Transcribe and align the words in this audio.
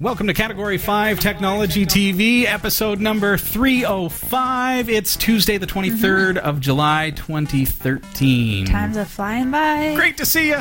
Welcome 0.00 0.28
to 0.28 0.34
Category 0.34 0.78
5 0.78 1.18
Technology 1.18 1.84
TV, 1.84 2.44
episode 2.44 3.00
number 3.00 3.36
305. 3.36 4.88
It's 4.88 5.16
Tuesday, 5.16 5.58
the 5.58 5.66
23rd 5.66 6.36
of 6.36 6.60
July, 6.60 7.10
2013. 7.16 8.66
Times 8.66 8.96
are 8.96 9.04
flying 9.04 9.50
by. 9.50 9.94
Great 9.96 10.16
to 10.18 10.26
see 10.26 10.48
you. 10.50 10.60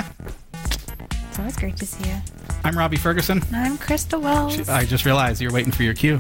It's 1.29 1.37
always 1.37 1.55
great 1.55 1.77
to 1.77 1.85
see 1.85 2.09
you. 2.09 2.15
I'm 2.63 2.75
Robbie 2.75 2.97
Ferguson. 2.97 3.43
I'm 3.53 3.77
Christa 3.77 4.19
Wells. 4.19 4.67
I 4.69 4.85
just 4.85 5.05
realized 5.05 5.39
you're 5.39 5.53
waiting 5.53 5.71
for 5.71 5.83
your 5.83 5.93
cue. 5.93 6.17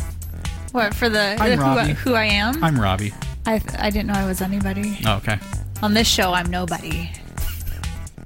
what 0.71 0.93
for 0.93 1.09
the, 1.09 1.35
I'm 1.39 1.49
the 1.49 1.55
who, 1.57 1.63
I, 1.63 1.75
Robbie. 1.75 1.93
who 1.93 2.13
I 2.13 2.25
am? 2.25 2.63
I'm 2.63 2.79
Robbie. 2.79 3.13
I 3.47 3.61
I 3.79 3.89
didn't 3.89 4.07
know 4.07 4.13
I 4.13 4.27
was 4.27 4.41
anybody. 4.41 4.99
Oh, 5.07 5.15
okay. 5.17 5.39
On 5.81 5.93
this 5.95 6.07
show, 6.07 6.33
I'm 6.33 6.51
nobody. 6.51 7.09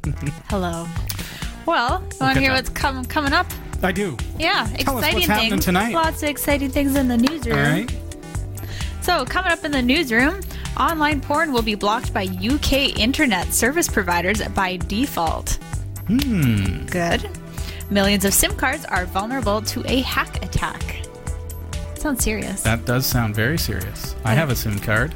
Hello. 0.49 0.85
Well, 1.65 2.01
you 2.11 2.17
want 2.19 2.35
to 2.35 2.41
hear 2.41 2.51
what's 2.51 2.69
com- 2.69 3.05
coming 3.05 3.31
up? 3.31 3.45
I 3.83 3.91
do. 3.91 4.17
Yeah, 4.37 4.67
Tell 4.79 4.97
exciting 4.99 5.27
things. 5.27 5.65
tonight. 5.65 5.93
Lots 5.93 6.21
of 6.23 6.29
exciting 6.29 6.69
things 6.69 6.95
in 6.95 7.07
the 7.07 7.17
newsroom. 7.17 7.57
All 7.57 7.63
right. 7.63 7.95
So, 9.01 9.25
coming 9.25 9.51
up 9.51 9.63
in 9.65 9.71
the 9.71 9.81
newsroom, 9.81 10.41
online 10.77 11.21
porn 11.21 11.51
will 11.51 11.63
be 11.63 11.73
blocked 11.75 12.13
by 12.13 12.25
UK 12.25 12.97
internet 12.99 13.51
service 13.53 13.87
providers 13.87 14.41
by 14.49 14.77
default. 14.77 15.57
Hmm. 16.07 16.85
Good. 16.85 17.27
Millions 17.89 18.25
of 18.25 18.33
SIM 18.33 18.55
cards 18.55 18.85
are 18.85 19.05
vulnerable 19.05 19.61
to 19.63 19.83
a 19.91 20.01
hack 20.01 20.43
attack. 20.45 20.97
Sounds 21.95 22.23
serious. 22.23 22.61
That 22.63 22.85
does 22.85 23.05
sound 23.05 23.35
very 23.35 23.57
serious. 23.57 24.15
I 24.23 24.33
have 24.33 24.49
a 24.49 24.55
SIM 24.55 24.79
card. 24.79 25.13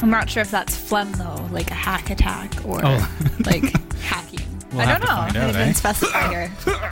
I'm 0.00 0.10
not 0.10 0.28
sure 0.30 0.42
if 0.42 0.50
that's 0.50 0.76
phlegm 0.76 1.12
though, 1.12 1.48
like 1.52 1.70
a 1.70 1.74
hack 1.74 2.10
attack 2.10 2.52
or 2.64 2.80
Oh. 2.84 3.08
like 3.46 3.62
hacking. 4.02 4.40
We'll 4.72 4.82
I 4.82 4.98
don't 4.98 5.00
know. 5.02 5.06
It 5.26 5.36
out, 5.36 5.52
didn't 5.52 5.56
eh? 5.56 5.72
specify 5.72 6.28
here. 6.28 6.52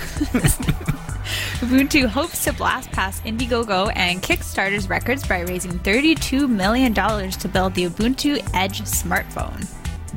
Ubuntu 1.60 2.08
hopes 2.08 2.44
to 2.44 2.52
blast 2.52 2.90
past 2.92 3.22
Indiegogo 3.24 3.92
and 3.94 4.22
Kickstarter's 4.22 4.88
records 4.88 5.26
by 5.26 5.40
raising 5.40 5.78
$32 5.78 6.48
million 6.48 6.94
to 6.94 7.48
build 7.48 7.74
the 7.74 7.84
Ubuntu 7.84 8.40
Edge 8.54 8.80
smartphone. 8.82 9.68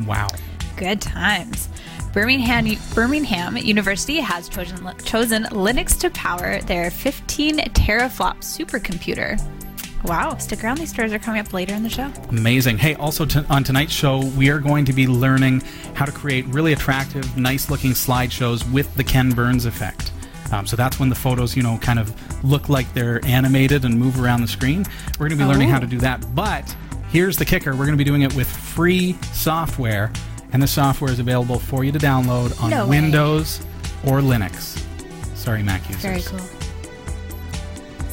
Wow. 0.07 0.29
Good 0.77 1.01
times. 1.01 1.69
Birmingham, 2.13 2.67
Birmingham 2.93 3.57
University 3.57 4.19
has 4.19 4.47
chosen, 4.47 4.89
chosen 5.03 5.43
Linux 5.45 5.99
to 5.99 6.09
power 6.11 6.61
their 6.61 6.91
15 6.91 7.57
teraflop 7.57 8.37
supercomputer. 8.37 9.39
Wow, 10.03 10.35
stick 10.37 10.63
around. 10.63 10.79
These 10.79 10.89
stories 10.89 11.13
are 11.13 11.19
coming 11.19 11.39
up 11.39 11.53
later 11.53 11.73
in 11.73 11.81
the 11.83 11.89
show. 11.89 12.11
Amazing. 12.29 12.77
Hey, 12.77 12.95
also 12.95 13.25
t- 13.25 13.39
on 13.49 13.63
tonight's 13.63 13.93
show, 13.93 14.19
we 14.37 14.49
are 14.49 14.59
going 14.59 14.83
to 14.85 14.93
be 14.93 15.07
learning 15.07 15.61
how 15.93 16.03
to 16.05 16.11
create 16.11 16.45
really 16.47 16.73
attractive, 16.73 17.37
nice 17.37 17.69
looking 17.69 17.91
slideshows 17.91 18.69
with 18.71 18.93
the 18.95 19.03
Ken 19.03 19.31
Burns 19.31 19.65
effect. 19.65 20.11
Um, 20.51 20.67
so 20.67 20.75
that's 20.75 20.99
when 20.99 21.07
the 21.09 21.15
photos, 21.15 21.55
you 21.55 21.63
know, 21.63 21.77
kind 21.77 21.99
of 21.99 22.13
look 22.43 22.67
like 22.67 22.91
they're 22.93 23.23
animated 23.25 23.85
and 23.85 23.97
move 23.97 24.21
around 24.21 24.41
the 24.41 24.47
screen. 24.47 24.85
We're 25.19 25.29
going 25.29 25.39
to 25.39 25.45
be 25.45 25.49
learning 25.49 25.69
how 25.69 25.79
to 25.79 25.87
do 25.87 25.97
that. 25.99 26.35
But 26.35 26.75
here's 27.09 27.37
the 27.37 27.45
kicker 27.45 27.71
we're 27.71 27.85
going 27.85 27.91
to 27.91 27.97
be 27.97 28.03
doing 28.03 28.23
it 28.23 28.35
with 28.35 28.47
free 28.47 29.13
software, 29.31 30.11
and 30.51 30.61
the 30.61 30.67
software 30.67 31.11
is 31.11 31.19
available 31.19 31.59
for 31.59 31.85
you 31.85 31.91
to 31.93 31.99
download 31.99 32.61
on 32.61 32.69
No 32.69 32.83
way. 32.85 32.99
Windows 33.01 33.61
or 34.05 34.19
Linux. 34.19 34.83
Sorry, 35.35 35.63
Mac 35.63 35.87
users. 35.89 36.03
Very 36.03 36.21
cool. 36.21 36.62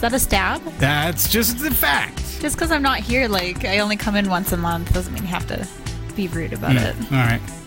Is 0.00 0.02
that 0.02 0.14
a 0.14 0.18
stab? 0.18 0.62
That's 0.78 1.28
just 1.28 1.58
the 1.58 1.70
fact. 1.70 2.40
Just 2.40 2.56
because 2.56 2.70
I'm 2.70 2.80
not 2.80 3.00
here, 3.00 3.28
like, 3.28 3.66
I 3.66 3.80
only 3.80 3.98
come 3.98 4.16
in 4.16 4.30
once 4.30 4.50
a 4.50 4.56
month 4.56 4.94
doesn't 4.94 5.12
mean 5.12 5.24
you 5.24 5.28
have 5.28 5.46
to 5.48 5.68
be 6.16 6.26
rude 6.28 6.54
about 6.54 6.72
hmm. 6.72 6.78
it. 6.78 6.96
All 7.12 7.18
right. 7.18 7.59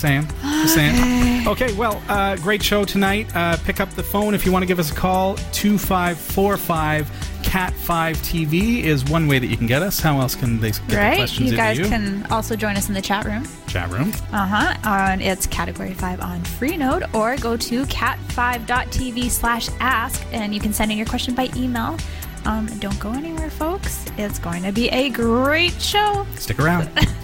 Sam. 0.00 0.26
Sam. 0.66 1.30
Okay, 1.48 1.72
well, 1.72 2.02
uh, 2.08 2.36
great 2.36 2.62
show 2.62 2.84
tonight. 2.84 3.34
Uh, 3.34 3.56
pick 3.64 3.80
up 3.80 3.88
the 3.94 4.02
phone 4.02 4.34
if 4.34 4.44
you 4.44 4.52
want 4.52 4.62
to 4.62 4.66
give 4.66 4.78
us 4.78 4.92
a 4.92 4.94
call. 4.94 5.36
2545 5.52 7.10
Cat 7.42 7.72
5 7.72 8.16
TV 8.18 8.82
is 8.82 9.04
one 9.06 9.26
way 9.26 9.38
that 9.38 9.46
you 9.46 9.56
can 9.56 9.66
get 9.66 9.82
us. 9.82 9.98
How 10.00 10.20
else 10.20 10.34
can 10.34 10.60
they 10.60 10.70
get 10.70 10.86
the 10.88 10.96
Right? 10.96 11.16
questions 11.16 11.50
You 11.50 11.56
guys 11.56 11.78
you? 11.78 11.86
can 11.86 12.26
also 12.30 12.54
join 12.56 12.76
us 12.76 12.88
in 12.88 12.94
the 12.94 13.00
chat 13.00 13.24
room. 13.24 13.46
Chat 13.66 13.88
room. 13.90 14.12
Uh 14.32 14.46
huh. 14.46 14.88
On 14.88 15.20
it's 15.22 15.46
category 15.46 15.94
five 15.94 16.20
on 16.20 16.40
Freenode, 16.42 17.12
or 17.14 17.36
go 17.38 17.56
to 17.56 17.84
cat5.tv 17.86 19.30
slash 19.30 19.70
ask, 19.80 20.22
and 20.32 20.54
you 20.54 20.60
can 20.60 20.72
send 20.74 20.92
in 20.92 20.98
your 20.98 21.06
question 21.06 21.34
by 21.34 21.48
email. 21.56 21.96
Um, 22.44 22.66
don't 22.78 22.98
go 23.00 23.12
anywhere, 23.12 23.50
folks. 23.50 24.04
It's 24.18 24.38
going 24.38 24.62
to 24.64 24.72
be 24.72 24.88
a 24.90 25.08
great 25.08 25.72
show. 25.80 26.26
Stick 26.36 26.58
around. 26.60 26.90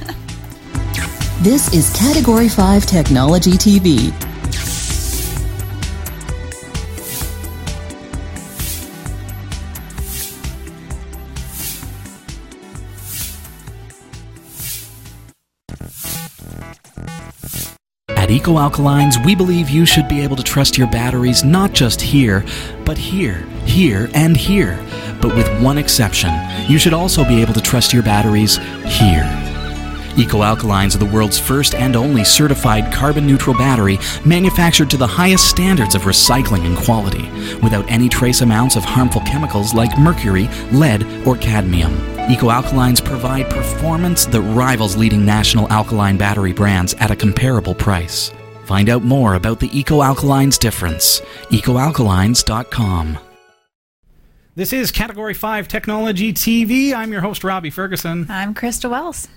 This 1.47 1.73
is 1.73 1.91
Category 1.97 2.49
5 2.49 2.87
Technology 2.87 3.53
TV. 3.53 4.13
At 18.09 18.29
Eco 18.33 18.55
Alkalines, 18.55 19.25
we 19.25 19.37
believe 19.37 19.71
you 19.71 19.87
should 19.87 20.09
be 20.09 20.23
able 20.23 20.35
to 20.35 20.43
trust 20.43 20.77
your 20.77 20.89
batteries 20.89 21.45
not 21.45 21.73
just 21.73 22.01
here, 22.01 22.45
but 22.85 22.99
here, 22.99 23.47
here, 23.65 24.11
and 24.15 24.37
here. 24.37 24.85
But 25.23 25.37
with 25.37 25.63
one 25.63 25.79
exception, 25.79 26.35
you 26.67 26.81
should 26.81 26.93
also 26.93 27.23
be 27.23 27.41
able 27.41 27.55
to 27.55 27.61
trust 27.61 27.93
your 27.93 28.03
batteries 28.03 28.57
here. 28.85 29.36
Eco 30.19 30.39
Alkalines 30.39 30.95
are 30.95 30.99
the 30.99 31.05
world's 31.05 31.39
first 31.39 31.75
and 31.75 31.95
only 31.95 32.25
certified 32.25 32.91
carbon 32.91 33.27
neutral 33.27 33.55
battery 33.55 33.99
manufactured 34.25 34.89
to 34.89 34.97
the 34.97 35.07
highest 35.07 35.51
standards 35.51 35.95
of 35.95 36.03
recycling 36.03 36.65
and 36.65 36.77
quality, 36.79 37.29
without 37.61 37.89
any 37.91 38.09
trace 38.09 38.41
amounts 38.41 38.77
of 38.77 38.85
harmful 38.85 39.21
chemicals 39.23 39.75
like 39.75 39.99
mercury, 39.99 40.49
lead, 40.73 41.05
or 41.27 41.37
cadmium. 41.37 41.93
Eco 42.31 42.49
Alkalines 42.49 43.05
provide 43.05 43.51
performance 43.51 44.25
that 44.27 44.41
rivals 44.41 44.97
leading 44.97 45.25
national 45.27 45.71
alkaline 45.71 46.17
battery 46.17 46.55
brands 46.55 46.95
at 46.95 47.11
a 47.11 47.17
comparable 47.17 47.75
price. 47.75 48.33
Find 48.65 48.89
out 48.89 49.03
more 49.03 49.35
about 49.35 49.61
the 49.61 49.79
Eco 49.79 50.01
Alkalines 50.01 50.59
difference. 50.59 51.21
EcoAlkalines.com. 51.51 53.19
this 54.55 54.73
is 54.73 54.91
Category 54.91 55.35
5 55.35 55.69
Technology 55.69 56.33
TV. 56.33 56.95
I'm 56.95 57.13
your 57.13 57.21
host, 57.21 57.45
Robbie 57.45 57.69
Ferguson. 57.69 58.27
I'm 58.31 58.55
Christa 58.55 58.89
Wells. 58.89 59.29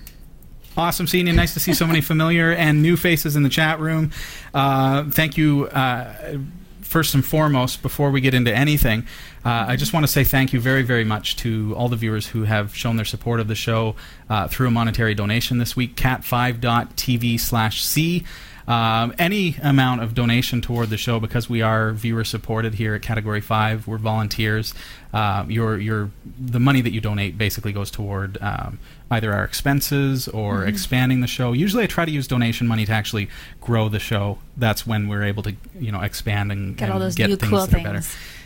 Awesome 0.79 1.07
seeing 1.07 1.27
you. 1.27 1.33
Nice 1.33 1.53
to 1.55 1.59
see 1.59 1.73
so 1.73 1.85
many 1.85 1.99
familiar 1.99 2.53
and 2.53 2.81
new 2.81 2.95
faces 2.95 3.35
in 3.35 3.43
the 3.43 3.49
chat 3.49 3.81
room. 3.81 4.13
Uh, 4.53 5.03
thank 5.09 5.35
you. 5.35 5.67
Uh, 5.67 6.37
first 6.79 7.13
and 7.13 7.25
foremost, 7.25 7.81
before 7.81 8.11
we 8.11 8.21
get 8.21 8.33
into 8.33 8.55
anything, 8.55 9.05
uh, 9.43 9.65
I 9.67 9.75
just 9.75 9.91
want 9.91 10.05
to 10.05 10.07
say 10.07 10.23
thank 10.23 10.53
you 10.53 10.61
very, 10.61 10.83
very 10.83 11.03
much 11.03 11.35
to 11.37 11.75
all 11.75 11.89
the 11.89 11.97
viewers 11.97 12.27
who 12.27 12.43
have 12.43 12.73
shown 12.73 12.95
their 12.95 13.03
support 13.03 13.41
of 13.41 13.49
the 13.49 13.55
show 13.55 13.97
uh, 14.29 14.47
through 14.47 14.69
a 14.69 14.71
monetary 14.71 15.13
donation 15.13 15.57
this 15.57 15.75
week. 15.75 15.97
Cat5.tv 15.97 17.41
slash 17.41 17.83
C. 17.83 18.23
Um, 18.65 19.13
any 19.17 19.57
amount 19.61 20.01
of 20.01 20.13
donation 20.13 20.61
toward 20.61 20.91
the 20.91 20.97
show 20.97 21.19
because 21.19 21.49
we 21.49 21.61
are 21.61 21.91
viewer 21.91 22.23
supported 22.23 22.75
here 22.75 22.93
at 22.93 23.01
Category 23.01 23.41
Five. 23.41 23.87
We're 23.87 23.97
volunteers. 23.97 24.75
Uh, 25.11 25.43
your 25.49 25.77
your 25.79 26.11
the 26.39 26.59
money 26.59 26.79
that 26.81 26.91
you 26.91 27.01
donate 27.01 27.35
basically 27.35 27.73
goes 27.73 27.89
toward 27.89 28.37
um, 28.41 28.77
either 29.11 29.33
our 29.33 29.43
expenses 29.43 30.27
or 30.27 30.65
expanding 30.65 31.21
the 31.21 31.27
show. 31.27 31.51
Usually, 31.53 31.83
I 31.83 31.87
try 31.87 32.05
to 32.05 32.11
use 32.11 32.27
donation 32.27 32.67
money 32.67 32.85
to 32.85 32.91
actually 32.91 33.29
grow 33.61 33.89
the 33.89 33.99
show. 33.99 34.37
That's 34.57 34.85
when 34.85 35.07
we're 35.07 35.23
able 35.23 35.43
to 35.43 35.55
you 35.79 35.91
know 35.91 36.01
expand 36.01 36.51
and 36.51 36.77
Get 36.77 36.89
all 36.89 36.95
and 36.97 37.05
those 37.05 37.15
get 37.15 37.29
new 37.29 37.35
things 37.35 37.49
cool 37.49 37.65
that 37.67 37.79
are 37.79 37.83
better. 37.83 38.01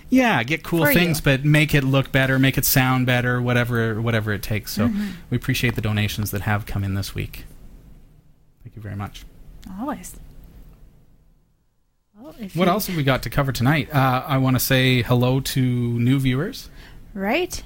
Yeah, 0.10 0.44
get 0.44 0.64
cool 0.64 0.84
For 0.86 0.92
you. 0.92 1.00
things, 1.00 1.22
but 1.22 1.44
make 1.44 1.74
it 1.74 1.84
look 1.84 2.12
better, 2.12 2.38
make 2.38 2.58
it 2.58 2.66
sound 2.66 3.06
better, 3.08 3.42
whatever 3.42 4.00
whatever 4.02 4.32
it 4.32 4.44
takes. 4.44 4.72
So 4.72 4.88
Mm-hmm. 4.88 5.08
we 5.32 5.38
appreciate 5.38 5.76
the 5.76 5.82
donations 5.82 6.32
that 6.32 6.42
have 6.42 6.66
come 6.66 6.84
in 6.84 6.94
this 6.94 7.16
week. 7.16 7.46
Thank 8.64 8.76
you 8.76 8.82
very 8.82 8.96
much. 8.96 9.26
Always. 9.80 10.16
Well, 12.16 12.34
What 12.34 12.56
you- 12.56 12.64
else 12.66 12.88
have 12.88 12.96
we 12.96 13.04
got 13.04 13.24
to 13.24 13.30
cover 13.30 13.52
tonight? 13.52 13.94
Uh, 13.94 14.24
I 14.28 14.38
want 14.38 14.56
to 14.56 14.60
say 14.60 15.02
hello 15.02 15.40
to 15.40 15.62
new 15.62 16.20
viewers. 16.20 16.70
Right. 17.14 17.64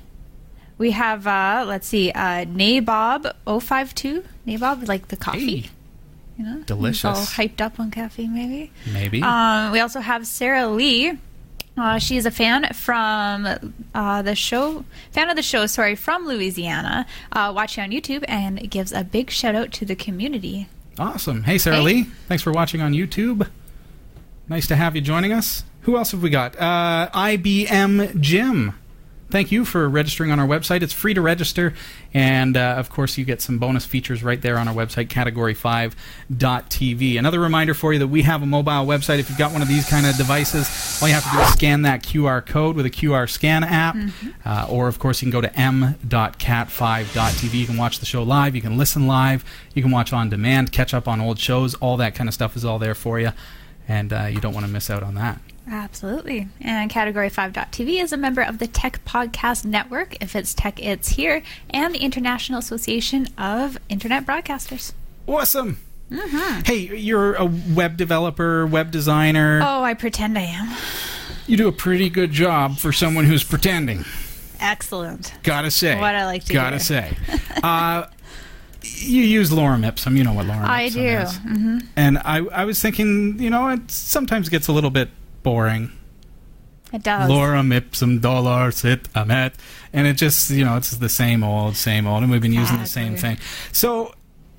We 0.77 0.91
have, 0.91 1.25
uh, 1.25 1.65
let's 1.67 1.87
see, 1.87 2.11
uh, 2.11 2.45
Nabob052. 2.45 4.23
Nabob, 4.47 4.87
like 4.87 5.07
the 5.07 5.17
coffee. 5.17 5.61
Hey, 5.61 5.69
You 6.37 6.45
know? 6.45 6.61
delicious. 6.65 7.05
All 7.05 7.15
hyped 7.15 7.61
up 7.61 7.79
on 7.79 7.89
caffeine, 7.91 8.33
maybe. 8.33 8.71
maybe. 8.93 9.21
Um, 9.23 9.71
we 9.71 9.79
also 9.79 9.99
have 9.99 10.27
Sarah 10.27 10.67
Lee. 10.67 11.17
Uh, 11.75 11.99
she 11.99 12.17
is 12.17 12.25
a 12.25 12.31
fan 12.31 12.67
from 12.73 13.73
uh, 13.93 14.21
the 14.23 14.33
show, 14.35 14.83
fan 15.11 15.29
of 15.29 15.35
the 15.35 15.43
show, 15.43 15.65
sorry, 15.67 15.95
from 15.95 16.25
Louisiana, 16.25 17.05
uh, 17.31 17.51
watching 17.55 17.83
on 17.83 17.91
YouTube 17.91 18.25
and 18.27 18.69
gives 18.69 18.91
a 18.91 19.03
big 19.03 19.29
shout 19.29 19.53
out 19.55 19.71
to 19.73 19.85
the 19.85 19.95
community. 19.95 20.67
awesome. 20.97 21.43
Hey, 21.43 21.57
Sarah 21.59 21.77
Hey. 21.77 21.83
Lee. 21.83 22.03
Thanks 22.27 22.41
for 22.43 22.51
watching 22.51 22.81
on 22.81 22.93
YouTube. 22.93 23.47
Nice 24.49 24.65
to 24.67 24.75
have 24.75 24.95
you 24.95 25.01
joining 25.01 25.33
us. 25.33 25.63
Who 25.81 25.97
else 25.97 26.11
have 26.11 26.23
we 26.23 26.29
got? 26.31 26.55
Uh, 26.59 27.09
IBM 27.13 28.19
Jim. 28.21 28.73
Thank 29.29 29.51
you 29.51 29.65
for 29.65 29.87
registering 29.89 30.31
on 30.31 30.39
our 30.39 30.47
website. 30.47 30.81
It's 30.81 30.93
free 30.93 31.13
to 31.13 31.21
register, 31.21 31.73
and 32.13 32.55
uh, 32.55 32.75
of 32.77 32.89
course, 32.89 33.17
you 33.17 33.25
get 33.25 33.41
some 33.41 33.57
bonus 33.57 33.85
features 33.85 34.23
right 34.23 34.41
there 34.41 34.57
on 34.57 34.67
our 34.67 34.73
website, 34.73 35.07
category5.tv. 35.07 37.19
Another 37.19 37.39
reminder 37.39 37.73
for 37.73 37.93
you 37.93 37.99
that 37.99 38.07
we 38.07 38.23
have 38.23 38.41
a 38.41 38.45
mobile 38.45 38.85
website. 38.85 39.19
If 39.19 39.29
you've 39.29 39.37
got 39.37 39.51
one 39.51 39.61
of 39.61 39.67
these 39.67 39.87
kind 39.89 40.05
of 40.05 40.15
devices, 40.15 40.99
all 41.01 41.07
you 41.07 41.13
have 41.13 41.23
to 41.23 41.31
do 41.31 41.39
is 41.39 41.53
scan 41.53 41.81
that 41.83 42.03
QR 42.03 42.45
code 42.45 42.75
with 42.75 42.85
a 42.85 42.89
QR 42.89 43.29
scan 43.29 43.63
app, 43.63 43.95
uh, 44.45 44.67
or 44.69 44.87
of 44.87 44.99
course, 44.99 45.21
you 45.21 45.25
can 45.25 45.31
go 45.31 45.41
to 45.41 45.59
m.cat5.tv. 45.59 47.53
You 47.53 47.65
can 47.65 47.77
watch 47.77 47.99
the 47.99 48.05
show 48.05 48.23
live, 48.23 48.55
you 48.55 48.61
can 48.61 48.77
listen 48.77 49.07
live, 49.07 49.43
you 49.73 49.81
can 49.81 49.91
watch 49.91 50.13
on 50.13 50.29
demand, 50.29 50.71
catch 50.71 50.93
up 50.93 51.07
on 51.07 51.21
old 51.21 51.39
shows, 51.39 51.75
all 51.75 51.97
that 51.97 52.15
kind 52.15 52.27
of 52.27 52.33
stuff 52.33 52.55
is 52.55 52.65
all 52.65 52.79
there 52.79 52.95
for 52.95 53.19
you, 53.19 53.31
and 53.87 54.13
uh, 54.13 54.25
you 54.25 54.39
don't 54.39 54.53
want 54.53 54.65
to 54.65 54.71
miss 54.71 54.89
out 54.89 55.03
on 55.03 55.15
that. 55.15 55.39
Absolutely. 55.69 56.47
And 56.61 56.89
Category5.tv 56.89 58.01
is 58.01 58.13
a 58.13 58.17
member 58.17 58.41
of 58.41 58.59
the 58.59 58.67
Tech 58.67 59.03
Podcast 59.05 59.65
Network. 59.65 60.15
If 60.21 60.35
it's 60.35 60.53
tech, 60.53 60.81
it's 60.81 61.09
here, 61.09 61.43
and 61.69 61.93
the 61.93 61.99
International 61.99 62.59
Association 62.59 63.27
of 63.37 63.77
Internet 63.89 64.25
Broadcasters. 64.25 64.93
Awesome. 65.27 65.79
Hey, 66.65 66.95
you're 66.95 67.33
a 67.35 67.43
web 67.45 67.97
developer, 67.97 68.65
web 68.65 68.91
designer. 68.91 69.59
Oh, 69.61 69.83
I 69.83 69.93
pretend 69.93 70.37
I 70.37 70.43
am. 70.43 70.75
You 71.47 71.57
do 71.57 71.67
a 71.67 71.73
pretty 71.73 72.09
good 72.09 72.31
job 72.31 72.77
for 72.77 72.93
someone 72.93 73.25
who's 73.25 73.43
pretending. 73.43 74.05
Excellent. 74.59 75.33
Gotta 75.43 75.69
say. 75.69 75.99
What 75.99 76.15
I 76.15 76.25
like 76.25 76.43
to 76.43 76.47
do. 76.47 76.53
Gotta 76.53 76.77
hear. 76.77 76.79
say. 76.79 77.17
uh, 77.63 78.05
you 78.81 79.21
use 79.21 79.51
lorem 79.51 79.85
ipsum. 79.85 80.15
You 80.15 80.23
know 80.23 80.33
what 80.33 80.45
lorem 80.45 80.63
I 80.63 80.83
ipsum 80.83 81.01
do. 81.01 81.07
is. 81.07 81.37
hmm 81.37 81.77
And 81.97 82.17
I, 82.19 82.37
I 82.53 82.63
was 82.65 82.81
thinking, 82.81 83.37
you 83.39 83.49
know, 83.49 83.67
it 83.69 83.91
sometimes 83.91 84.47
gets 84.47 84.69
a 84.69 84.71
little 84.71 84.89
bit 84.89 85.09
boring. 85.47 85.91
It 86.91 87.03
does. 87.03 87.29
Lorem 87.29 87.73
ipsum 87.73 88.19
dolor 88.19 88.69
sit 88.71 89.07
amet. 89.15 89.53
And 89.93 90.05
it 90.05 90.15
just, 90.15 90.49
you 90.49 90.65
know, 90.65 90.75
it's 90.75 90.91
the 90.91 91.07
same 91.07 91.41
old, 91.41 91.77
same 91.77 92.05
old. 92.05 92.23
And 92.23 92.29
we've 92.29 92.41
been 92.41 92.51
using 92.51 92.79
the 92.79 92.85
same 92.85 93.15
thing. 93.15 93.37
So, 93.71 94.13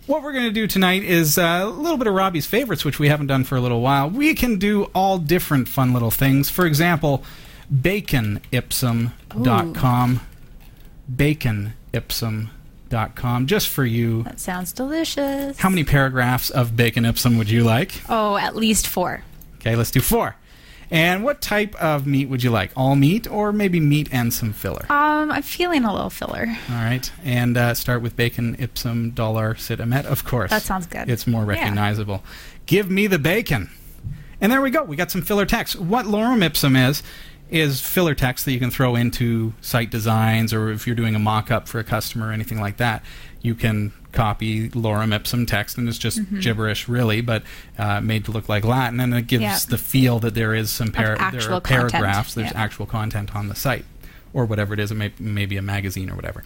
what 0.06 0.23
we're 0.23 0.32
going 0.32 0.46
to 0.46 0.50
do 0.50 0.67
tonight 0.67 1.02
is 1.02 1.37
uh, 1.37 1.61
a 1.64 1.67
little 1.67 1.99
bit 1.99 2.06
of 2.06 2.14
Robbie's 2.14 2.46
favorites, 2.46 2.87
which 2.87 2.99
we 2.99 3.11
haven't 3.11 3.26
done 3.26 3.44
for 3.44 3.56
a 3.56 3.61
little 3.61 3.82
while. 3.82 4.08
We 4.08 4.32
can 4.32 4.58
do 4.58 4.85
all 4.94 5.19
different 5.19 5.69
fun 5.69 5.93
little 5.93 6.11
things. 6.11 6.49
For 6.49 6.64
example, 6.64 7.23
baconipsum.com. 7.70 10.20
Baconipsum.com. 11.14 13.46
Just 13.46 13.69
for 13.69 13.85
you. 13.85 14.23
That 14.23 14.40
sounds 14.40 14.73
delicious. 14.73 15.58
How 15.58 15.69
many 15.69 15.85
paragraphs 15.85 16.49
of 16.49 16.76
bacon 16.76 17.05
ipsum 17.05 17.37
would 17.37 17.50
you 17.50 17.64
like? 17.64 18.00
Oh, 18.08 18.38
at 18.38 18.56
least 18.56 18.87
four. 18.87 19.23
Okay, 19.56 19.76
let's 19.76 19.90
do 19.90 20.00
four. 20.00 20.35
And 20.90 21.23
what 21.23 21.40
type 21.43 21.75
of 21.76 22.06
meat 22.06 22.29
would 22.29 22.43
you 22.43 22.50
like? 22.50 22.70
All 22.76 22.96
meat 22.96 23.26
or 23.31 23.52
maybe 23.52 23.79
meat 23.79 24.08
and 24.11 24.32
some 24.32 24.52
filler? 24.52 24.87
Um, 24.90 25.31
I'm 25.31 25.43
feeling 25.43 25.85
a 25.85 25.93
little 25.93 26.08
filler. 26.11 26.46
All 26.70 26.75
right. 26.76 27.11
And 27.25 27.56
uh, 27.58 27.75
start 27.75 28.00
with 28.00 28.17
bacon, 28.17 28.56
ipsum, 28.58 29.11
dolor, 29.11 29.55
sit, 29.55 29.81
amet, 29.81 30.06
of 30.06 30.25
course. 30.25 30.50
That 30.50 30.62
sounds 30.62 30.87
good. 30.87 31.11
It's 31.11 31.26
more 31.26 31.43
Yeah. 31.43 31.49
recognizable. 31.61 32.23
Give 32.67 32.90
me 32.90 33.06
the 33.06 33.19
bacon. 33.19 33.70
And 34.40 34.50
there 34.52 34.62
we 34.62 34.70
go. 34.70 34.82
We 34.85 34.96
got 34.96 35.11
some 35.11 35.23
filler 35.23 35.44
text. 35.44 35.76
What 35.79 36.06
lorem 36.06 36.43
ipsum 36.43 36.75
is, 36.76 37.02
is 37.50 37.81
filler 37.81 38.14
text 38.14 38.44
that 38.44 38.52
you 38.52 38.58
can 38.61 38.70
throw 38.70 38.94
into 38.94 39.52
site 39.61 39.90
designs 39.90 40.52
or 40.52 40.70
if 40.70 40.87
you're 40.87 40.94
doing 40.96 41.14
a 41.14 41.19
mock 41.19 41.50
up 41.50 41.67
for 41.67 41.79
a 41.79 41.85
customer 41.85 42.29
or 42.29 42.32
anything 42.32 42.61
like 42.61 42.76
that, 42.76 43.02
you 43.43 43.55
can 43.55 43.93
copy 44.12 44.69
lorem 44.70 45.12
ipsum 45.14 45.46
text 45.46 45.76
and 45.79 45.88
it's 45.88 45.99
just 45.99 46.20
gibberish 46.40 46.88
really, 46.88 47.20
but 47.20 47.43
uh, 47.79 48.00
made 48.00 48.25
to 48.25 48.31
look 48.32 48.49
like 48.49 48.64
Latin 48.64 48.99
and 49.00 49.14
it 49.14 49.26
gives 49.26 49.43
Yeah. 49.43 49.58
the 49.69 49.79
feel 49.79 50.19
that 50.20 50.35
there 50.35 50.55
is 50.55 50.70
some 50.70 50.90
par- 50.90 51.17
there 51.32 51.52
are 51.52 51.61
paragraphs, 51.61 51.90
content. 51.90 52.35
there's 52.35 52.52
Yeah. 52.52 52.61
actual 52.64 52.87
content 52.87 53.37
on 53.37 53.49
the 53.49 53.55
site 53.55 53.85
or 54.32 54.44
whatever 54.44 54.75
it 54.75 54.81
is, 54.81 54.90
it 54.90 55.20
may, 55.20 55.46
be 55.46 55.56
a 55.56 55.62
magazine 55.62 56.11
or 56.11 56.14
whatever. 56.17 56.44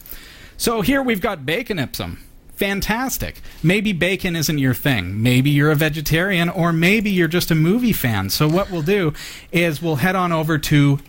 So 0.57 0.81
here 0.83 1.03
we've 1.03 1.21
got 1.21 1.47
bacon 1.47 1.79
ipsum. 1.79 2.19
Fantastic. 2.57 3.41
Maybe 3.63 3.93
bacon 3.93 4.37
isn't 4.37 4.59
your 4.59 4.75
thing. 4.75 5.21
Maybe 5.23 5.51
you're 5.51 5.71
a 5.73 5.75
vegetarian, 5.75 6.49
or 6.49 6.73
maybe 6.73 7.11
you're 7.11 7.27
just 7.27 7.51
a 7.51 7.55
movie 7.57 7.93
fan. 7.93 8.29
So 8.31 8.47
what 8.47 8.71
we'll 8.71 8.83
do 8.83 9.15
is 9.51 9.83
we'll 9.83 9.97
head 9.97 10.15
on 10.15 10.31
over 10.31 10.59
to 10.59 11.01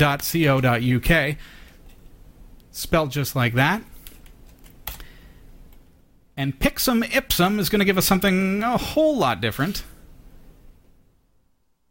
picksumipsum.co.uk, 0.00 1.36
spelled 2.74 3.10
just 3.10 3.36
like 3.36 3.54
that. 3.54 3.82
And 6.36 6.58
Pixum 6.58 7.04
Ipsum 7.14 7.58
is 7.60 7.68
going 7.68 7.78
to 7.78 7.84
give 7.84 7.96
us 7.98 8.06
something 8.06 8.62
a 8.62 8.76
whole 8.76 9.16
lot 9.16 9.40
different 9.40 9.84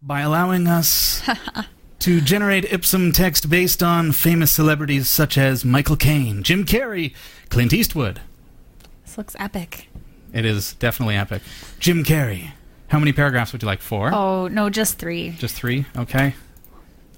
by 0.01 0.19
allowing 0.19 0.67
us 0.67 1.21
to 1.99 2.19
generate 2.19 2.65
Ipsum 2.65 3.13
text 3.13 3.49
based 3.49 3.81
on 3.81 4.11
famous 4.11 4.51
celebrities 4.51 5.09
such 5.09 5.37
as 5.37 5.63
Michael 5.63 5.95
Caine, 5.95 6.43
Jim 6.43 6.65
Carrey, 6.65 7.13
Clint 7.49 7.71
Eastwood. 7.71 8.19
This 9.05 9.17
looks 9.17 9.35
epic. 9.39 9.87
It 10.33 10.43
is 10.43 10.73
definitely 10.73 11.15
epic. 11.15 11.41
Jim 11.79 12.03
Carrey. 12.03 12.51
How 12.87 12.99
many 12.99 13.13
paragraphs 13.13 13.53
would 13.53 13.61
you 13.61 13.67
like? 13.67 13.81
Four? 13.81 14.13
Oh, 14.13 14.47
no, 14.49 14.69
just 14.69 14.99
three. 14.99 15.31
Just 15.31 15.55
three? 15.55 15.85
Okay. 15.95 16.35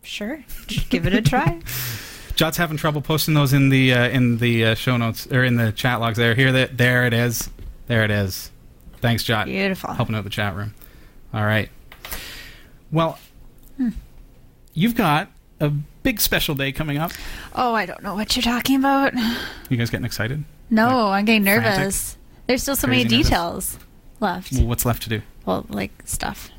Sure. 0.02 0.44
Give 0.90 1.06
it 1.06 1.14
a 1.14 1.22
try. 1.22 1.60
Jot's 2.36 2.56
having 2.56 2.76
trouble 2.76 3.00
posting 3.00 3.34
those 3.34 3.52
in 3.52 3.68
the 3.68 3.92
uh, 3.94 4.08
in 4.08 4.38
the 4.38 4.64
uh, 4.66 4.74
show 4.74 4.96
notes 4.96 5.26
or 5.28 5.44
in 5.44 5.56
the 5.56 5.70
chat 5.72 6.00
logs. 6.00 6.18
There, 6.18 6.34
here, 6.34 6.52
that 6.52 6.76
there 6.76 7.06
it 7.06 7.14
is. 7.14 7.48
There 7.86 8.04
it 8.04 8.10
is. 8.10 8.50
Thanks, 9.00 9.22
Jot. 9.22 9.46
Beautiful. 9.46 9.92
helping 9.94 10.14
out 10.16 10.24
the 10.24 10.30
chat 10.30 10.54
room. 10.56 10.74
All 11.32 11.44
right. 11.44 11.70
Well, 12.90 13.18
Hmm. 13.76 13.90
you've 14.72 14.94
got 14.94 15.30
a 15.60 15.72
big 16.04 16.20
special 16.20 16.54
day 16.54 16.70
coming 16.70 16.98
up. 16.98 17.10
Oh, 17.56 17.74
I 17.74 17.84
don't 17.86 18.02
know 18.04 18.14
what 18.14 18.36
you're 18.36 18.42
talking 18.44 18.76
about. 18.78 19.12
You 19.68 19.76
guys 19.76 19.90
getting 19.90 20.06
excited? 20.06 20.44
No, 20.70 21.08
I'm 21.08 21.24
getting 21.24 21.42
nervous. 21.42 21.74
frantic? 21.74 22.20
There's 22.46 22.62
still 22.62 22.76
so 22.76 22.86
many 22.86 23.02
Crazy 23.02 23.16
nervous? 23.16 23.28
details 23.30 23.78
left. 24.20 24.52
Well, 24.52 24.66
what's 24.66 24.84
left 24.86 25.02
to 25.04 25.08
do? 25.08 25.22
Well, 25.46 25.66
like 25.68 25.90
stuff. 26.04 26.50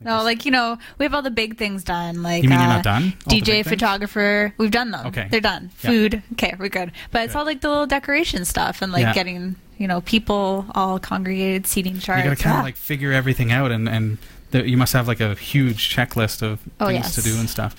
No, 0.00 0.22
like 0.22 0.44
you 0.44 0.50
know, 0.50 0.78
we 0.98 1.04
have 1.04 1.14
all 1.14 1.22
the 1.22 1.30
big 1.30 1.56
things 1.56 1.82
done. 1.84 2.22
Like 2.22 2.42
You 2.42 2.48
mean 2.48 2.58
you're 2.60 2.68
uh, 2.68 2.74
not 2.76 2.84
done? 2.84 3.14
All 3.26 3.32
DJ, 3.32 3.64
photographer, 3.64 4.52
we've 4.58 4.70
done 4.70 4.90
them. 4.90 5.06
Okay. 5.06 5.28
they're 5.30 5.40
done. 5.40 5.70
Yeah. 5.82 5.90
Food, 5.90 6.22
okay, 6.32 6.54
we're 6.58 6.68
good. 6.68 6.92
But 7.10 7.24
it's 7.24 7.34
all 7.34 7.44
like 7.44 7.60
the 7.60 7.68
little 7.70 7.86
decoration 7.86 8.44
stuff 8.44 8.82
and 8.82 8.92
like 8.92 9.02
Yeah. 9.02 9.14
getting 9.14 9.56
you 9.78 9.88
know 9.88 10.00
people 10.02 10.66
all 10.74 10.98
congregated, 10.98 11.66
seating 11.66 11.98
charts. 11.98 12.22
You 12.24 12.30
got 12.30 12.36
to 12.36 12.42
kind 12.42 12.58
of 12.58 12.64
like 12.64 12.76
figure 12.76 13.12
everything 13.12 13.50
out, 13.50 13.70
and 13.72 13.88
and 13.88 14.18
the, 14.50 14.68
you 14.68 14.76
must 14.76 14.92
have 14.92 15.08
like 15.08 15.20
a 15.20 15.34
huge 15.34 15.94
checklist 15.94 16.42
of 16.42 16.60
Oh, 16.80 16.86
things 16.88 17.04
yes. 17.06 17.14
to 17.16 17.22
do 17.22 17.36
and 17.38 17.48
stuff. 17.48 17.74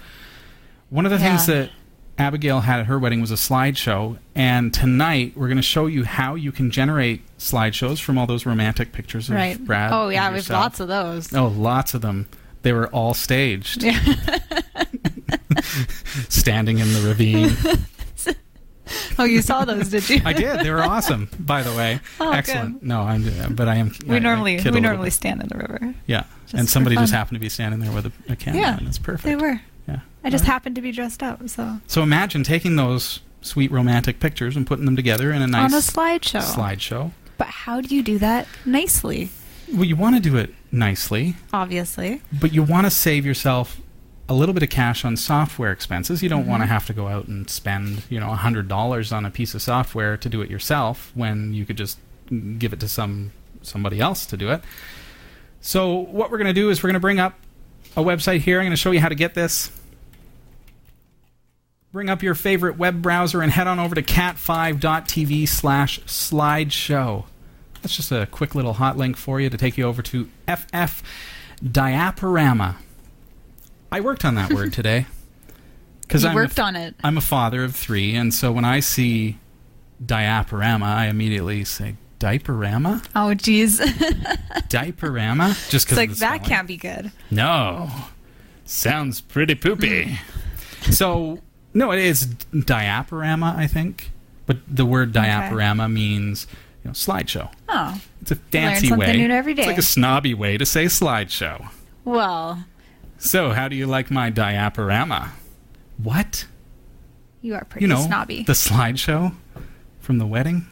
One 0.89 1.06
of 1.06 1.12
the 1.12 1.20
things 1.20 1.48
that 1.48 1.72
Abigail 2.18 2.62
had 2.62 2.80
at 2.80 2.86
her 2.86 2.98
wedding 2.98 3.20
was 3.22 3.32
a 3.32 3.36
slideshow, 3.36 4.18
and 4.36 4.74
tonight 4.74 5.34
we're 5.36 5.48
going 5.48 5.58
to 5.58 5.63
show 5.63 5.88
you 5.88 6.04
how 6.06 6.36
you 6.36 6.51
can 6.51 6.72
generate 6.72 7.22
slideshows 7.38 8.01
from 8.01 8.18
all 8.18 8.27
those 8.27 8.46
romantic 8.46 8.92
pictures 8.94 9.30
of 9.30 9.36
right. 9.36 9.63
Brad. 9.63 9.92
oh 9.92 10.10
yeah, 10.10 10.30
we 10.32 10.38
have 10.38 10.50
lots 10.50 10.80
of 10.80 10.88
those. 10.88 11.34
Oh, 11.34 11.48
lots 11.48 11.94
of 11.94 12.01
them. 12.01 12.27
They 12.62 12.72
were 12.72 12.88
all 12.88 13.13
staged, 13.13 13.84
Yeah. 13.84 14.00
standing 16.30 16.80
in 16.80 16.92
the 16.94 17.01
ravine. 17.01 17.51
oh, 19.20 19.24
you 19.25 19.42
saw 19.42 19.65
those, 19.65 19.89
did 19.89 20.10
you? 20.10 20.22
I 20.25 20.34
did. 20.34 20.62
They 20.62 20.72
were 20.72 20.84
awesome, 20.84 21.30
by 21.39 21.63
the 21.63 21.74
way. 21.75 22.00
Oh, 22.20 22.32
Excellent. 22.32 22.82
No, 22.84 23.01
I'm. 23.01 23.56
But 23.56 23.68
I 23.68 23.75
am. 23.75 23.92
We 24.08 24.15
I 24.15 24.20
normally 24.20 24.58
kid 24.58 24.68
a 24.68 24.72
we 24.72 24.80
normally 24.80 25.08
bit. 25.08 25.13
stand 25.13 25.42
in 25.42 25.48
the 25.48 25.58
river. 25.58 25.94
Yeah, 26.08 26.24
Just 26.46 26.54
and 26.56 26.70
somebody 26.70 26.96
just 26.96 27.13
happened 27.13 27.36
to 27.36 27.39
be 27.39 27.50
standing 27.50 27.80
there 27.82 27.92
with 27.92 28.06
a, 28.08 28.12
a 28.30 28.36
camera, 28.36 28.62
Yeah, 28.62 28.77
and 28.77 28.88
it's 28.88 29.00
perfect. 29.00 29.24
They 29.25 29.36
were. 29.36 29.60
Yeah. 29.88 30.00
I 30.24 30.30
just 30.30 30.46
happened 30.46 30.75
to 30.75 30.82
be 30.82 30.92
dressed 30.92 31.22
up, 31.22 31.48
so 31.50 31.80
So 31.88 32.01
imagine 32.01 32.44
taking 32.44 32.75
those 32.75 33.22
sweet 33.42 33.72
romantic 33.72 34.20
pictures 34.20 34.56
and 34.58 34.65
putting 34.65 34.86
them 34.86 34.96
together 34.96 35.32
in 35.32 35.42
a 35.42 35.48
nice 35.48 35.72
on 35.72 35.77
a 35.77 35.82
slideshow. 35.82 36.42
slideshow. 36.42 37.12
But 37.38 37.48
how 37.48 37.82
do 37.82 37.94
you 37.96 38.01
do 38.01 38.18
that 38.20 38.48
nicely? 38.65 39.30
Well, 39.72 39.84
you 39.86 39.96
want 39.96 40.15
to 40.15 40.22
do 40.22 40.38
it 40.38 40.54
nicely, 40.72 41.36
Obviously. 41.54 42.22
but 42.32 42.54
you 42.54 42.63
want 42.63 42.86
to 42.88 42.92
save 42.92 43.25
yourself 43.25 43.80
a 44.27 44.34
little 44.34 44.54
bit 44.54 44.63
of 44.63 44.70
cash 44.70 45.06
on 45.06 45.15
software 45.18 45.72
expenses. 45.72 46.24
You 46.24 46.30
don't 46.30 46.42
Mm-hmm. 46.42 46.50
want 46.50 46.63
to 46.63 46.68
have 46.68 46.88
to 46.88 46.94
go 46.94 47.08
out 47.08 47.27
and 47.27 47.48
spend, 47.50 48.01
you 48.10 48.20
know, 48.20 48.30
hundred 48.30 48.68
dollars 48.68 49.12
on 49.12 49.25
a 49.25 49.30
piece 49.32 49.54
of 49.54 49.62
software 49.62 50.18
to 50.18 50.30
do 50.30 50.42
it 50.42 50.50
yourself 50.50 51.12
when 51.13 51.54
you 51.54 51.65
could 51.65 51.77
just 51.77 52.00
give 52.58 52.74
it 52.74 52.80
to 52.80 52.88
some 52.88 53.32
somebody 53.62 54.00
else 54.00 54.25
to 54.27 54.38
do 54.38 54.50
it. 54.50 54.62
So 55.62 55.94
what 55.96 56.32
we're 56.32 56.38
going 56.38 56.48
to 56.48 56.54
do 56.54 56.70
is 56.70 56.82
we're 56.82 56.88
going 56.89 56.94
to 56.96 57.00
bring 57.00 57.20
up 57.20 57.34
a 57.96 58.04
website 58.04 58.40
here. 58.42 58.60
I'm 58.60 58.66
going 58.66 58.72
to 58.72 58.78
show 58.78 58.92
you 58.92 59.00
how 59.00 59.10
to 59.10 59.16
get 59.16 59.34
this. 59.34 59.72
Bring 61.92 62.10
up 62.10 62.22
your 62.22 62.36
favorite 62.36 62.78
web 62.78 63.02
browser 63.02 63.42
and 63.42 63.52
head 63.52 63.68
on 63.68 63.80
over 63.80 63.96
to 63.96 64.02
cat5.tv 64.02 65.48
slash 65.48 66.00
slideshow. 66.02 67.25
That's 67.82 67.96
just 67.96 68.12
a 68.12 68.28
quick 68.30 68.54
little 68.54 68.74
hot 68.74 68.98
link 68.98 69.16
for 69.16 69.40
you 69.40 69.50
to 69.50 69.58
take 69.58 69.78
you 69.78 69.86
over 69.86 70.02
to 70.02 70.30
FF 70.48 71.02
Diaporama. 71.64 72.75
I 73.92 74.02
worked 74.02 74.25
on 74.25 74.36
that 74.36 74.52
word 74.52 74.74
today. 74.74 75.06
Because 76.02 76.25
I'm 76.25 76.36
worked 76.36 76.60
a, 76.60 76.64
on 76.64 76.75
it. 76.75 76.96
I'm 77.04 77.18
a 77.18 77.22
father 77.22 77.64
of 77.64 77.75
three, 77.75 78.16
and 78.16 78.34
so 78.34 78.52
when 78.52 78.66
I 78.66 78.80
see 78.80 79.38
diaporama, 80.04 80.84
I 80.84 81.08
immediately 81.08 81.64
say 81.64 81.96
diaporama, 82.25 83.05
Oh, 83.15 83.34
jeez. 83.36 83.79
diaporama, 84.70 85.50
just 85.70 85.74
it's 85.74 85.86
because 85.86 85.98
like 85.98 86.20
that 86.20 86.44
can't 86.44 86.67
be 86.67 86.77
good. 86.77 87.12
No, 87.32 87.89
sounds 88.65 89.22
pretty 89.22 89.55
poopy. 89.55 90.17
Hmm. 90.84 90.91
so 90.91 91.39
no, 91.74 91.91
it 91.91 92.00
is 92.00 92.27
diaporama, 92.53 93.55
I 93.55 93.67
think, 93.67 94.12
but 94.46 94.58
the 94.67 94.86
word 94.86 95.13
diaporama 95.13 95.91
means 95.91 96.48
you 96.84 96.89
know 96.89 96.94
slideshow. 96.94 97.51
Oh, 97.70 98.01
It's 98.22 98.32
a 98.32 98.36
learn 98.36 98.44
fancy 98.51 98.88
something 98.88 99.08
way. 99.10 99.17
new 99.27 99.34
every 99.34 99.53
It's 99.53 99.67
like 99.67 99.77
a 99.77 99.82
snobby 99.84 100.34
way 100.34 100.58
to 100.58 100.65
say 100.65 100.86
slideshow. 100.86 101.70
well, 102.03 102.63
So, 103.17 103.51
how 103.51 103.67
do 103.67 103.75
you 103.75 103.86
like 103.88 104.10
my 104.12 104.32
diaporama? 104.32 105.29
What? 106.01 106.46
you 107.41 107.53
are 107.53 107.63
pretty 107.65 107.84
You 107.84 107.88
know, 107.89 108.01
snobby. 108.01 108.41
the 108.44 108.53
slideshow 108.53 109.36
from 110.00 110.17
the 110.17 110.25
wedding. 110.25 110.65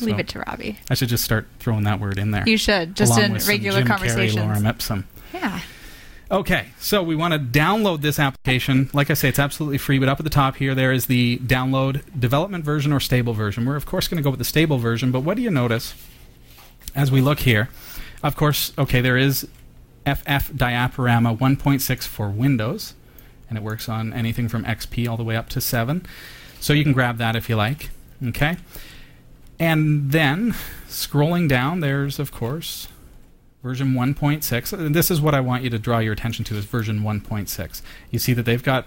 Leave 0.00 0.18
it 0.18 0.28
to 0.28 0.40
Robbie. 0.40 0.78
I 0.90 0.94
should 0.94 1.08
just 1.08 1.24
start 1.24 1.46
throwing 1.58 1.84
that 1.84 2.00
word 2.00 2.18
in 2.18 2.30
there. 2.30 2.44
You 2.46 2.56
should 2.56 2.94
just 2.94 3.18
in 3.18 3.34
regular. 3.34 3.82
Carrey, 3.82 4.30
Lorem 4.30 4.68
Ipsum. 4.68 5.04
Yeah. 5.32 5.60
Okay, 6.30 6.66
so 6.78 7.02
we 7.02 7.16
want 7.16 7.32
to 7.32 7.38
download 7.38 8.02
this 8.02 8.18
application. 8.18 8.90
Like 8.92 9.10
I 9.10 9.14
say, 9.14 9.30
it's 9.30 9.38
absolutely 9.38 9.78
free, 9.78 9.98
but 9.98 10.10
up 10.10 10.20
at 10.20 10.24
the 10.24 10.30
top 10.30 10.56
here, 10.56 10.74
there 10.74 10.92
is 10.92 11.06
the 11.06 11.38
download 11.38 12.02
development 12.18 12.66
version 12.66 12.92
or 12.92 13.00
stable 13.00 13.32
version. 13.32 13.64
We're, 13.64 13.76
of 13.76 13.86
course, 13.86 14.08
going 14.08 14.18
to 14.18 14.22
go 14.22 14.28
with 14.28 14.38
the 14.38 14.44
stable 14.44 14.76
version, 14.76 15.10
but 15.10 15.20
what 15.20 15.38
do 15.38 15.42
you 15.42 15.50
notice 15.50 15.94
as 16.94 17.10
we 17.10 17.22
look 17.22 17.40
here? 17.40 17.70
Of 18.22 18.36
course, 18.36 18.74
okay, 18.76 19.00
there 19.00 19.16
is 19.16 19.48
FF 20.04 20.52
Diaporama 20.52 21.38
1.6 21.38 22.06
for 22.06 22.28
Windows, 22.28 22.92
and 23.48 23.56
it 23.56 23.64
works 23.64 23.88
on 23.88 24.12
anything 24.12 24.48
from 24.48 24.64
XP 24.66 25.08
all 25.08 25.16
the 25.16 25.24
way 25.24 25.34
up 25.34 25.48
to 25.50 25.62
7. 25.62 26.04
So 26.60 26.74
you 26.74 26.82
can 26.82 26.92
grab 26.92 27.16
that 27.16 27.36
if 27.36 27.48
you 27.48 27.56
like. 27.56 27.88
Okay? 28.22 28.58
And 29.60 30.12
then, 30.12 30.54
scrolling 30.88 31.48
down, 31.48 31.80
there's, 31.80 32.18
of 32.18 32.30
course, 32.30 32.88
version 33.62 33.94
1.6 33.94 34.72
and 34.72 34.94
this 34.94 35.10
is 35.10 35.20
what 35.20 35.34
i 35.34 35.40
want 35.40 35.64
you 35.64 35.70
to 35.70 35.78
draw 35.78 35.98
your 35.98 36.12
attention 36.12 36.44
to 36.44 36.56
is 36.56 36.64
version 36.64 37.00
1.6 37.00 37.82
you 38.10 38.18
see 38.18 38.32
that 38.32 38.44
they've 38.44 38.62
got 38.62 38.86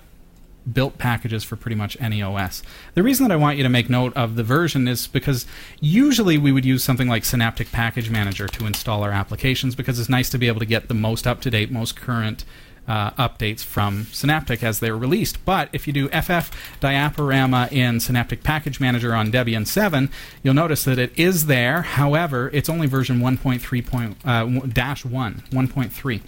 built 0.71 0.97
packages 0.97 1.43
for 1.43 1.55
pretty 1.55 1.75
much 1.75 1.97
any 1.99 2.21
os 2.21 2.63
the 2.93 3.03
reason 3.03 3.27
that 3.27 3.33
i 3.33 3.35
want 3.35 3.57
you 3.57 3.63
to 3.63 3.69
make 3.69 3.89
note 3.89 4.15
of 4.15 4.35
the 4.35 4.43
version 4.43 4.87
is 4.87 5.07
because 5.07 5.45
usually 5.81 6.37
we 6.37 6.51
would 6.51 6.63
use 6.63 6.83
something 6.83 7.09
like 7.09 7.25
synaptic 7.25 7.71
package 7.71 8.09
manager 8.09 8.47
to 8.47 8.65
install 8.65 9.03
our 9.03 9.11
applications 9.11 9.75
because 9.75 9.99
it's 9.99 10.09
nice 10.09 10.29
to 10.29 10.37
be 10.37 10.47
able 10.47 10.59
to 10.59 10.65
get 10.65 10.87
the 10.87 10.93
most 10.93 11.27
up-to-date 11.27 11.69
most 11.69 11.95
current 11.95 12.45
uh, 12.91 13.11
updates 13.11 13.63
from 13.63 14.05
Synaptic 14.11 14.61
as 14.63 14.81
they're 14.81 14.97
released. 14.97 15.45
But 15.45 15.69
if 15.71 15.87
you 15.87 15.93
do 15.93 16.09
FF 16.09 16.51
Diaporama 16.81 17.71
in 17.71 18.01
Synaptic 18.01 18.43
Package 18.43 18.81
Manager 18.81 19.15
on 19.15 19.31
Debian 19.31 19.65
7, 19.65 20.09
you'll 20.43 20.53
notice 20.53 20.83
that 20.83 20.99
it 20.99 21.17
is 21.17 21.45
there. 21.45 21.83
However, 21.83 22.49
it's 22.51 22.67
only 22.67 22.87
version 22.87 23.19
1.3 23.19 23.87
point, 23.87 24.17
uh, 24.25 24.41
w- 24.41 24.67
dash 24.67 25.05
1, 25.05 25.43
1.3. 25.51 26.21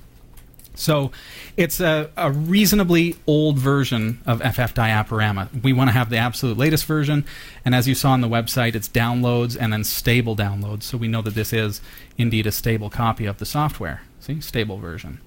So 0.75 1.11
it's 1.57 1.81
a, 1.81 2.09
a 2.15 2.31
reasonably 2.31 3.17
old 3.27 3.59
version 3.59 4.21
of 4.25 4.39
FF 4.39 4.73
Diaporama. 4.73 5.63
We 5.63 5.73
want 5.73 5.89
to 5.89 5.91
have 5.91 6.09
the 6.09 6.17
absolute 6.17 6.57
latest 6.57 6.85
version, 6.85 7.25
and 7.65 7.75
as 7.75 7.89
you 7.89 7.93
saw 7.93 8.11
on 8.11 8.21
the 8.21 8.29
website, 8.29 8.73
it's 8.73 8.87
downloads 8.87 9.57
and 9.59 9.73
then 9.73 9.83
stable 9.83 10.35
downloads. 10.35 10.83
So 10.83 10.97
we 10.97 11.09
know 11.09 11.21
that 11.23 11.35
this 11.35 11.51
is 11.51 11.81
indeed 12.17 12.47
a 12.47 12.53
stable 12.53 12.89
copy 12.89 13.25
of 13.25 13.37
the 13.37 13.45
software. 13.45 14.03
See, 14.21 14.39
stable 14.39 14.77
version. 14.77 15.19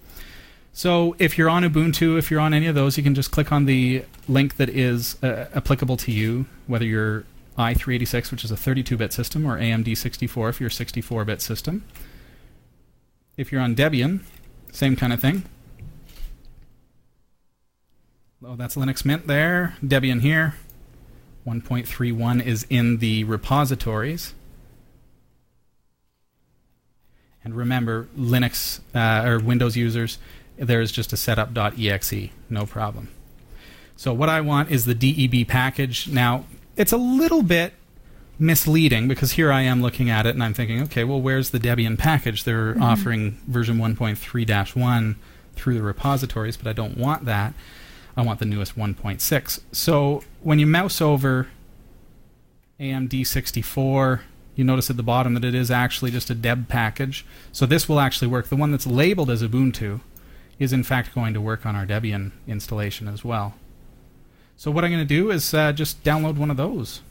So 0.76 1.16
if 1.18 1.38
you're 1.38 1.49
on 1.49 1.62
Ubuntu, 1.62 2.18
if 2.18 2.30
you're 2.30 2.38
on 2.38 2.52
any 2.52 2.66
of 2.66 2.75
those, 2.75 2.99
you 2.99 3.02
can 3.02 3.14
just 3.14 3.30
click 3.30 3.50
on 3.50 3.64
the 3.64 4.04
link 4.28 4.59
that 4.59 4.68
is 4.68 5.16
uh, 5.23 5.47
applicable 5.54 5.97
to 5.97 6.12
you, 6.12 6.45
whether 6.66 6.85
you're 6.85 7.25
i386, 7.56 8.30
which 8.30 8.45
is 8.45 8.52
a 8.52 8.56
32-bit 8.56 9.11
system, 9.11 9.47
or 9.47 9.59
AMD 9.59 9.97
64 9.97 10.50
if 10.50 10.61
you're 10.61 10.66
a 10.66 10.71
64-bit 10.71 11.40
system. 11.40 11.83
If 13.38 13.50
you're 13.50 13.62
on 13.62 13.75
Debian, 13.75 14.21
same 14.71 14.97
kind 14.97 15.14
of 15.14 15.21
thing. 15.21 15.45
Oh, 18.45 18.56
that's 18.56 18.76
Linux 18.76 19.02
Mint 19.02 19.26
there. 19.26 19.76
Debian 19.83 20.21
here. 20.21 20.56
1.31 21.47 22.45
is 22.45 22.66
in 22.68 22.99
the 22.99 23.25
repositories. 23.25 24.35
And 27.42 27.56
remember, 27.56 28.09
Linux 28.14 28.80
uh, 28.95 29.26
or 29.26 29.38
Windows 29.38 29.75
users, 29.75 30.18
there 30.59 30.81
is 30.81 30.93
just 30.93 31.13
a 31.13 31.17
setup.exe, 31.17 32.31
no 32.49 32.67
problem. 32.67 33.09
So 33.97 34.13
what 34.13 34.29
I 34.29 34.41
want 34.41 34.71
is 34.71 34.85
the 34.85 34.95
DEB 34.95 35.49
package. 35.49 36.09
Now, 36.09 36.45
it's 36.77 36.93
a 36.93 36.97
little 36.97 37.43
bit 37.43 37.73
misleading 38.39 39.09
because 39.09 39.33
here 39.33 39.51
I 39.51 39.63
am 39.63 39.81
looking 39.81 40.11
at 40.11 40.27
it 40.27 40.35
and 40.35 40.43
I'm 40.43 40.55
thinking, 40.55 40.83
okay, 40.83 41.05
well, 41.05 41.21
where's 41.21 41.51
the 41.51 41.59
Debian 41.59 41.99
package? 41.99 42.45
They're 42.45 42.75
mm-hmm. 42.75 42.83
offering 42.83 43.41
version 43.47 43.79
1.3-1 43.79 45.17
through 45.55 45.75
the 45.75 45.83
repositories, 45.83 46.57
but 46.57 46.69
I 46.69 46.73
don't 46.75 46.99
want 46.99 47.25
that. 47.25 47.55
I 48.17 48.23
want 48.23 48.39
the 48.39 48.47
newest 48.47 48.77
1.6. 48.77 49.61
So 49.73 50.23
when 50.43 50.59
you 50.59 50.67
mouse 50.67 51.01
over 51.01 51.49
AMD64, 52.79 54.21
you 54.55 54.65
notice 54.65 54.89
at 54.89 54.97
the 54.97 55.03
bottom 55.03 55.35
that 55.35 55.45
it 55.45 55.55
is 55.55 55.71
actually 55.71 56.11
just 56.11 56.31
a 56.31 56.35
deb 56.35 56.69
package. 56.69 57.27
So 57.53 57.67
this 57.67 57.89
will 57.89 58.01
actually 58.01 58.29
work. 58.29 58.49
The 58.49 58.57
one 58.57 58.71
that's 58.71 58.87
labeled 58.87 59.31
as 59.31 59.43
Ubuntu 59.43 60.01
is 60.59 60.73
in 60.73 60.83
fact 60.83 61.15
going 61.15 61.35
to 61.35 61.41
work 61.41 61.67
on 61.67 61.77
our 61.77 61.87
Debian 61.87 62.33
installation 62.47 63.09
as 63.09 63.25
well. 63.25 63.55
So 64.57 64.71
what 64.71 64.85
I'm 64.85 64.91
going 64.91 65.07
to 65.07 65.07
do 65.07 65.31
is 65.31 65.53
uh, 65.53 65.73
just 65.73 66.03
download 66.03 66.37
one 66.37 66.51
of 66.51 66.57
those. 66.57 67.03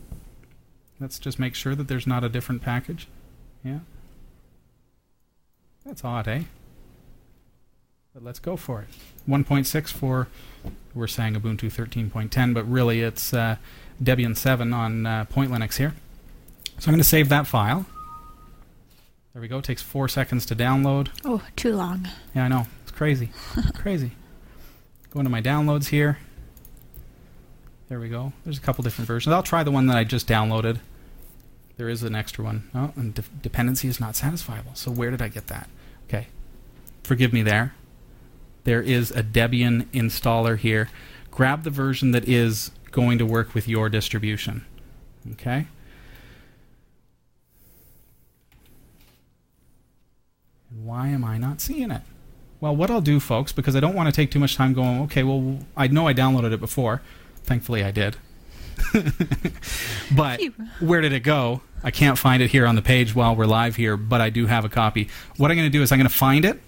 Let's 0.99 1.19
just 1.19 1.37
make 1.37 1.53
sure 1.55 1.75
that 1.75 1.87
there's 1.87 2.07
not 2.07 2.23
a 2.23 2.29
different 2.29 2.61
package. 2.61 3.07
Yeah. 3.63 3.79
That's 5.85 6.03
odd, 6.03 6.27
eh? 6.27 6.43
But 8.13 8.23
let's 8.23 8.39
go 8.39 8.55
for 8.55 8.81
it. 8.81 8.87
1.6 9.29 9.91
for, 9.91 10.27
we're 10.95 11.05
saying 11.05 11.35
Ubuntu 11.35 11.71
13.10, 11.71 12.53
but 12.53 12.63
really 12.63 13.01
it's 13.01 13.33
uh, 13.33 13.57
Debian 14.01 14.35
7 14.35 14.73
on 14.73 15.05
uh, 15.05 15.25
Point 15.25 15.51
Linux 15.51 15.77
here. 15.77 15.93
So 16.79 16.87
I'm 16.87 16.93
going 16.93 16.97
to 16.99 17.03
save 17.03 17.29
that 17.29 17.45
file. 17.45 17.85
There 19.33 19.41
we 19.41 19.47
go. 19.47 19.57
It 19.57 19.65
takes 19.65 19.81
four 19.81 20.07
seconds 20.07 20.45
to 20.47 20.55
download. 20.55 21.09
Oh, 21.25 21.43
too 21.55 21.75
long. 21.75 22.07
Yeah, 22.33 22.45
I 22.45 22.47
know. 22.47 22.67
Crazy. 22.95 23.29
crazy. 23.75 24.11
Go 25.11 25.19
into 25.19 25.29
my 25.29 25.41
downloads 25.41 25.87
here. 25.87 26.17
There 27.89 27.99
we 27.99 28.09
go. 28.09 28.33
There's 28.43 28.57
a 28.57 28.61
couple 28.61 28.83
different 28.83 29.07
versions. 29.07 29.33
I'll 29.33 29.43
try 29.43 29.63
the 29.63 29.71
one 29.71 29.87
that 29.87 29.97
I 29.97 30.03
just 30.03 30.27
downloaded. 30.27 30.79
There 31.77 31.89
is 31.89 32.03
an 32.03 32.15
extra 32.15 32.43
one. 32.43 32.69
Oh, 32.73 32.93
and 32.95 33.13
de- 33.13 33.23
dependency 33.41 33.87
is 33.87 33.99
not 33.99 34.13
satisfiable. 34.13 34.75
So 34.75 34.91
where 34.91 35.11
did 35.11 35.21
I 35.21 35.27
get 35.27 35.47
that? 35.47 35.69
Okay. 36.07 36.27
Forgive 37.03 37.33
me 37.33 37.43
there. 37.43 37.75
There 38.63 38.81
is 38.81 39.11
a 39.11 39.21
Debian 39.21 39.83
installer 39.87 40.57
here. 40.57 40.89
Grab 41.29 41.63
the 41.63 41.69
version 41.69 42.11
that 42.11 42.27
is 42.27 42.71
going 42.91 43.17
to 43.17 43.25
work 43.25 43.53
with 43.53 43.67
your 43.67 43.89
distribution. 43.89 44.65
Okay? 45.33 45.67
And 50.71 50.85
why 50.85 51.09
am 51.09 51.23
I 51.23 51.37
not 51.37 51.59
seeing 51.59 51.91
it? 51.91 52.01
Well, 52.61 52.75
what 52.75 52.89
I'll 52.89 53.01
do, 53.01 53.19
folks, 53.19 53.51
because 53.51 53.75
I 53.75 53.79
don't 53.79 53.95
want 53.95 54.07
to 54.07 54.15
take 54.15 54.31
too 54.31 54.39
much 54.39 54.55
time 54.55 54.73
going, 54.73 55.01
okay, 55.03 55.23
well, 55.23 55.59
I 55.75 55.87
know 55.87 56.07
I 56.07 56.13
downloaded 56.13 56.53
it 56.53 56.59
before. 56.59 57.01
Thankfully, 57.43 57.83
I 57.83 57.91
did. 57.91 58.17
but 60.15 60.41
where 60.79 61.01
did 61.01 61.13
it 61.13 61.21
go? 61.21 61.61
I 61.83 61.91
can't 61.91 62.17
find 62.17 62.41
it 62.41 62.49
here 62.49 62.65
on 62.65 62.75
the 62.75 62.81
page 62.81 63.13
while 63.13 63.35
we're 63.35 63.45
live 63.45 63.75
here, 63.75 63.97
but 63.97 64.21
I 64.21 64.29
do 64.29 64.47
have 64.47 64.65
a 64.65 64.69
copy. 64.69 65.09
What 65.37 65.51
I'm 65.51 65.57
going 65.57 65.67
to 65.67 65.77
do 65.77 65.81
is 65.81 65.91
I'm 65.91 65.99
going 65.99 66.09
to 66.09 66.15
find 66.15 66.45
it. 66.45 66.59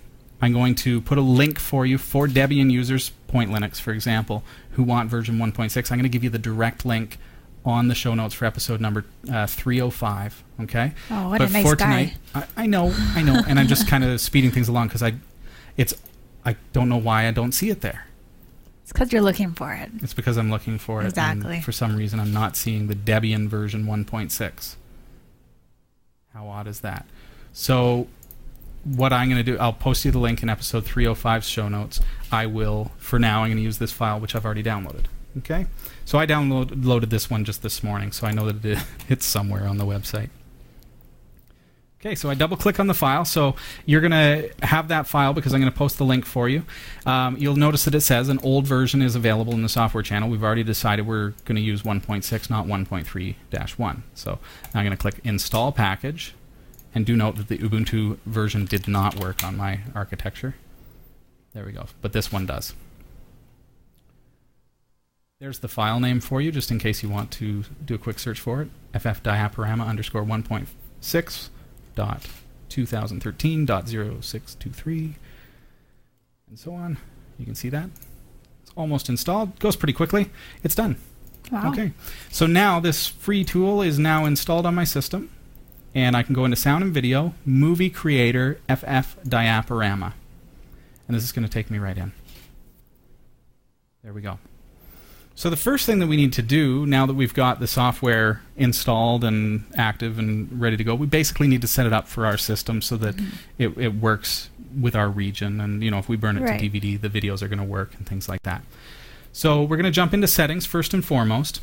I'm 0.41 0.53
going 0.53 0.75
to 0.75 1.01
put 1.01 1.17
a 1.17 1.21
link 1.21 1.57
for 1.57 1.85
you 1.85 1.97
for 1.97 2.27
Debian 2.27 2.71
users 2.71 3.11
Point 3.27 3.51
Linux, 3.51 3.81
for 3.81 3.91
example, 3.91 4.43
who 4.71 4.83
want 4.83 5.09
version 5.09 5.37
1.6, 5.37 5.91
I'm 5.91 5.97
going 5.97 6.03
to 6.03 6.09
give 6.09 6.23
you 6.23 6.29
the 6.29 6.39
direct 6.39 6.85
link 6.85 7.17
on 7.65 7.89
the 7.89 7.95
show 7.95 8.13
notes 8.13 8.33
for 8.33 8.45
episode 8.45 8.79
number 8.79 9.05
uh, 9.31 9.45
305. 9.45 10.43
Okay. 10.61 10.93
Oh, 11.11 11.29
what 11.29 11.39
but 11.39 11.49
a 11.49 11.53
nice 11.53 11.65
for 11.65 11.75
guy. 11.75 11.85
tonight, 11.85 12.17
I, 12.33 12.63
I 12.63 12.65
know, 12.67 12.93
I 13.15 13.23
know, 13.23 13.41
and 13.47 13.59
I'm 13.59 13.67
just 13.67 13.87
kind 13.87 14.03
of 14.03 14.21
speeding 14.29 14.51
things 14.51 14.69
along 14.69 14.87
because 14.87 15.03
I, 15.03 15.15
it's, 15.77 15.93
I 16.43 16.55
don't 16.73 16.89
know 16.89 16.97
why 16.97 17.27
I 17.27 17.31
don't 17.31 17.53
see 17.53 17.69
it 17.69 17.81
there. 17.81 18.07
It's 18.87 18.93
because 18.93 19.11
you're 19.11 19.21
looking 19.21 19.51
for 19.51 19.73
it. 19.73 19.91
It's 20.01 20.13
because 20.13 20.37
I'm 20.37 20.49
looking 20.49 20.77
for 20.77 21.01
it. 21.01 21.07
Exactly. 21.07 21.59
For 21.59 21.73
some 21.73 21.97
reason, 21.97 22.21
I'm 22.21 22.31
not 22.31 22.55
seeing 22.55 22.87
the 22.87 22.95
Debian 22.95 23.49
version 23.49 23.85
1.6. 23.85 24.75
How 26.33 26.47
odd 26.47 26.67
is 26.67 26.79
that? 26.79 27.05
So, 27.51 28.07
what 28.85 29.11
I'm 29.11 29.27
going 29.27 29.43
to 29.43 29.51
do, 29.51 29.57
I'll 29.57 29.73
post 29.73 30.05
you 30.05 30.11
the 30.11 30.19
link 30.19 30.41
in 30.41 30.47
episode 30.47 30.85
305's 30.85 31.49
show 31.49 31.67
notes. 31.67 31.99
I 32.31 32.45
will, 32.45 32.91
for 32.97 33.19
now, 33.19 33.41
I'm 33.43 33.49
going 33.49 33.57
to 33.57 33.63
use 33.63 33.77
this 33.77 33.91
file, 33.91 34.21
which 34.21 34.35
I've 34.35 34.45
already 34.45 34.63
downloaded. 34.63 35.05
Okay? 35.39 35.67
So, 36.05 36.17
I 36.17 36.25
downloaded 36.25 36.85
loaded 36.85 37.09
this 37.09 37.29
one 37.29 37.43
just 37.43 37.63
this 37.63 37.83
morning, 37.83 38.13
so 38.13 38.25
I 38.25 38.31
know 38.31 38.49
that 38.49 38.63
it, 38.63 38.79
it's 39.09 39.25
somewhere 39.25 39.67
on 39.67 39.77
the 39.77 39.85
website. 39.85 40.29
Okay, 41.99 42.13
so 42.13 42.29
I 42.29 42.35
double 42.35 42.57
click 42.57 42.79
on 42.79 42.85
the 42.85 42.93
file. 42.93 43.25
So 43.25 43.55
you're 43.85 44.01
going 44.01 44.11
to 44.11 44.51
have 44.61 44.89
that 44.89 45.07
file 45.07 45.33
because 45.33 45.53
I'm 45.53 45.59
going 45.59 45.71
to 45.71 45.77
post 45.77 45.97
the 45.97 46.05
link 46.05 46.25
for 46.25 46.47
you. 46.47 46.63
Um, 47.07 47.37
you'll 47.37 47.55
notice 47.55 47.85
that 47.85 47.95
it 47.95 48.01
says 48.01 48.29
an 48.29 48.39
old 48.43 48.67
version 48.67 49.01
is 49.01 49.15
available 49.15 49.53
in 49.53 49.63
the 49.63 49.69
software 49.69 50.03
channel. 50.03 50.29
We've 50.29 50.43
already 50.43 50.63
decided 50.63 51.07
we're 51.07 51.31
going 51.45 51.55
to 51.55 51.61
use 51.61 51.81
1.6, 51.81 52.49
not 52.51 52.67
1.3 52.67 53.79
1. 53.79 54.03
So 54.13 54.39
I'm 54.75 54.85
going 54.85 54.95
to 54.95 54.97
click 54.97 55.19
Install 55.23 55.71
Package. 55.71 56.33
And 56.93 57.05
do 57.05 57.15
note 57.15 57.35
that 57.35 57.47
the 57.47 57.57
Ubuntu 57.59 58.17
version 58.25 58.65
did 58.65 58.87
not 58.87 59.19
work 59.19 59.43
on 59.43 59.55
my 59.55 59.81
architecture. 59.93 60.55
There 61.53 61.65
we 61.65 61.71
go. 61.71 61.85
But 62.01 62.13
this 62.13 62.31
one 62.31 62.45
does. 62.45 62.73
There's 65.39 65.59
the 65.59 65.67
file 65.67 65.99
name 65.99 66.19
for 66.19 66.41
you, 66.41 66.51
just 66.51 66.71
in 66.71 66.79
case 66.79 67.03
you 67.03 67.09
want 67.09 67.29
to 67.33 67.65
do 67.85 67.93
a 67.93 67.99
quick 67.99 68.17
search 68.17 68.39
for 68.39 68.63
it. 68.63 68.69
ffdiaporama 68.93 69.85
underscore 69.85 70.23
1.6 70.23 71.49
dot 71.97 72.27
2013 72.69 73.65
dot 73.65 73.89
0623 73.89 75.15
and 76.47 76.59
so 76.59 76.73
on. 76.73 76.97
You 77.37 77.45
can 77.45 77.55
see 77.55 77.69
that. 77.69 77.89
It's 78.61 78.71
almost 78.75 79.09
installed. 79.09 79.59
Goes 79.59 79.75
pretty 79.75 79.93
quickly. 79.93 80.29
It's 80.63 80.75
done. 80.75 80.97
Wow. 81.51 81.71
Okay. 81.71 81.91
So 82.31 82.45
now 82.45 82.79
this 82.79 83.07
free 83.07 83.43
tool 83.43 83.81
is 83.81 83.97
now 83.97 84.25
installed 84.25 84.65
on 84.65 84.75
my 84.75 84.83
system, 84.83 85.29
and 85.95 86.15
I 86.15 86.23
can 86.23 86.35
go 86.35 86.45
into 86.45 86.57
Sound 86.57 86.83
and 86.83 86.93
Video, 86.93 87.33
Movie 87.45 87.89
Creator, 87.89 88.59
FF 88.67 89.17
Diaporama. 89.23 90.13
And 91.07 91.15
this 91.15 91.23
is 91.23 91.31
going 91.31 91.45
to 91.45 91.51
take 91.51 91.71
me 91.71 91.79
right 91.79 91.97
in. 91.97 92.11
There 94.03 94.13
we 94.13 94.21
go. 94.21 94.39
So 95.37 95.51
the 95.51 95.55
first 95.55 95.85
thing 95.85 95.99
that 95.99 96.07
we 96.07 96.15
need 96.17 96.33
to 96.33 96.41
do 96.41 96.87
now 96.87 97.05
that 97.05 97.13
we've 97.13 97.33
got 97.33 97.59
the 97.59 97.67
software 97.67 98.41
installed 98.55 99.23
and 99.23 99.65
active 99.75 100.17
and 100.17 100.59
ready 100.59 100.75
to 100.77 100.83
go, 100.83 100.95
we 100.95 101.05
basically 101.05 101.47
need 101.47 101.61
to 101.61 101.67
set 101.67 101.85
it 101.85 101.93
up 101.93 102.07
for 102.07 102.25
our 102.25 102.39
system 102.39 102.81
so 102.81 102.97
that 102.97 103.13
it, 103.59 103.77
it 103.77 103.93
works 103.93 104.49
with 104.75 104.95
our 104.95 105.07
region. 105.07 105.61
And 105.61 105.83
you 105.83 105.91
know, 105.91 105.99
if 105.99 106.09
we 106.09 106.17
burn 106.17 106.37
it 106.37 106.41
Right. 106.41 106.59
to 106.59 106.67
DVD, 106.67 106.99
the 106.99 107.07
videos 107.07 107.43
are 107.43 107.47
going 107.47 107.59
to 107.59 107.63
work 107.63 107.93
and 107.99 108.07
things 108.07 108.27
like 108.27 108.41
that. 108.43 108.63
So 109.31 109.61
we're 109.61 109.77
going 109.77 109.83
to 109.85 109.91
jump 109.91 110.11
into 110.11 110.25
settings 110.27 110.65
first 110.65 110.91
and 110.95 111.05
foremost, 111.05 111.61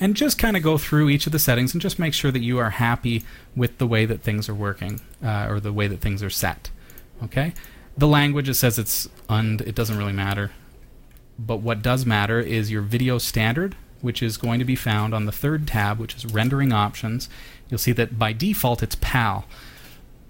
and 0.00 0.14
just 0.14 0.38
kind 0.38 0.56
of 0.56 0.62
go 0.62 0.78
through 0.78 1.10
each 1.10 1.26
of 1.26 1.32
the 1.32 1.38
settings 1.38 1.74
and 1.74 1.82
just 1.82 1.98
make 1.98 2.14
sure 2.14 2.30
that 2.30 2.40
you 2.40 2.56
are 2.56 2.70
happy 2.70 3.22
with 3.54 3.76
the 3.76 3.86
way 3.86 4.06
that 4.06 4.22
things 4.22 4.48
are 4.48 4.54
working 4.54 5.02
uh, 5.22 5.46
or 5.50 5.60
the 5.60 5.74
way 5.74 5.88
that 5.88 6.00
things 6.00 6.22
are 6.22 6.30
set. 6.30 6.70
Okay. 7.22 7.52
The 7.98 8.08
language 8.08 8.48
it 8.48 8.54
says 8.54 8.78
it's 8.78 9.10
und. 9.28 9.60
It 9.60 9.74
doesn't 9.74 9.98
really 9.98 10.14
matter. 10.14 10.52
But 11.38 11.58
what 11.58 11.82
does 11.82 12.04
matter 12.04 12.40
is 12.40 12.70
your 12.70 12.82
video 12.82 13.18
standard, 13.18 13.76
which 14.00 14.22
is 14.22 14.36
going 14.36 14.58
to 14.58 14.64
be 14.64 14.76
found 14.76 15.14
on 15.14 15.26
the 15.26 15.32
third 15.32 15.68
tab, 15.68 15.98
which 15.98 16.16
is 16.16 16.26
rendering 16.26 16.72
options. 16.72 17.28
You'll 17.68 17.78
see 17.78 17.92
that 17.92 18.18
by 18.18 18.32
default 18.32 18.82
it's 18.82 18.96
PAL. 18.96 19.44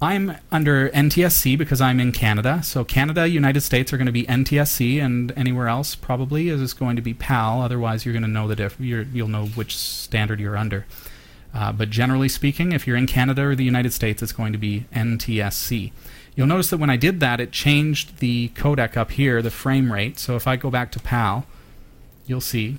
I'm 0.00 0.37
under 0.53 0.91
NTSC 0.91 1.59
because 1.59 1.81
I'm 1.81 1.99
in 1.99 2.12
Canada. 2.12 2.62
So 2.62 2.85
Canada, 2.85 3.29
United 3.29 3.62
States 3.62 3.93
are 3.93 3.97
going 3.97 4.07
to 4.07 4.12
be 4.12 4.25
NTSC, 4.25 5.03
and 5.03 5.33
anywhere 5.37 5.67
else 5.67 5.97
probably 5.97 6.49
is 6.50 6.73
going 6.73 6.95
to 6.97 7.03
be 7.03 7.15
PAL. 7.15 7.62
Otherwise, 7.62 8.05
you're 8.05 8.12
going 8.12 8.23
to 8.23 8.29
know 8.29 8.47
the 8.47 8.55
diff- 8.55 8.79
you're, 8.79 9.03
you'll 9.03 9.29
know 9.29 9.47
which 9.47 9.77
standard 9.77 10.38
you're 10.38 10.57
under. 10.57 10.87
Uh, 11.53 11.73
but 11.73 11.90
generally 11.90 12.29
speaking, 12.29 12.73
if 12.73 12.87
you're 12.87 12.97
in 12.97 13.07
Canada 13.07 13.42
or 13.42 13.57
the 13.57 13.64
United 13.64 13.92
States, 13.92 14.23
it's 14.23 14.33
going 14.33 14.53
to 14.53 14.59
be 14.59 14.87
NTSC. 14.94 15.90
You'll 16.38 16.46
notice 16.46 16.70
that 16.70 16.79
when 16.79 16.88
I 16.88 16.96
did 16.96 17.18
that, 17.18 17.40
it 17.40 17.51
changed 17.51 18.18
the 18.18 18.51
codec 18.51 18.96
up 18.96 19.11
here, 19.11 19.42
the 19.42 19.51
frame 19.51 19.92
rate. 19.92 20.20
So 20.20 20.37
if 20.37 20.46
I 20.46 20.55
go 20.55 20.70
back 20.70 20.92
to 20.92 21.01
PAL, 21.01 21.44
you'll 22.27 22.40
see 22.40 22.79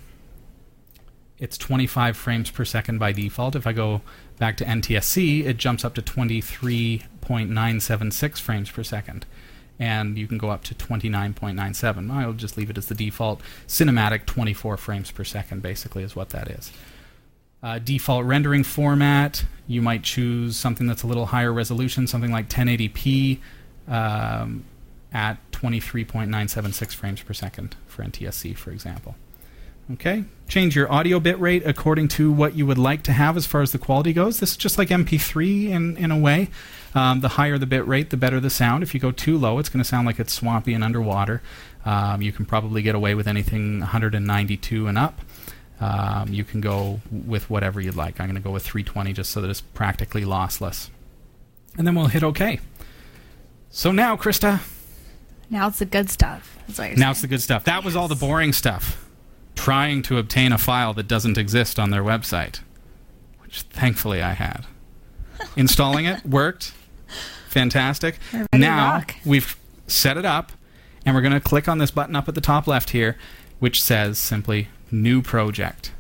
it's 1.38 1.58
25 1.58 2.16
frames 2.16 2.50
per 2.52 2.64
second 2.64 3.00
by 3.00 3.12
default. 3.12 3.58
If 3.58 3.68
I 3.68 3.74
go 3.74 4.00
back 4.38 4.56
to 4.58 4.64
NTSC, 4.64 5.46
it 5.46 5.58
jumps 5.58 5.84
up 5.84 5.94
to 5.96 6.02
23.976 6.02 8.40
frames 8.40 8.72
per 8.72 8.82
second. 8.82 9.26
And 9.78 10.18
you 10.18 10.26
can 10.26 10.38
go 10.38 10.52
up 10.52 10.64
to 10.64 10.74
29.97. 10.74 12.12
I'll 12.12 12.32
just 12.32 12.56
leave 12.56 12.70
it 12.70 12.78
as 12.78 12.86
the 12.86 12.96
default. 12.96 13.42
Cinematic 13.68 14.26
24 14.26 14.78
frames 14.78 15.12
per 15.12 15.26
second, 15.26 15.62
basically, 15.62 16.04
is 16.04 16.16
what 16.16 16.30
that 16.30 16.48
is. 16.48 16.72
Uh, 17.62 17.78
default 17.80 18.26
rendering 18.26 18.64
format, 18.64 19.44
you 19.68 19.82
might 19.82 20.04
choose 20.04 20.56
something 20.56 20.88
that's 20.88 21.04
a 21.04 21.08
little 21.08 21.28
higher 21.28 21.52
resolution, 21.52 22.08
something 22.08 22.32
like 22.32 22.48
1080p 22.48 23.40
um, 23.88 24.64
at 25.12 25.38
23.976 25.52 26.96
frames 26.96 27.22
per 27.22 27.34
second 27.34 27.76
for 27.86 28.04
NTSC, 28.04 28.56
for 28.56 28.72
example. 28.72 29.16
Okay, 29.92 30.24
change 30.48 30.76
your 30.76 30.92
audio 30.92 31.20
bit 31.20 31.40
rate 31.40 31.64
according 31.66 32.10
to 32.10 32.32
what 32.32 32.54
you 32.56 32.68
would 32.68 32.78
like 32.78 33.02
to 33.04 33.12
have 33.12 33.36
as 33.36 33.48
far 33.48 33.64
as 33.64 33.72
the 33.72 33.80
quality 33.80 34.14
goes. 34.14 34.40
This 34.40 34.52
is 34.52 34.58
just 34.58 34.78
like 34.78 34.90
MP3 34.90 35.70
in, 35.70 35.98
in 35.98 36.12
a 36.12 36.18
way. 36.18 36.50
Um, 36.94 37.22
the 37.22 37.30
higher 37.30 37.58
the 37.58 37.66
bit 37.66 37.88
rate, 37.88 38.12
the 38.12 38.18
better 38.18 38.40
the 38.40 38.52
sound. 38.52 38.84
If 38.84 38.94
you 38.94 39.00
go 39.00 39.12
too 39.12 39.36
low, 39.36 39.58
it's 39.58 39.68
going 39.68 39.80
to 39.80 39.88
sound 39.88 40.06
like 40.06 40.20
it's 40.20 40.32
swampy 40.32 40.76
and 40.76 40.84
underwater. 40.84 41.42
Um, 41.86 42.22
you 42.22 42.32
can 42.32 42.46
probably 42.46 42.84
get 42.84 42.94
away 42.94 43.16
with 43.16 43.28
anything 43.28 43.80
192 43.80 44.88
and 44.88 44.98
up. 44.98 45.22
Um, 45.80 46.34
you 46.34 46.44
can 46.44 46.60
go 46.62 47.00
with 47.10 47.50
whatever 47.50 47.80
you'd 47.80 47.96
like. 47.96 48.20
I'm 48.20 48.28
going 48.28 48.36
to 48.36 48.42
go 48.42 48.52
with 48.52 48.64
320 48.64 49.14
just 49.14 49.32
so 49.32 49.42
that 49.42 49.50
it's 49.50 49.62
practically 49.62 50.24
lossless. 50.26 50.90
And 51.78 51.88
then 51.88 51.96
we'll 51.96 52.08
hit 52.08 52.24
OK. 52.24 52.60
So 53.70 53.92
now, 53.92 54.18
Christa, 54.18 54.62
Now 55.50 55.68
it's 55.68 55.80
the 55.80 55.86
good 55.86 56.10
stuff. 56.10 56.58
That's 56.68 56.80
what 56.80 56.90
you're 56.90 56.98
now 56.98 57.12
it's 57.12 57.22
the 57.22 57.28
good 57.28 57.42
stuff. 57.42 57.64
That 57.64 57.84
was 57.84 57.96
all 57.96 58.08
the 58.08 58.16
boring 58.16 58.54
stuff. 58.54 59.06
Trying 59.56 60.04
to 60.04 60.18
obtain 60.18 60.52
a 60.52 60.58
file 60.58 60.94
that 60.94 61.08
doesn't 61.08 61.38
exist 61.38 61.80
on 61.80 61.90
their 61.90 62.04
website, 62.04 62.62
which 63.42 63.62
thankfully 63.62 64.22
I 64.22 64.34
had. 64.34 64.66
Installing 65.56 66.06
it 66.06 66.26
worked. 66.26 66.74
Fantastic. 67.50 68.20
We're 68.32 68.40
ready 68.40 68.48
to 68.52 68.58
Now 68.58 69.04
we've 69.26 69.58
set 69.88 70.18
it 70.18 70.26
up, 70.26 70.52
and 71.06 71.16
we're 71.16 71.22
going 71.22 71.34
to 71.34 71.40
click 71.40 71.68
on 71.68 71.78
this 71.80 71.92
button 71.92 72.16
up 72.16 72.28
at 72.28 72.36
the 72.36 72.42
top 72.42 72.68
left 72.68 72.92
here, 72.92 73.18
which 73.60 73.82
says 73.82 74.18
simply 74.18 74.68
New 74.92 75.22
Project. 75.22 75.92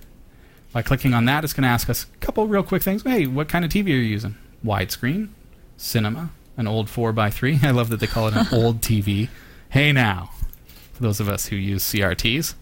By 0.72 0.82
clicking 0.82 1.14
on 1.14 1.26
that, 1.26 1.44
it's 1.44 1.54
going 1.54 1.64
to 1.64 1.70
ask 1.70 1.90
us 1.90 2.04
a 2.04 2.18
couple 2.18 2.48
real 2.48 2.64
quick 2.64 2.84
things. 2.84 3.04
Hey, 3.04 3.26
what 3.26 3.50
kind 3.50 3.66
of 3.66 3.72
TV 3.72 3.88
are 3.88 3.90
you 3.90 3.98
using? 4.02 4.36
Widescreen, 4.64 5.30
cinema, 5.78 6.32
an 6.58 6.68
old 6.68 6.88
4x3. 6.88 7.64
I 7.64 7.72
love 7.72 7.90
that 7.90 8.00
they 8.00 8.08
call 8.08 8.28
it 8.28 8.36
an 8.36 8.48
old 8.52 8.82
TV. 8.82 9.30
Hey 9.70 9.92
now, 9.92 10.32
for 10.94 11.04
those 11.04 11.20
of 11.20 11.30
us 11.30 11.48
who 11.48 11.56
use 11.56 11.84
CRTs. 11.84 12.56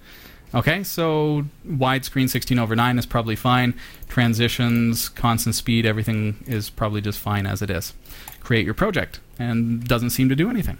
Okay, 0.56 0.82
so 0.84 1.46
widescreen 1.68 2.30
16 2.30 2.58
over 2.58 2.76
9 2.76 2.98
is 2.98 3.06
probably 3.06 3.36
fine. 3.36 3.74
Transitions, 4.08 5.10
constant 5.10 5.56
speed, 5.56 5.86
everything 5.86 6.44
is 6.48 6.70
probably 6.70 7.02
just 7.02 7.20
fine 7.20 7.46
as 7.46 7.62
it 7.62 7.70
is. 7.70 7.94
Create 8.40 8.64
your 8.64 8.74
project, 8.74 9.20
and 9.38 9.86
doesn't 9.86 10.12
seem 10.12 10.30
to 10.30 10.36
do 10.36 10.50
anything, 10.50 10.78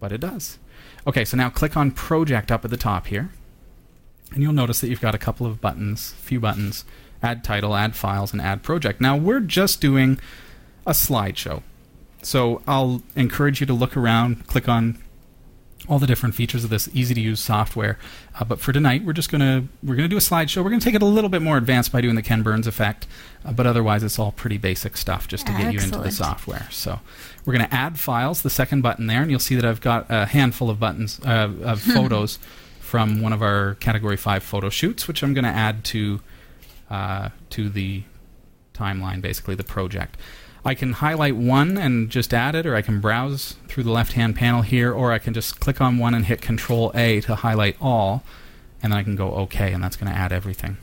but 0.00 0.12
it 0.12 0.20
does. 0.20 0.58
Okay, 1.06 1.26
so 1.26 1.36
now 1.36 1.50
click 1.50 1.76
on 1.76 1.90
Project 1.90 2.50
up 2.50 2.64
at 2.64 2.70
the 2.70 2.76
top 2.78 3.06
here, 3.08 3.30
and 4.32 4.42
you'll 4.42 4.52
notice 4.52 4.80
that 4.80 4.88
you've 4.88 5.00
got 5.00 5.14
a 5.14 5.18
couple 5.18 5.46
of 5.46 5.60
buttons, 5.60 6.12
few 6.18 6.40
buttons 6.40 6.84
Add 7.22 7.42
Title, 7.42 7.74
Add 7.74 7.96
Files, 7.96 8.32
and 8.32 8.42
Add 8.42 8.62
Project. 8.62 9.00
Now, 9.00 9.16
we're 9.16 9.40
just 9.40 9.80
doing 9.80 10.18
a 10.86 10.92
slideshow. 10.92 11.62
So 12.22 12.62
I'll 12.66 13.02
encourage 13.14 13.60
you 13.60 13.66
to 13.66 13.72
look 13.72 13.96
around, 13.96 14.46
click 14.46 14.68
on 14.68 15.02
all 15.88 15.98
the 15.98 16.06
different 16.06 16.34
features 16.34 16.64
of 16.64 16.70
this 16.70 16.88
easy 16.92 17.14
to 17.14 17.20
use 17.20 17.38
software. 17.38 17.98
Uh, 18.38 18.44
but 18.44 18.58
for 18.58 18.72
tonight, 18.72 19.04
we're 19.04 19.12
just 19.12 19.30
gonna 19.30 19.64
we're 19.82 19.94
gonna 19.94 20.08
do 20.08 20.16
a 20.16 20.20
slideshow. 20.20 20.64
We're 20.64 20.70
gonna 20.70 20.80
take 20.80 20.94
it 20.94 21.02
a 21.02 21.06
little 21.06 21.30
bit 21.30 21.42
more 21.42 21.56
advanced 21.56 21.92
by 21.92 22.00
doing 22.00 22.16
the 22.16 22.22
Ken 22.22 22.42
Burns 22.42 22.66
effect, 22.66 23.06
uh, 23.44 23.52
but 23.52 23.66
otherwise 23.66 24.02
it's 24.02 24.18
all 24.18 24.32
pretty 24.32 24.58
basic 24.58 24.96
stuff 24.96 25.28
just 25.28 25.46
to 25.46 25.52
get 25.52 25.72
you 25.72 25.78
into 25.78 25.98
the 25.98 26.10
software. 26.10 26.66
So 26.70 26.98
we're 27.44 27.52
gonna 27.52 27.68
add 27.70 27.98
files, 27.98 28.42
the 28.42 28.50
second 28.50 28.82
button 28.82 29.06
there, 29.06 29.22
and 29.22 29.30
you'll 29.30 29.38
see 29.38 29.54
that 29.54 29.64
I've 29.64 29.80
got 29.80 30.06
a 30.08 30.26
handful 30.26 30.70
of 30.70 30.80
buttons 30.80 31.20
uh, 31.24 31.50
of 31.62 31.80
photos 31.94 32.40
from 32.86 33.20
one 33.20 33.32
of 33.32 33.42
our 33.42 33.74
Category 33.74 34.16
Five 34.16 34.42
photo 34.42 34.70
shoots, 34.70 35.08
which 35.08 35.22
I'm 35.22 35.34
gonna 35.34 35.48
add 35.48 35.84
to 35.86 36.20
uh, 36.88 37.30
to 37.50 37.68
the 37.68 38.04
timeline, 38.72 39.20
basically 39.20 39.56
the 39.56 39.64
project. 39.64 40.16
I 40.64 40.74
can 40.74 40.94
highlight 40.94 41.36
one 41.36 41.78
and 41.78 42.10
just 42.10 42.34
add 42.34 42.54
it, 42.54 42.66
or 42.66 42.74
I 42.74 42.82
can 42.82 43.00
browse 43.00 43.56
through 43.68 43.84
the 43.84 43.92
left 43.92 44.12
hand 44.12 44.34
panel 44.36 44.62
here, 44.62 44.92
or 44.92 45.12
I 45.12 45.18
can 45.18 45.32
just 45.34 45.60
click 45.60 45.80
on 45.80 45.98
one 45.98 46.14
and 46.14 46.26
hit 46.26 46.40
Control 46.40 46.90
A 46.94 47.20
to 47.22 47.36
highlight 47.36 47.76
all, 47.80 48.24
and 48.82 48.92
then 48.92 48.98
I 48.98 49.02
can 49.04 49.16
go 49.16 49.32
OK, 49.34 49.72
and 49.72 49.82
that's 49.82 49.96
going 49.96 50.12
to 50.12 50.18
add 50.18 50.32
everything. 50.32 50.76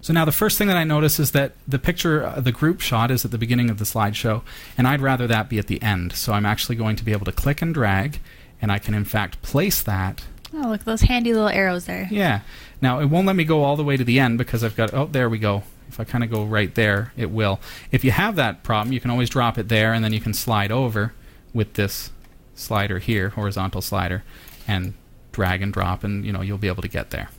So 0.00 0.12
now 0.12 0.24
the 0.24 0.32
first 0.32 0.58
thing 0.58 0.68
that 0.68 0.76
I 0.76 0.84
notice 0.84 1.18
is 1.18 1.32
that 1.32 1.52
the 1.68 1.78
picture, 1.78 2.24
uh, 2.24 2.40
the 2.40 2.52
group 2.52 2.80
shot, 2.80 3.10
is 3.10 3.24
at 3.24 3.30
the 3.30 3.38
beginning 3.38 3.70
of 3.70 3.78
the 3.78 3.84
slideshow, 3.84 4.42
and 4.76 4.86
I'd 4.86 5.00
rather 5.00 5.26
that 5.26 5.48
be 5.48 5.58
at 5.58 5.66
the 5.66 5.80
end. 5.82 6.12
So 6.12 6.32
I'm 6.32 6.46
actually 6.46 6.76
going 6.76 6.96
to 6.96 7.04
be 7.04 7.12
able 7.12 7.24
to 7.26 7.32
click 7.32 7.62
and 7.62 7.72
drag, 7.72 8.18
and 8.60 8.72
I 8.72 8.78
can 8.78 8.94
in 8.94 9.04
fact 9.04 9.40
place 9.42 9.82
that. 9.82 10.24
Oh, 10.56 10.68
look 10.68 10.80
at 10.80 10.86
those 10.86 11.02
handy 11.02 11.32
little 11.32 11.48
arrows 11.48 11.86
there. 11.86 12.08
Yeah. 12.10 12.40
Now 12.80 13.00
it 13.00 13.06
won't 13.06 13.26
let 13.26 13.36
me 13.36 13.44
go 13.44 13.64
all 13.64 13.76
the 13.76 13.84
way 13.84 13.96
to 13.96 14.04
the 14.04 14.20
end 14.20 14.38
because 14.38 14.62
I've 14.62 14.76
got. 14.76 14.94
Oh, 14.94 15.06
there 15.06 15.28
we 15.28 15.38
go. 15.38 15.64
If 15.88 16.00
I 16.00 16.04
kind 16.04 16.24
of 16.24 16.30
go 16.30 16.44
right 16.44 16.74
there, 16.74 17.12
it 17.16 17.30
will. 17.30 17.60
If 17.92 18.04
you 18.04 18.10
have 18.10 18.36
that 18.36 18.62
problem, 18.62 18.92
you 18.92 19.00
can 19.00 19.10
always 19.10 19.30
drop 19.30 19.58
it 19.58 19.68
there, 19.68 19.92
and 19.92 20.04
then 20.04 20.12
you 20.12 20.20
can 20.20 20.34
slide 20.34 20.72
over 20.72 21.12
with 21.52 21.74
this 21.74 22.10
slider 22.54 22.98
here, 22.98 23.30
horizontal 23.30 23.80
slider, 23.80 24.22
and 24.66 24.94
drag 25.32 25.62
and 25.62 25.72
drop, 25.72 26.04
and 26.04 26.24
you 26.24 26.32
know 26.32 26.40
you'll 26.40 26.58
be 26.58 26.68
able 26.68 26.82
to 26.82 26.88
get 26.88 27.10
there. 27.10 27.30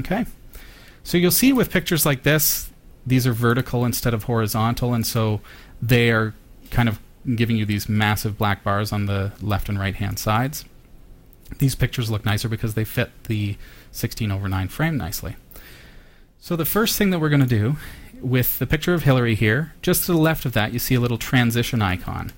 Okay. 0.00 0.26
So 1.02 1.16
you'll 1.16 1.30
see 1.30 1.52
with 1.52 1.70
pictures 1.70 2.04
like 2.04 2.22
this, 2.22 2.70
these 3.06 3.26
are 3.26 3.32
vertical 3.32 3.84
instead 3.84 4.12
of 4.12 4.24
horizontal, 4.24 4.92
and 4.92 5.06
so 5.06 5.40
they 5.80 6.10
are 6.10 6.34
kind 6.70 6.88
of 6.88 7.00
giving 7.34 7.56
you 7.56 7.64
these 7.64 7.88
massive 7.88 8.36
black 8.36 8.62
bars 8.62 8.92
on 8.92 9.06
the 9.06 9.32
left 9.40 9.68
and 9.68 9.78
right 9.78 9.94
hand 9.94 10.18
sides. 10.18 10.64
These 11.58 11.74
pictures 11.74 12.10
look 12.10 12.24
nicer 12.24 12.48
because 12.48 12.74
they 12.74 12.84
fit 12.84 13.10
the 13.24 13.56
16 13.92 14.30
over 14.30 14.48
9 14.48 14.68
frame 14.68 14.96
nicely. 14.96 15.36
So 16.40 16.56
the 16.56 16.64
first 16.64 16.96
thing 16.96 17.10
that 17.10 17.18
we're 17.18 17.30
going 17.30 17.40
to 17.40 17.46
do 17.46 17.76
with 18.20 18.58
the 18.58 18.66
picture 18.66 18.94
of 18.94 19.04
Hillary 19.04 19.34
here, 19.34 19.72
just 19.82 20.06
to 20.06 20.12
the 20.12 20.18
left 20.18 20.44
of 20.44 20.52
that, 20.52 20.72
you 20.72 20.78
see 20.78 20.94
a 20.94 21.00
little 21.00 21.18
transition 21.18 21.82
icon. 21.82 22.32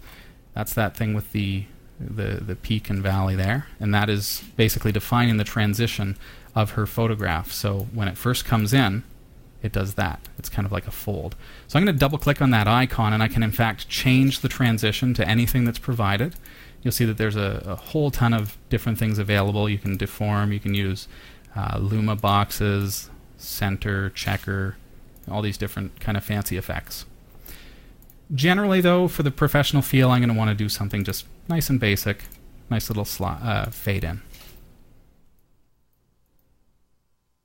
That's 0.55 0.75
that 0.75 0.96
thing 0.96 1.14
with 1.14 1.33
the 1.33 1.64
the, 2.01 2.42
the 2.42 2.57
peak 2.57 2.88
and 2.88 3.03
valley 3.03 3.37
there, 3.37 3.66
and 3.79 3.94
that 3.94 4.09
is 4.09 4.42
basically 4.57 4.90
defining 4.90 5.37
the 5.37 5.44
transition 5.44 6.16
of 6.55 6.70
her 6.70 6.87
photograph. 6.87 7.53
So 7.53 7.88
when 7.92 8.09
it 8.09 8.16
first 8.16 8.46
comes 8.46 8.73
in, 8.73 9.05
it 9.62 9.73
does 9.73 9.94
that. 9.94 10.29
It's 10.38 10.49
kind 10.49 10.64
of 10.64 10.73
like 10.73 10.87
a 10.87 10.90
fold. 10.90 11.37
So 11.68 11.79
I'm 11.79 11.85
going 11.85 11.94
to 11.94 11.99
double 11.99 12.18
click 12.18 12.40
on 12.40 12.51
that 12.51 12.66
icon 12.66 13.12
and 13.12 13.23
I 13.23 13.29
can 13.29 13.42
in 13.42 13.53
fact 13.53 13.88
change 13.88 14.40
the 14.40 14.49
transition 14.49 15.12
to 15.14 15.29
anything 15.29 15.64
that's 15.64 15.79
provided. 15.79 16.35
You'll 16.82 16.92
see 16.92 17.04
that 17.04 17.18
there's 17.18 17.36
a, 17.36 17.62
a 17.66 17.76
whole 17.76 18.10
ton 18.10 18.32
of 18.32 18.56
different 18.68 18.98
things 18.98 19.18
available. 19.18 19.68
You 19.68 19.78
can 19.78 19.96
deform, 19.96 20.52
you 20.52 20.60
can 20.60 20.74
use 20.74 21.08
uh, 21.54 21.78
Luma 21.78 22.16
boxes, 22.16 23.10
center, 23.36 24.10
checker, 24.10 24.76
all 25.30 25.42
these 25.42 25.58
different 25.58 26.00
kind 26.00 26.16
of 26.16 26.24
fancy 26.24 26.56
effects. 26.56 27.04
Generally, 28.34 28.80
though, 28.82 29.08
for 29.08 29.22
the 29.22 29.30
professional 29.30 29.82
feel, 29.82 30.10
I'm 30.10 30.20
going 30.20 30.32
to 30.32 30.38
want 30.38 30.50
to 30.50 30.54
do 30.54 30.68
something 30.68 31.04
just 31.04 31.26
nice 31.48 31.68
and 31.68 31.80
basic, 31.80 32.24
nice 32.70 32.88
little 32.88 33.04
sli- 33.04 33.44
uh, 33.44 33.70
fade 33.70 34.04
in. 34.04 34.22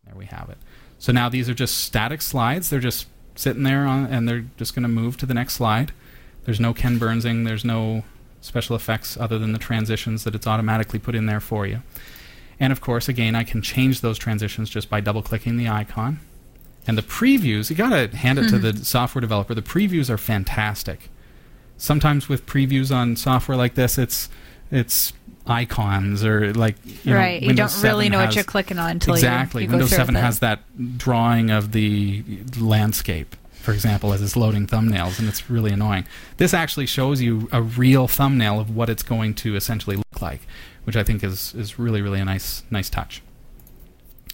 There 0.06 0.16
we 0.16 0.26
have 0.26 0.50
it. 0.50 0.58
So 1.00 1.12
now 1.12 1.28
these 1.28 1.50
are 1.50 1.54
just 1.54 1.78
static 1.78 2.22
slides. 2.22 2.70
They're 2.70 2.80
just 2.80 3.08
sitting 3.34 3.64
there 3.64 3.86
on, 3.86 4.06
and 4.06 4.30
they're 4.30 4.46
just 4.58 4.76
going 4.76 4.84
to 4.84 4.90
move 4.90 5.18
to 5.18 5.26
the 5.26 5.34
next 5.34 5.56
slide. 5.56 5.92
There's 6.46 6.60
no 6.60 6.74
Ken 6.74 7.00
Burnsing. 7.00 7.44
There's 7.44 7.66
no 7.66 8.04
special 8.46 8.76
effects 8.76 9.18
other 9.18 9.40
than 9.40 9.52
the 9.52 9.60
transitions 9.60 10.24
that 10.24 10.36
it's 10.36 10.48
automatically 10.48 11.00
put 11.00 11.16
in 11.16 11.26
there 11.26 11.40
for 11.40 11.66
you. 11.66 11.82
And 12.60 12.72
of 12.72 12.80
course, 12.80 13.10
again, 13.10 13.36
I 13.36 13.44
can 13.44 13.62
change 13.62 14.02
those 14.02 14.18
transitions 14.18 14.70
just 14.70 14.90
by 14.90 15.02
double 15.02 15.22
clicking 15.22 15.58
the 15.58 15.68
icon. 15.68 16.20
And 16.88 16.98
the 16.98 17.02
previews, 17.02 17.70
you 17.70 17.76
got 17.76 17.90
to 17.90 18.16
hand 18.16 18.38
it 18.38 18.50
to 18.50 18.60
the 18.60 18.72
mm-hmm. 18.72 18.84
software 18.84 19.20
developer. 19.20 19.56
The 19.56 19.64
previews 19.64 20.10
are 20.10 20.20
fantastic. 20.20 21.10
Sometimes 21.78 22.30
with 22.30 22.46
previews 22.46 22.96
on 22.96 23.16
software 23.16 23.58
like 23.58 23.74
this, 23.74 23.98
it's 23.98 24.30
it's 24.72 25.14
icons 25.48 26.24
or 26.24 26.54
like 26.54 26.76
you 27.04 27.12
know, 27.12 27.18
right. 27.18 27.42
you 27.42 27.54
don't 27.54 27.72
really 27.84 28.06
7 28.06 28.12
know 28.12 28.20
what 28.20 28.36
you're 28.36 28.44
clicking 28.44 28.78
on 28.78 28.92
until 28.92 29.16
exactly. 29.16 29.64
you, 29.64 29.68
you 29.68 29.72
Windows 29.72 29.90
through 29.90 29.98
7 29.98 30.16
with 30.16 30.22
it. 30.22 30.26
has 30.26 30.40
that 30.40 30.98
drawing 30.98 31.50
of 31.50 31.72
the 31.72 32.24
landscape, 32.60 33.36
for 33.66 33.74
example, 33.74 34.14
as 34.14 34.22
it's 34.22 34.38
loading 34.38 34.68
thumbnails, 34.68 35.20
and 35.20 35.28
it's 35.28 35.50
really 35.50 35.72
annoying. 35.72 36.06
This 36.38 36.54
actually 36.54 36.86
shows 36.86 37.22
you 37.22 37.50
a 37.52 37.62
real 37.62 38.08
thumbnail 38.08 38.60
of 38.60 38.74
what 38.74 38.90
it's 38.90 39.04
going 39.04 39.34
to 39.36 39.56
essentially 39.56 39.96
look 39.96 40.22
like, 40.22 40.42
which 40.84 40.96
I 40.96 41.04
think 41.04 41.24
is 41.24 41.54
is 41.56 41.80
really 41.80 42.02
really 42.02 42.20
a 42.20 42.26
nice 42.26 42.64
nice 42.70 42.90
touch. 42.90 43.22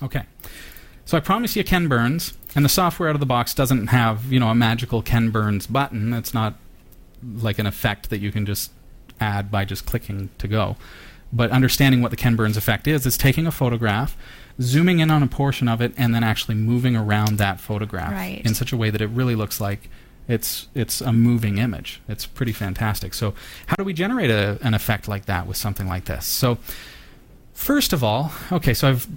Okay. 0.03 0.23
So 1.05 1.17
I 1.17 1.19
promise 1.19 1.55
you 1.55 1.63
Ken 1.63 1.87
Burns, 1.87 2.33
and 2.55 2.63
the 2.63 2.69
software 2.69 3.09
out 3.09 3.15
of 3.15 3.19
the 3.19 3.25
box 3.25 3.53
doesn't 3.53 3.87
have, 3.87 4.31
you 4.31 4.39
know, 4.39 4.49
a 4.49 4.55
magical 4.55 5.01
Ken 5.01 5.29
Burns 5.29 5.65
button. 5.65 6.13
It's 6.13 6.33
not 6.33 6.55
like 7.23 7.59
an 7.59 7.65
effect 7.65 8.09
that 8.09 8.19
you 8.19 8.31
can 8.31 8.45
just 8.45 8.71
add 9.19 9.49
by 9.49 9.65
just 9.65 9.85
clicking 9.85 10.29
to 10.37 10.47
go. 10.47 10.75
But 11.33 11.51
understanding 11.51 12.01
what 12.01 12.11
the 12.11 12.17
Ken 12.17 12.35
Burns 12.35 12.57
effect 12.57 12.87
is, 12.87 13.05
is 13.05 13.17
taking 13.17 13.47
a 13.47 13.51
photograph, 13.51 14.17
zooming 14.61 14.99
in 14.99 15.09
on 15.11 15.23
a 15.23 15.27
portion 15.27 15.67
of 15.67 15.81
it, 15.81 15.93
and 15.97 16.13
then 16.13 16.23
actually 16.23 16.55
moving 16.55 16.95
around 16.95 17.37
that 17.37 17.59
photograph 17.59 18.11
Right. 18.11 18.41
in 18.45 18.53
such 18.53 18.71
a 18.71 18.77
way 18.77 18.89
that 18.89 19.01
it 19.01 19.07
really 19.09 19.35
looks 19.35 19.59
like 19.59 19.89
it's 20.27 20.67
it's 20.75 21.01
a 21.01 21.11
moving 21.11 21.57
image. 21.57 21.99
It's 22.07 22.25
pretty 22.25 22.51
fantastic. 22.53 23.13
So 23.13 23.33
how 23.67 23.75
do 23.75 23.83
we 23.83 23.93
generate 23.93 24.29
a, 24.29 24.57
an 24.61 24.73
effect 24.73 25.07
like 25.07 25.25
that 25.25 25.47
with 25.47 25.57
something 25.57 25.87
like 25.87 26.05
this? 26.05 26.25
So 26.25 26.57
first 27.53 27.91
of 27.91 28.03
all, 28.03 28.31
okay, 28.51 28.73
so 28.73 28.87
I've 28.89 29.07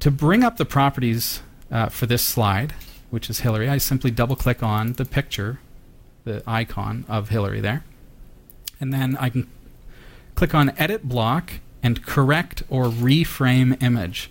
to 0.00 0.10
bring 0.10 0.42
up 0.42 0.56
the 0.56 0.64
properties 0.64 1.40
uh, 1.70 1.88
for 1.88 2.06
this 2.06 2.22
slide, 2.22 2.72
which 3.10 3.30
is 3.30 3.40
Hillary, 3.40 3.68
I 3.68 3.78
simply 3.78 4.10
double 4.10 4.36
click 4.36 4.62
on 4.62 4.94
the 4.94 5.04
picture, 5.04 5.58
the 6.24 6.42
icon 6.46 7.04
of 7.08 7.28
Hillary 7.30 7.60
there. 7.60 7.84
And 8.80 8.92
then 8.92 9.16
I 9.18 9.30
can 9.30 9.48
click 10.34 10.54
on 10.54 10.72
Edit 10.78 11.04
Block 11.08 11.52
and 11.82 12.04
Correct 12.04 12.62
or 12.68 12.84
Reframe 12.86 13.80
Image. 13.82 14.30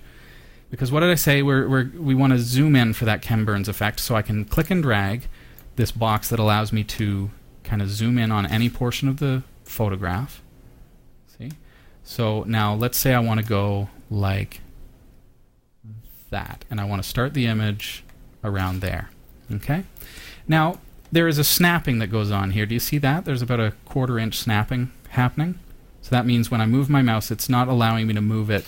Because 0.75 0.91
what 0.91 0.99
did 0.99 1.09
I 1.09 1.15
say? 1.15 1.41
We're, 1.41 1.69
we're, 1.69 1.89
we 1.97 2.13
want 2.13 2.33
to 2.33 2.39
zoom 2.39 2.75
in 2.75 2.91
for 2.91 3.05
that 3.05 3.21
Ken 3.21 3.45
Burns 3.45 3.69
effect, 3.69 3.97
so 4.01 4.13
I 4.13 4.21
can 4.21 4.43
click 4.43 4.69
and 4.69 4.83
drag 4.83 5.27
this 5.77 5.89
box 5.89 6.27
that 6.27 6.38
allows 6.38 6.73
me 6.73 6.83
to 6.83 7.31
kind 7.63 7.81
of 7.81 7.89
zoom 7.89 8.17
in 8.17 8.29
on 8.29 8.45
any 8.45 8.69
portion 8.69 9.07
of 9.07 9.19
the 9.19 9.43
photograph. 9.63 10.41
See? 11.38 11.51
So 12.03 12.43
now 12.43 12.73
let's 12.75 12.97
say 12.97 13.13
I 13.13 13.19
want 13.19 13.39
to 13.39 13.45
go 13.45 13.88
like 14.09 14.59
that, 16.29 16.65
and 16.69 16.81
I 16.81 16.83
want 16.83 17.01
to 17.01 17.07
start 17.07 17.33
the 17.33 17.45
image 17.47 18.03
around 18.43 18.81
there. 18.81 19.11
Okay? 19.49 19.85
Now, 20.45 20.79
there 21.09 21.29
is 21.29 21.38
a 21.38 21.45
snapping 21.45 21.99
that 21.99 22.07
goes 22.07 22.31
on 22.31 22.51
here. 22.51 22.65
Do 22.65 22.73
you 22.73 22.81
see 22.81 22.97
that? 22.97 23.23
There's 23.23 23.41
about 23.41 23.61
a 23.61 23.71
quarter 23.85 24.19
inch 24.19 24.38
snapping 24.38 24.91
happening. 25.11 25.57
So 26.01 26.09
that 26.09 26.25
means 26.25 26.51
when 26.51 26.59
I 26.59 26.65
move 26.65 26.89
my 26.89 27.01
mouse, 27.01 27.31
it's 27.31 27.47
not 27.47 27.69
allowing 27.69 28.07
me 28.07 28.13
to 28.13 28.21
move 28.21 28.49
it 28.49 28.65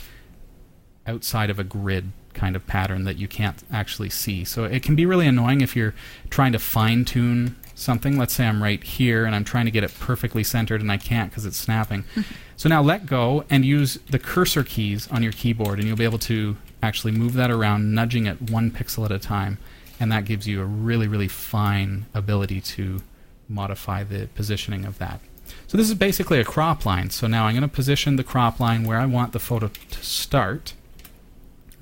outside 1.08 1.50
of 1.50 1.60
a 1.60 1.63
grid 1.63 2.12
kind 2.34 2.56
of 2.56 2.65
pattern 2.67 3.04
that 3.06 3.17
you 3.17 3.28
can't 3.28 3.63
actually 3.72 4.10
see. 4.10 4.43
So 4.43 4.63
it 4.63 4.84
can 4.84 4.96
be 4.96 5.06
really 5.06 5.28
annoying 5.28 5.62
if 5.62 5.76
you're 5.76 5.96
trying 6.30 6.52
to 6.52 6.60
fine 6.60 7.04
tune 7.04 7.56
something. 7.74 8.17
Let's 8.17 8.34
say 8.34 8.46
I'm 8.46 8.62
right 8.62 8.84
here 8.84 9.26
and 9.26 9.36
I'm 9.36 9.43
trying 9.43 9.65
to 9.65 9.72
get 9.72 9.84
it 9.84 9.93
perfectly 10.00 10.43
centered 10.43 10.82
and 10.82 10.91
I 10.91 10.98
can't 10.98 11.32
because 11.32 11.46
it's 11.46 11.58
snapping. 11.58 12.06
so 12.58 12.70
now 12.70 12.82
let 12.82 13.06
go 13.06 13.43
and 13.50 13.65
use 13.65 13.98
the 14.10 14.20
cursor 14.20 14.63
keys 14.63 15.08
on 15.10 15.24
your 15.24 15.32
keyboard 15.32 15.80
and 15.80 15.88
you'll 15.88 15.98
be 15.98 16.04
able 16.04 16.20
to 16.20 16.58
actually 16.84 17.12
move 17.12 17.34
that 17.34 17.50
around, 17.50 17.93
nudging 17.93 18.28
it 18.28 18.52
one 18.52 18.72
pixel 18.72 19.06
at 19.06 19.12
a 19.12 19.20
time. 19.20 19.58
And 20.00 20.12
that 20.12 20.26
gives 20.26 20.48
you 20.48 20.62
a 20.62 20.65
really, 20.65 21.08
really 21.08 21.28
fine 21.28 22.06
ability 22.13 22.62
to 22.62 23.02
modify 23.50 24.04
the 24.04 24.28
positioning 24.36 24.86
of 24.86 25.00
that. 25.00 25.22
So 25.67 25.78
this 25.78 25.89
is 25.89 25.96
basically 25.96 26.39
a 26.39 26.43
crop 26.43 26.86
line. 26.86 27.10
So 27.10 27.26
now 27.26 27.46
I'm 27.46 27.54
going 27.54 27.62
to 27.62 27.67
position 27.67 28.15
the 28.15 28.24
crop 28.24 28.60
line 28.60 28.84
where 28.84 29.00
I 29.00 29.06
want 29.06 29.34
the 29.34 29.39
photo 29.39 29.70
to 29.91 30.04
start. 30.04 30.74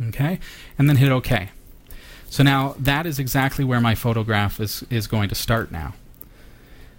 Okay? 0.10 0.40
And 0.78 0.90
then 0.90 0.98
hit 0.98 1.12
OK. 1.12 1.50
So 2.30 2.44
now 2.44 2.76
that 2.80 3.06
is 3.06 3.20
exactly 3.20 3.64
where 3.64 3.80
my 3.80 3.96
photograph 3.96 4.60
is, 4.60 4.84
is 4.90 5.08
going 5.08 5.30
to 5.30 5.36
start 5.36 5.72
now. 5.72 5.94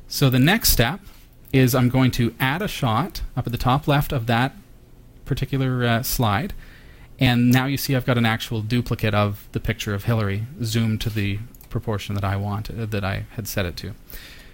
So 0.09 0.31
the 0.31 0.39
next 0.39 0.71
step 0.71 1.01
is 1.53 1.75
I'm 1.75 1.89
going 1.89 2.11
to 2.13 2.35
add 2.39 2.63
a 2.63 2.69
shot 2.69 3.23
up 3.37 3.47
at 3.47 3.53
the 3.53 3.59
top 3.59 3.89
left 3.89 4.13
of 4.13 4.27
that 4.27 4.55
particular 5.25 5.85
uh, 5.85 6.03
slide. 6.03 6.55
And 7.19 7.51
now 7.51 7.67
you 7.67 7.77
see 7.77 7.97
I've 7.97 8.07
got 8.07 8.19
an 8.19 8.27
actual 8.27 8.63
duplicate 8.63 9.15
of 9.15 9.49
the 9.53 9.61
picture 9.61 9.95
of 9.95 10.05
Hillary 10.05 10.47
zoomed 10.63 11.01
to 11.03 11.11
the 11.11 11.39
proportion 11.71 12.15
that 12.15 12.25
I 12.25 12.37
want, 12.37 12.71
uh, 12.71 12.87
that 12.87 13.05
I 13.05 13.25
had 13.31 13.49
set 13.49 13.67
it 13.67 13.77
to. 13.79 13.95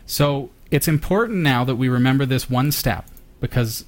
So 0.07 0.51
it's 0.71 0.89
important 0.89 1.39
now 1.39 1.65
that 1.65 1.77
we 1.77 1.89
remember 1.89 2.25
this 2.25 2.49
one 2.49 2.73
step 2.73 3.07
because 3.41 3.85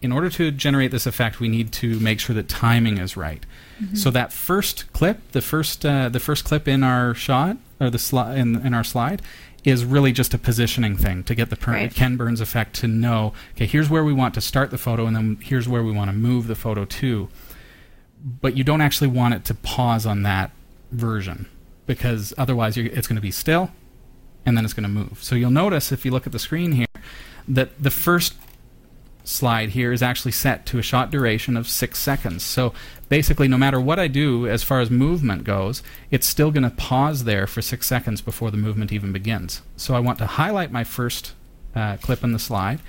in 0.00 0.12
order 0.12 0.30
to 0.30 0.50
generate 0.50 0.90
this 0.90 1.06
effect, 1.06 1.40
we 1.40 1.48
need 1.48 1.72
to 1.72 1.98
make 2.00 2.20
sure 2.20 2.34
that 2.34 2.48
timing 2.48 2.98
is 2.98 3.16
right. 3.16 3.44
So 3.94 4.10
that 4.10 4.32
first 4.32 4.92
clip, 4.92 5.32
the 5.32 5.40
first 5.40 5.86
uh, 5.86 6.08
the 6.08 6.20
first 6.20 6.44
clip 6.44 6.66
in 6.66 6.82
our 6.82 7.14
shot 7.14 7.56
or 7.80 7.90
the 7.90 7.98
sli- 7.98 8.36
in, 8.36 8.66
in 8.66 8.74
our 8.74 8.82
slide, 8.84 9.22
is 9.64 9.84
really 9.84 10.10
just 10.12 10.34
a 10.34 10.38
positioning 10.38 10.96
thing 10.96 11.22
to 11.24 11.34
get 11.34 11.50
the 11.50 11.56
per- 11.56 11.72
Right. 11.72 11.94
Ken 11.94 12.16
Burns 12.16 12.40
effect 12.40 12.74
to 12.76 12.88
know. 12.88 13.32
Okay, 13.54 13.66
here's 13.66 13.88
where 13.88 14.02
we 14.04 14.12
want 14.12 14.34
to 14.34 14.40
start 14.40 14.70
the 14.70 14.78
photo, 14.78 15.06
and 15.06 15.14
then 15.14 15.38
here's 15.42 15.68
where 15.68 15.82
we 15.82 15.92
want 15.92 16.08
to 16.10 16.16
move 16.16 16.46
the 16.48 16.54
photo 16.54 16.84
to. 16.84 17.28
But 18.40 18.56
you 18.56 18.64
don't 18.64 18.80
actually 18.80 19.08
want 19.08 19.34
it 19.34 19.44
to 19.44 19.54
pause 19.54 20.06
on 20.06 20.22
that 20.24 20.50
version 20.90 21.46
because 21.86 22.34
otherwise 22.36 22.76
you're, 22.76 22.86
it's 22.86 23.06
going 23.06 23.16
to 23.16 23.22
be 23.22 23.30
still, 23.30 23.70
and 24.44 24.56
then 24.56 24.64
it's 24.64 24.74
going 24.74 24.82
to 24.82 24.88
move. 24.88 25.22
So 25.22 25.34
you'll 25.36 25.50
notice 25.50 25.92
if 25.92 26.04
you 26.04 26.10
look 26.10 26.26
at 26.26 26.32
the 26.32 26.38
screen 26.40 26.72
here 26.72 26.86
that 27.46 27.80
the 27.80 27.90
first 27.90 28.34
slide 29.28 29.70
here 29.70 29.92
is 29.92 30.02
actually 30.02 30.32
set 30.32 30.64
to 30.66 30.78
a 30.78 30.82
shot 30.82 31.10
duration 31.10 31.56
of 31.56 31.68
six 31.68 31.98
seconds. 31.98 32.42
So 32.42 32.72
basically, 33.08 33.46
no 33.46 33.58
matter 33.58 33.80
what 33.80 33.98
I 33.98 34.08
do 34.08 34.46
as 34.46 34.62
far 34.62 34.80
as 34.80 34.90
movement 34.90 35.44
goes, 35.44 35.82
it's 36.10 36.26
still 36.26 36.50
going 36.50 36.62
to 36.62 36.70
pause 36.70 37.24
there 37.24 37.46
for 37.46 37.60
six 37.60 37.86
seconds 37.86 38.20
before 38.20 38.50
the 38.50 38.56
movement 38.56 38.92
even 38.92 39.12
begins. 39.12 39.62
So 39.76 39.94
I 39.94 40.00
want 40.00 40.18
to 40.18 40.26
highlight 40.26 40.72
my 40.72 40.84
first 40.84 41.34
uh, 41.74 41.98
clip 41.98 42.24
in 42.24 42.32
the 42.32 42.38
slide 42.38 42.80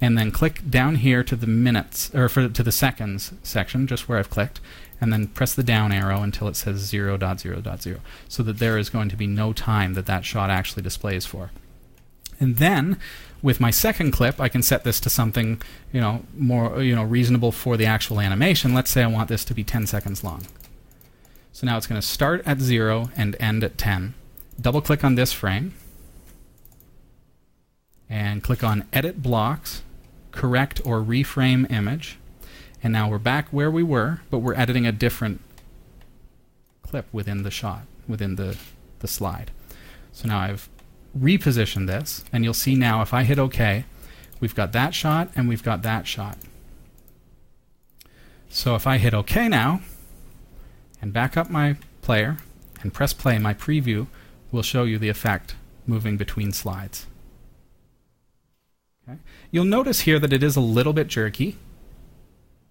and 0.00 0.18
then 0.18 0.30
click 0.30 0.68
down 0.68 0.96
here 0.96 1.22
to 1.22 1.36
the 1.36 1.46
minutes 1.46 2.14
or 2.14 2.28
for, 2.28 2.48
to 2.48 2.62
the 2.62 2.72
seconds 2.72 3.32
section, 3.42 3.86
just 3.86 4.08
where 4.08 4.18
I've 4.18 4.28
clicked, 4.28 4.60
and 5.00 5.12
then 5.12 5.28
press 5.28 5.54
the 5.54 5.62
down 5.62 5.92
arrow 5.92 6.22
until 6.22 6.48
it 6.48 6.56
says 6.56 6.90
0.0.0, 6.92 8.00
so 8.28 8.42
that 8.42 8.58
there 8.58 8.76
is 8.76 8.90
going 8.90 9.08
to 9.08 9.16
be 9.16 9.26
no 9.26 9.52
time 9.52 9.94
that 9.94 10.06
that 10.06 10.24
shot 10.24 10.50
actually 10.50 10.82
displays 10.82 11.24
for. 11.24 11.50
And 12.38 12.56
then 12.56 12.98
with 13.46 13.60
my 13.60 13.70
second 13.70 14.10
clip, 14.10 14.40
I 14.40 14.48
can 14.48 14.60
set 14.60 14.82
this 14.82 14.98
to 14.98 15.08
something, 15.08 15.62
you 15.92 16.00
know, 16.00 16.24
more, 16.36 16.82
you 16.82 16.96
know, 16.96 17.04
reasonable 17.04 17.52
for 17.52 17.76
the 17.76 17.86
actual 17.86 18.18
animation. 18.18 18.74
Let's 18.74 18.90
say 18.90 19.04
I 19.04 19.06
want 19.06 19.28
this 19.28 19.44
to 19.44 19.54
be 19.54 19.62
10 19.62 19.86
seconds 19.86 20.24
long. 20.24 20.48
So 21.52 21.64
now 21.64 21.76
it's 21.76 21.86
going 21.86 22.00
to 22.00 22.06
start 22.06 22.42
at 22.44 22.58
0 22.58 23.10
and 23.16 23.36
end 23.38 23.62
at 23.62 23.78
10. 23.78 24.14
Double 24.60 24.80
click 24.80 25.04
on 25.04 25.14
this 25.14 25.32
frame 25.32 25.74
and 28.10 28.42
click 28.42 28.64
on 28.64 28.84
Edit 28.92 29.22
Blocks, 29.22 29.82
Correct 30.32 30.80
or 30.84 31.00
Reframe 31.00 31.70
Image. 31.70 32.18
And 32.82 32.92
now 32.92 33.08
we're 33.08 33.18
back 33.18 33.46
where 33.50 33.70
we 33.70 33.84
were, 33.84 34.22
but 34.28 34.38
we're 34.38 34.54
editing 34.54 34.88
a 34.88 34.92
different 34.92 35.40
clip 36.82 37.06
within 37.12 37.44
the 37.44 37.52
shot, 37.52 37.82
within 38.08 38.34
the, 38.34 38.56
the 38.98 39.06
slide. 39.06 39.52
So 40.10 40.26
now 40.26 40.40
I've 40.40 40.68
reposition 41.16 41.86
this, 41.86 42.24
and 42.32 42.44
you'll 42.44 42.54
see 42.54 42.74
now 42.74 43.02
if 43.02 43.14
I 43.14 43.22
hit 43.22 43.38
OK, 43.38 43.84
we've 44.40 44.54
got 44.54 44.72
that 44.72 44.94
shot 44.94 45.30
and 45.34 45.48
we've 45.48 45.62
got 45.62 45.82
that 45.82 46.06
shot. 46.06 46.38
So 48.48 48.74
if 48.74 48.86
I 48.86 48.98
hit 48.98 49.14
OK 49.14 49.48
now, 49.48 49.80
and 51.00 51.12
back 51.12 51.36
up 51.36 51.50
my 51.50 51.76
player, 52.02 52.38
and 52.82 52.92
press 52.92 53.12
play, 53.12 53.38
my 53.38 53.54
preview 53.54 54.06
will 54.52 54.62
show 54.62 54.84
you 54.84 54.98
the 54.98 55.08
effect 55.08 55.56
moving 55.86 56.16
between 56.16 56.52
slides. 56.52 57.06
Okay. 59.08 59.18
You'll 59.50 59.64
notice 59.64 60.00
here 60.00 60.18
that 60.18 60.32
it 60.32 60.42
is 60.42 60.56
a 60.56 60.60
little 60.60 60.92
bit 60.92 61.08
jerky. 61.08 61.58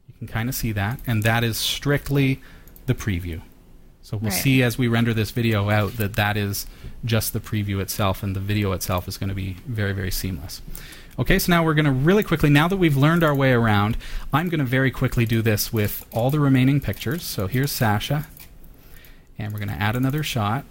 You 0.07 0.13
can 0.17 0.27
kind 0.27 0.49
of 0.49 0.55
see 0.55 0.71
that, 0.71 0.99
and 1.07 1.23
that 1.23 1.43
is 1.43 1.57
strictly 1.57 2.41
the 2.85 2.95
preview. 2.95 3.41
So 4.05 4.17
we'll 4.17 4.29
Right. 4.29 4.39
see 4.39 4.61
as 4.61 4.77
we 4.77 4.87
render 4.87 5.15
this 5.15 5.31
video 5.31 5.71
out 5.71 5.97
that 5.97 6.13
that 6.13 6.37
is 6.37 6.67
just 7.03 7.33
the 7.33 7.39
preview 7.39 7.79
itself, 7.79 8.21
and 8.21 8.35
the 8.35 8.39
video 8.39 8.71
itself 8.71 9.07
is 9.07 9.17
going 9.17 9.29
to 9.29 9.35
be 9.35 9.55
very, 9.65 9.93
very 9.93 10.11
seamless. 10.11 10.61
Okay, 11.17 11.39
so 11.39 11.51
now 11.51 11.65
we're 11.65 11.73
going 11.73 11.85
to 11.85 11.91
really 11.91 12.21
quickly, 12.21 12.51
now 12.51 12.67
that 12.67 12.77
we've 12.77 12.95
learned 12.95 13.23
our 13.23 13.33
way 13.33 13.51
around, 13.51 13.97
I'm 14.31 14.47
going 14.49 14.59
to 14.59 14.65
very 14.65 14.91
quickly 14.91 15.25
do 15.25 15.41
this 15.41 15.73
with 15.73 16.05
all 16.11 16.29
the 16.29 16.39
remaining 16.39 16.79
pictures. 16.81 17.23
So 17.23 17.47
here's 17.47 17.71
Sasha, 17.71 18.27
and 19.39 19.51
we're 19.51 19.57
going 19.57 19.69
to 19.69 19.81
add 19.81 19.95
another 19.95 20.21
shot. 20.21 20.65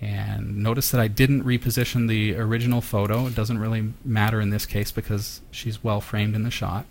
And 0.00 0.64
notice 0.64 0.90
that 0.90 1.00
I 1.00 1.06
didn't 1.06 1.44
reposition 1.44 2.08
the 2.08 2.34
original 2.34 2.80
photo. 2.80 3.28
It 3.28 3.36
doesn't 3.36 3.58
really 3.58 3.92
matter 4.04 4.40
in 4.40 4.50
this 4.50 4.66
case 4.66 4.90
because 4.90 5.42
she's 5.52 5.84
well 5.84 6.00
framed 6.00 6.34
in 6.34 6.42
the 6.42 6.50
shot. 6.50 6.86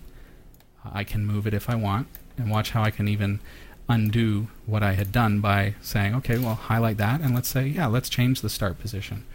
I 0.89 1.03
can 1.03 1.25
move 1.25 1.45
it 1.45 1.53
if 1.53 1.69
I 1.69 1.75
want, 1.75 2.07
and 2.37 2.49
watch 2.49 2.69
how 2.69 2.83
I 2.83 2.91
can 2.91 3.09
even 3.09 3.41
undo 3.87 4.47
what 4.65 4.83
I 4.83 4.93
had 4.93 5.11
done 5.11 5.39
by 5.39 5.75
saying, 5.81 6.15
okay, 6.15 6.37
well, 6.37 6.55
highlight 6.55 6.97
that, 6.97 7.21
and 7.21 7.35
let's 7.35 7.49
say, 7.49 7.67
yeah, 7.67 7.87
let's 7.87 8.09
change 8.09 8.41
the 8.41 8.49
start 8.49 8.79
position. 8.79 9.25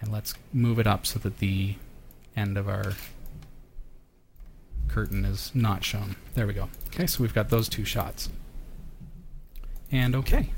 And 0.00 0.10
let's 0.10 0.34
move 0.52 0.78
it 0.78 0.86
up 0.86 1.06
so 1.06 1.20
that 1.20 1.38
the 1.38 1.76
end 2.36 2.58
of 2.58 2.68
our 2.68 2.94
curtain 4.88 5.24
is 5.24 5.52
not 5.54 5.84
shown. 5.84 6.16
There 6.34 6.46
we 6.46 6.54
go. 6.54 6.68
Okay, 6.88 7.06
so 7.06 7.22
we've 7.22 7.34
got 7.34 7.50
those 7.50 7.68
two 7.68 7.84
shots. 7.84 8.28
And 9.92 10.16
okay. 10.16 10.50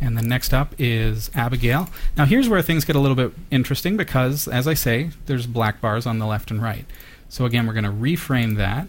And 0.00 0.16
then 0.16 0.28
next 0.28 0.52
up 0.52 0.74
is 0.78 1.30
Abigail. 1.34 1.88
Now 2.16 2.24
here's 2.24 2.48
where 2.48 2.62
things 2.62 2.84
get 2.84 2.96
a 2.96 3.00
little 3.00 3.14
bit 3.14 3.32
interesting 3.50 3.96
because, 3.96 4.48
as 4.48 4.66
I 4.66 4.74
say, 4.74 5.10
there's 5.26 5.46
black 5.46 5.80
bars 5.80 6.06
on 6.06 6.18
the 6.18 6.26
left 6.26 6.50
and 6.50 6.62
right. 6.62 6.84
So 7.32 7.46
again, 7.46 7.66
we're 7.66 7.72
going 7.72 7.84
to 7.84 7.90
reframe 7.90 8.56
that 8.58 8.88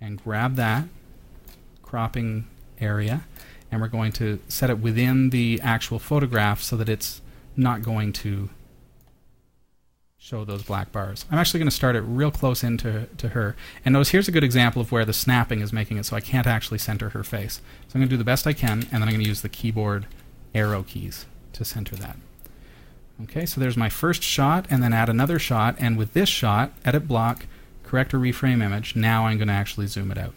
and 0.00 0.24
grab 0.24 0.54
that 0.54 0.84
cropping 1.82 2.46
area, 2.80 3.26
and 3.70 3.78
we're 3.78 3.88
going 3.88 4.10
to 4.12 4.40
set 4.48 4.70
it 4.70 4.78
within 4.78 5.28
the 5.28 5.60
actual 5.62 5.98
photograph 5.98 6.62
so 6.62 6.78
that 6.78 6.88
it's 6.88 7.20
not 7.58 7.82
going 7.82 8.14
to 8.14 8.48
show 10.16 10.46
those 10.46 10.62
black 10.62 10.90
bars. 10.90 11.26
I'm 11.30 11.38
actually 11.38 11.60
going 11.60 11.68
to 11.68 11.76
start 11.76 11.94
it 11.94 12.00
real 12.00 12.30
close 12.30 12.64
into 12.64 13.06
to 13.18 13.28
her. 13.28 13.54
And 13.84 13.92
notice 13.92 14.08
here's 14.08 14.26
a 14.26 14.32
good 14.32 14.42
example 14.42 14.80
of 14.80 14.90
where 14.90 15.04
the 15.04 15.12
snapping 15.12 15.60
is 15.60 15.74
making 15.74 15.98
it 15.98 16.06
so 16.06 16.16
I 16.16 16.20
can't 16.22 16.46
actually 16.46 16.78
center 16.78 17.10
her 17.10 17.22
face. 17.22 17.60
So 17.88 17.96
I'm 17.96 18.00
going 18.00 18.08
to 18.08 18.14
do 18.14 18.16
the 18.16 18.24
best 18.24 18.46
I 18.46 18.54
can, 18.54 18.88
and 18.90 18.92
then 18.92 19.02
I'm 19.02 19.10
going 19.10 19.22
to 19.22 19.28
use 19.28 19.42
the 19.42 19.50
keyboard 19.50 20.06
arrow 20.54 20.84
keys 20.84 21.26
to 21.52 21.66
center 21.66 21.96
that. 21.96 22.16
Okay, 23.24 23.44
so 23.44 23.60
there's 23.60 23.76
my 23.76 23.88
first 23.88 24.22
shot, 24.22 24.66
and 24.70 24.82
then 24.82 24.92
add 24.92 25.08
another 25.08 25.38
shot, 25.38 25.76
and 25.78 25.98
with 25.98 26.14
this 26.14 26.28
shot, 26.28 26.72
edit 26.84 27.06
block, 27.06 27.44
correct 27.84 28.14
or 28.14 28.18
reframe 28.18 28.62
image, 28.62 28.96
now 28.96 29.26
I'm 29.26 29.36
going 29.36 29.48
to 29.48 29.54
actually 29.54 29.88
zoom 29.88 30.10
it 30.10 30.18
out. 30.18 30.34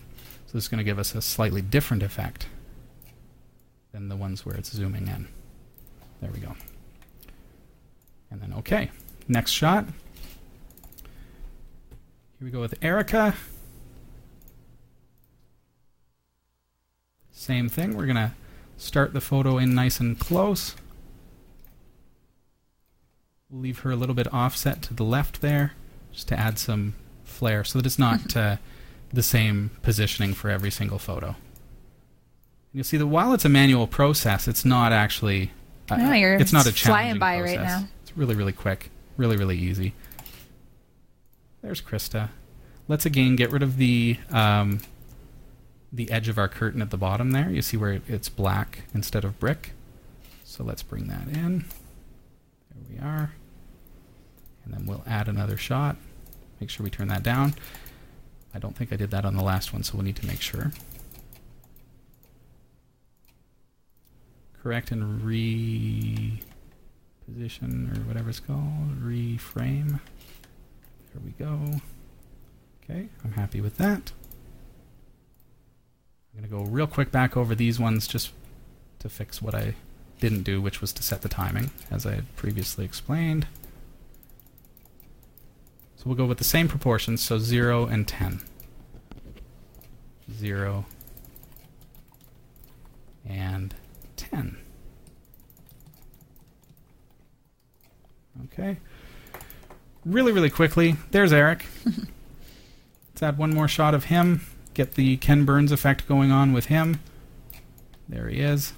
So 0.48 0.54
this 0.54 0.65
is 0.65 0.67
going 0.67 0.80
to 0.80 0.84
give 0.84 1.00
us 1.00 1.15
a 1.15 1.22
slightly 1.22 1.62
different 1.62 2.04
effect 2.04 2.48
than 3.93 4.10
the 4.10 4.15
ones 4.15 4.46
where 4.46 4.56
it's 4.56 4.72
zooming 4.72 5.08
in. 5.08 5.28
There 6.19 6.32
we 6.32 6.39
go. 6.39 6.56
And 8.30 8.41
then 8.41 8.54
okay. 8.54 8.91
Next 9.28 9.52
shot. 9.52 9.86
Here 12.39 12.41
we 12.41 12.50
go 12.50 12.60
with 12.60 12.76
Erica. 12.82 13.36
Same 17.32 17.69
thing. 17.69 17.96
We're 17.96 18.06
going 18.06 18.15
to 18.15 18.32
start 18.78 19.13
the 19.13 19.22
photo 19.22 19.58
in 19.58 19.74
nice 19.74 20.00
and 20.00 20.19
close. 20.19 20.76
We'll 23.54 23.62
leave 23.62 23.80
her 23.80 23.92
a 23.92 23.96
little 23.96 24.16
bit 24.16 24.34
offset 24.34 24.82
to 24.84 24.96
the 24.96 25.04
left 25.04 25.42
there, 25.42 25.74
just 26.12 26.28
to 26.30 26.39
add 26.39 26.58
some 26.58 26.96
flair, 27.24 27.63
so 27.63 27.78
that 27.78 27.86
it's 27.86 28.00
not 28.00 28.36
uh, 28.36 28.56
the 29.13 29.22
same 29.22 29.70
positioning 29.84 30.34
for 30.34 30.50
every 30.50 30.72
single 30.72 30.98
photo. 30.98 31.28
And 31.28 31.36
you'll 32.74 32.84
see 32.84 32.98
that 32.98 33.06
while 33.06 33.32
it's 33.32 33.46
a 33.46 33.50
manual 33.50 33.86
process, 33.86 34.48
it's 34.48 34.66
not 34.66 34.92
actually. 34.92 35.52
Uh, 35.88 35.98
No, 35.98 36.13
you're 36.13 36.34
it's 36.34 36.52
not 36.52 36.66
a 36.66 36.72
flying 36.72 37.20
challenging 37.20 37.20
by 37.20 37.42
right 37.42 37.58
process. 37.58 37.82
now. 37.82 37.88
It's 38.02 38.18
really, 38.18 38.34
really 38.34 38.54
quick, 38.54 38.89
really, 39.18 39.38
really 39.38 39.58
easy. 39.60 39.94
There's 41.62 41.80
Christa. 41.80 42.30
Let's 42.88 43.06
again 43.06 43.36
get 43.36 43.52
rid 43.52 43.62
of 43.62 43.78
the 43.78 44.18
um, 44.32 44.80
the 45.92 46.10
edge 46.10 46.28
of 46.28 46.39
our 46.39 46.48
curtain 46.48 46.82
at 46.82 46.89
the 46.89 46.98
bottom 46.98 47.32
there. 47.32 47.52
You 47.52 47.62
see 47.62 47.78
where 47.78 48.02
it's 48.08 48.30
black 48.30 48.86
instead 48.96 49.24
of 49.24 49.39
brick. 49.39 49.74
So 50.44 50.63
let's 50.63 50.82
bring 50.82 51.06
that 51.10 51.28
in. 51.28 51.66
There 52.72 52.84
we 52.89 52.98
are. 52.98 53.34
And 54.65 54.73
then 54.73 54.86
we'll 54.86 55.04
add 55.06 55.28
another 55.28 55.58
shot. 55.58 55.97
Make 56.60 56.69
sure 56.69 56.84
we 56.84 56.89
turn 56.89 57.10
that 57.10 57.23
down. 57.23 57.56
I 58.54 58.60
don't 58.60 58.76
think 58.76 58.93
I 58.93 58.95
did 58.95 59.12
that 59.12 59.26
on 59.26 59.36
the 59.36 59.43
last 59.43 59.73
one, 59.73 59.84
so 59.84 59.95
we'll 59.95 60.06
need 60.06 60.15
to 60.17 60.28
make 60.28 60.41
sure. 60.41 60.71
Correct 64.62 64.91
and 64.91 65.21
reposition 65.21 66.41
or 67.91 67.99
whatever 68.08 68.30
it's 68.30 68.39
called. 68.39 69.02
Reframe. 69.02 69.99
There 71.12 71.21
we 71.23 71.32
go. 71.32 71.82
Okay, 72.84 73.10
I'm 73.23 73.34
happy 73.34 73.60
with 73.60 73.78
that. 73.78 74.12
I'm 76.34 76.39
going 76.39 76.49
to 76.49 76.56
go 76.56 76.63
real 76.63 76.88
quick 76.88 77.12
back 77.12 77.36
over 77.38 77.56
these 77.56 77.80
ones 77.80 78.08
just 78.08 78.32
to 78.99 79.10
fix 79.10 79.41
what 79.41 79.54
I 79.54 79.76
didn't 80.19 80.43
do, 80.43 80.62
which 80.62 80.82
was 80.82 80.93
to 80.93 81.04
set 81.04 81.21
the 81.21 81.30
timing, 81.30 81.71
as 81.91 82.06
I 82.06 82.15
had 82.15 82.36
previously 82.36 82.86
explained. 82.86 83.47
So 86.04 86.10
we'll 86.10 86.18
go 86.18 86.26
with 86.26 86.38
the 86.38 86.44
same 86.44 86.68
proportions, 86.68 87.22
so 87.22 87.39
0 87.39 87.86
and 87.86 88.06
10. 88.06 88.42
0 90.30 90.86
and 93.26 93.74
10. 94.18 94.58
Okay. 98.44 98.80
Really, 100.04 100.34
really 100.34 100.50
quickly, 100.50 100.98
there's 101.12 101.32
Eric. 101.32 101.68
Let's 101.86 103.24
add 103.24 103.38
one 103.38 103.54
more 103.54 103.70
shot 103.70 103.94
of 103.96 104.06
him. 104.06 104.46
Get 104.74 104.96
the 104.96 105.16
Ken 105.16 105.46
Burns 105.46 105.72
effect 105.72 106.06
going 106.06 106.32
on 106.32 106.52
with 106.52 106.66
him. 106.66 107.00
There 108.10 108.28
he 108.28 108.42
is. 108.42 108.74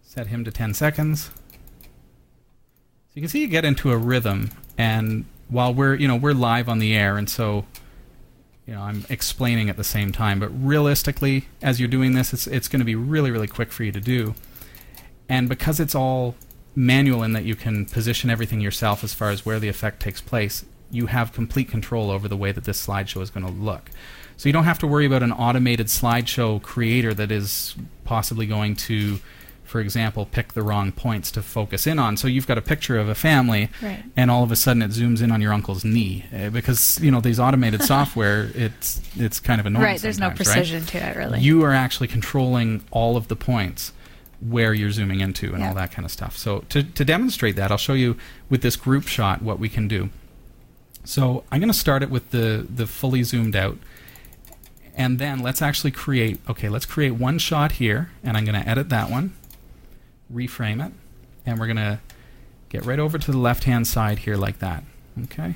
Set 0.00 0.28
him 0.28 0.42
to 0.46 0.50
10 0.50 0.72
seconds. 0.72 1.30
So 3.10 3.14
you 3.14 3.22
can 3.22 3.28
see 3.28 3.40
you 3.40 3.48
get 3.48 3.64
into 3.64 3.90
a 3.90 3.96
rhythm, 3.96 4.50
and 4.78 5.24
while 5.48 5.74
we're 5.74 5.96
you 5.96 6.06
know 6.06 6.14
we're 6.14 6.32
live 6.32 6.68
on 6.68 6.78
the 6.78 6.94
air, 6.94 7.18
and 7.18 7.28
so 7.28 7.64
you 8.66 8.72
know 8.72 8.82
I'm 8.82 9.04
explaining 9.08 9.68
at 9.68 9.76
the 9.76 9.82
same 9.82 10.12
time. 10.12 10.38
But 10.38 10.48
realistically, 10.48 11.48
as 11.60 11.80
you're 11.80 11.88
doing 11.88 12.14
this, 12.14 12.32
it's 12.32 12.46
it's 12.46 12.68
going 12.68 12.78
to 12.78 12.84
be 12.84 12.94
really 12.94 13.32
really 13.32 13.48
quick 13.48 13.72
for 13.72 13.82
you 13.82 13.90
to 13.90 14.00
do. 14.00 14.36
And 15.28 15.48
because 15.48 15.80
it's 15.80 15.94
all 15.94 16.36
manual 16.76 17.24
in 17.24 17.32
that 17.32 17.42
you 17.42 17.56
can 17.56 17.84
position 17.84 18.30
everything 18.30 18.60
yourself 18.60 19.02
as 19.02 19.12
far 19.12 19.30
as 19.30 19.44
where 19.44 19.58
the 19.58 19.68
effect 19.68 20.00
takes 20.00 20.20
place, 20.20 20.64
you 20.90 21.06
have 21.06 21.32
complete 21.32 21.68
control 21.68 22.12
over 22.12 22.28
the 22.28 22.36
way 22.36 22.52
that 22.52 22.62
this 22.62 22.86
slideshow 22.86 23.22
is 23.22 23.30
going 23.30 23.44
to 23.44 23.52
look. 23.52 23.90
So 24.36 24.48
you 24.48 24.52
don't 24.52 24.64
have 24.64 24.78
to 24.78 24.86
worry 24.86 25.04
about 25.04 25.22
an 25.22 25.32
automated 25.32 25.88
slideshow 25.88 26.62
creator 26.62 27.12
that 27.14 27.30
is 27.30 27.74
possibly 28.04 28.46
going 28.46 28.76
to, 28.76 29.18
for 29.70 29.80
example, 29.80 30.26
pick 30.26 30.52
the 30.54 30.62
wrong 30.62 30.90
points 30.90 31.30
to 31.30 31.42
focus 31.42 31.86
in 31.86 31.98
on. 31.98 32.16
So 32.16 32.26
you've 32.26 32.46
got 32.48 32.58
a 32.58 32.62
picture 32.62 32.98
of 32.98 33.08
a 33.08 33.14
family, 33.14 33.68
Right. 33.80 34.02
and 34.16 34.30
all 34.30 34.42
of 34.42 34.50
a 34.50 34.56
sudden 34.56 34.82
it 34.82 34.90
zooms 34.90 35.22
in 35.22 35.30
on 35.30 35.40
your 35.40 35.52
uncle's 35.52 35.84
knee 35.84 36.24
uh, 36.36 36.50
because 36.50 36.98
you 37.00 37.10
know 37.10 37.20
these 37.20 37.38
automated 37.38 37.82
software. 37.94 38.50
It's 38.54 39.00
it's 39.16 39.38
kind 39.38 39.60
of 39.60 39.66
annoying. 39.66 39.84
right. 39.84 40.00
There's 40.00 40.18
no 40.18 40.28
sometimes, 40.28 40.48
right? 40.48 40.54
precision 40.56 40.84
to 40.86 40.98
it, 40.98 41.16
really. 41.16 41.38
You 41.40 41.62
are 41.62 41.72
actually 41.72 42.08
controlling 42.08 42.82
all 42.90 43.16
of 43.16 43.28
the 43.28 43.36
points 43.36 43.92
where 44.40 44.72
you're 44.74 44.90
zooming 44.90 45.20
into 45.20 45.50
and 45.52 45.60
Yeah. 45.60 45.68
all 45.68 45.74
that 45.74 45.92
kind 45.92 46.04
of 46.04 46.10
stuff. 46.10 46.36
So 46.36 46.64
to, 46.70 46.82
to 46.82 47.04
demonstrate 47.04 47.56
that, 47.56 47.70
I'll 47.70 47.76
show 47.78 47.92
you 47.92 48.16
with 48.48 48.62
this 48.62 48.74
group 48.74 49.06
shot 49.06 49.40
what 49.42 49.58
we 49.60 49.68
can 49.68 49.86
do. 49.86 50.08
So 51.04 51.44
I'm 51.52 51.60
going 51.60 51.70
to 51.72 51.78
start 51.78 52.02
it 52.02 52.10
with 52.10 52.30
the, 52.30 52.66
the 52.74 52.86
fully 52.86 53.22
zoomed 53.22 53.54
out. 53.54 53.78
And 54.96 55.18
then 55.18 55.38
let's 55.40 55.62
actually 55.62 55.90
create, 55.92 56.40
okay, 56.48 56.68
let's 56.68 56.86
create 56.86 57.12
one 57.12 57.38
shot 57.38 57.72
here, 57.72 58.10
and 58.24 58.36
I'm 58.36 58.44
going 58.44 58.60
to 58.60 58.68
edit 58.68 58.88
that 58.90 59.10
one, 59.10 59.32
reframe 60.32 60.84
it, 60.84 60.92
and 61.46 61.58
we're 61.58 61.66
going 61.66 61.76
to 61.76 62.00
get 62.68 62.84
right 62.84 62.98
over 62.98 63.18
to 63.18 63.30
the 63.30 63.38
left-hand 63.38 63.86
side 63.86 64.20
here 64.20 64.36
like 64.36 64.58
that. 64.60 64.84
Okay? 65.24 65.54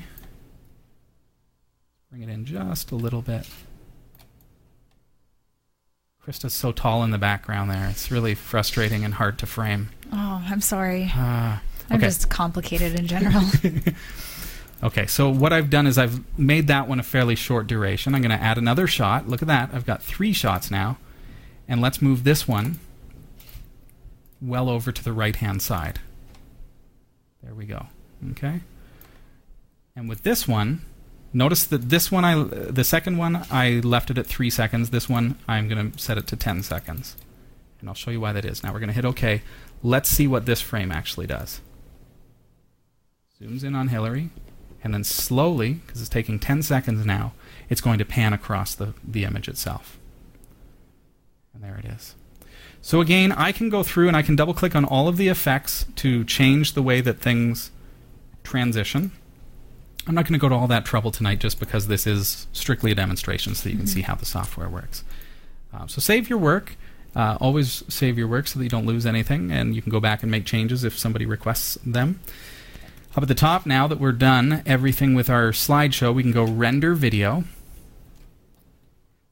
Bring 2.09 2.21
it 2.21 2.29
in 2.29 2.45
just 2.45 2.91
a 2.91 2.95
little 2.95 3.21
bit. 3.21 3.47
Christa's 6.21 6.53
so 6.53 6.71
tall 6.71 7.03
in 7.03 7.11
the 7.11 7.17
background 7.17 7.69
there. 7.69 7.87
It's 7.89 8.09
really 8.09 8.33
frustrating 8.33 9.05
and 9.05 9.13
hard 9.13 9.37
to 9.39 9.45
frame. 9.45 9.89
oh, 10.11 10.43
I'm 10.45 10.61
sorry. 10.61 11.11
Uh, 11.15 11.57
I'm 11.89 11.97
okay. 11.97 12.07
just 12.07 12.29
complicated 12.29 12.99
in 12.99 13.05
general. 13.05 13.43
Okay, 14.83 15.07
so 15.07 15.29
what 15.29 15.53
I've 15.53 15.69
done 15.69 15.87
is 15.87 15.97
I've 15.97 16.21
made 16.37 16.67
that 16.67 16.87
one 16.87 16.99
a 16.99 17.03
fairly 17.03 17.35
short 17.35 17.65
duration. 17.65 18.13
I'm 18.13 18.21
going 18.21 18.37
to 18.37 18.43
add 18.43 18.57
another 18.57 18.87
shot. 18.87 19.27
Look 19.27 19.41
at 19.41 19.47
that. 19.47 19.69
I've 19.73 19.85
got 19.85 20.03
three 20.03 20.33
shots 20.33 20.69
now. 20.69 20.97
And 21.67 21.81
let's 21.81 22.01
move 22.01 22.23
this 22.23 22.47
one 22.47 22.79
well 24.45 24.69
over 24.69 24.91
to 24.91 25.03
the 25.03 25.13
right 25.13 25.35
hand 25.35 25.61
side. 25.61 25.99
There 27.43 27.53
we 27.53 27.65
go. 27.65 27.87
Okay? 28.31 28.61
And 29.95 30.09
with 30.09 30.23
this 30.23 30.47
one, 30.47 30.81
notice 31.33 31.63
that 31.65 31.89
this 31.89 32.11
one, 32.11 32.25
I 32.25 32.43
the 32.43 32.83
second 32.83 33.17
one, 33.17 33.45
I 33.49 33.81
left 33.83 34.09
it 34.09 34.17
at 34.17 34.25
three 34.25 34.49
seconds. 34.49 34.89
This 34.89 35.07
one, 35.07 35.37
I'm 35.47 35.67
going 35.67 35.91
to 35.91 35.99
set 35.99 36.17
it 36.17 36.27
to 36.27 36.35
10 36.35 36.63
seconds. 36.63 37.15
And 37.79 37.89
I'll 37.89 37.95
show 37.95 38.11
you 38.11 38.21
why 38.21 38.33
that 38.33 38.45
is. 38.45 38.63
Now 38.63 38.73
we're 38.73 38.79
going 38.79 38.89
to 38.89 38.95
hit 38.95 39.05
OK. 39.05 39.41
Let's 39.83 40.09
see 40.09 40.27
what 40.27 40.45
this 40.45 40.61
frame 40.61 40.91
actually 40.91 41.27
does. 41.27 41.61
Zooms 43.39 43.63
in 43.63 43.75
on 43.75 43.89
Hillary 43.89 44.29
and 44.83 44.93
then 44.93 45.03
slowly, 45.03 45.73
because 45.73 45.99
it's 45.99 46.09
taking 46.09 46.39
10 46.39 46.61
seconds 46.61 47.05
now, 47.05 47.33
it's 47.69 47.81
going 47.81 47.97
to 47.97 48.05
pan 48.05 48.33
across 48.33 48.75
the, 48.75 48.93
the 49.03 49.23
image 49.23 49.47
itself. 49.47 49.97
And 51.53 51.63
there 51.63 51.75
it 51.77 51.85
is. 51.85 52.15
So 52.85 53.01
again, 53.01 53.31
I 53.31 53.51
can 53.51 53.69
go 53.69 53.81
through 53.81 54.09
and 54.09 54.15
I 54.15 54.21
can 54.21 54.35
double 54.35 54.53
click 54.53 54.75
on 54.75 54.85
all 54.85 55.07
of 55.07 55.17
the 55.17 55.27
effects 55.27 55.87
to 55.95 56.23
change 56.23 56.73
the 56.73 56.83
way 56.83 57.01
that 57.01 57.17
things 57.19 57.71
transition. 58.43 59.11
I'm 60.05 60.13
not 60.13 60.25
going 60.25 60.33
to 60.33 60.39
go 60.39 60.49
to 60.49 60.53
all 60.53 60.67
that 60.67 60.85
trouble 60.85 61.09
tonight 61.09 61.39
just 61.39 61.59
because 61.59 61.87
this 61.87 62.05
is 62.05 62.45
strictly 62.53 62.91
a 62.91 62.95
demonstration 62.95 63.55
so 63.55 63.63
that 63.63 63.71
you 63.71 63.77
can 63.77 63.87
see 63.87 64.03
how 64.03 64.13
the 64.13 64.27
software 64.27 64.69
works. 64.69 65.03
Um, 65.73 65.89
so 65.89 65.99
save 65.99 66.29
your 66.29 66.37
work. 66.37 66.77
Uh, 67.15 67.39
always 67.41 67.83
save 67.91 68.19
your 68.19 68.27
work 68.27 68.45
so 68.45 68.59
that 68.59 68.65
you 68.65 68.69
don't 68.69 68.85
lose 68.85 69.07
anything 69.07 69.51
and 69.51 69.75
you 69.75 69.81
can 69.81 69.91
go 69.91 69.99
back 69.99 70.21
and 70.21 70.31
make 70.31 70.45
changes 70.45 70.83
if 70.83 70.95
somebody 70.95 71.25
requests 71.25 71.79
them. 71.83 72.19
Up 73.17 73.23
at 73.23 73.27
the 73.27 73.33
top, 73.33 73.65
now 73.65 73.87
that 73.87 73.99
we're 73.99 74.11
done 74.11 74.61
everything 74.63 75.15
with 75.15 75.27
our 75.27 75.49
slideshow, 75.49 76.13
we 76.13 76.21
can 76.21 76.31
go 76.31 76.43
render 76.43 76.93
video. 76.93 77.45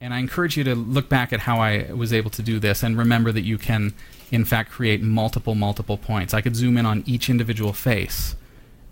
And 0.03 0.13
I 0.13 0.19
encourage 0.19 0.57
you 0.57 0.65
to 0.65 0.75
look 0.75 1.07
back 1.07 1.31
at 1.31 1.39
how 1.39 1.59
I 1.61 1.93
was 1.93 2.11
able 2.11 2.29
to 2.31 2.41
do 2.41 2.59
this 2.59 2.83
and 2.83 2.97
remember 2.97 3.31
that 3.31 3.43
you 3.43 3.57
can, 3.57 3.93
in 4.31 4.43
fact, 4.43 4.69
create 4.69 5.01
multiple, 5.01 5.55
multiple 5.55 5.97
points. 5.97 6.33
I 6.33 6.41
could 6.41 6.57
zoom 6.57 6.75
in 6.75 6.85
on 6.85 7.03
each 7.05 7.29
individual 7.29 7.71
face 7.71 8.35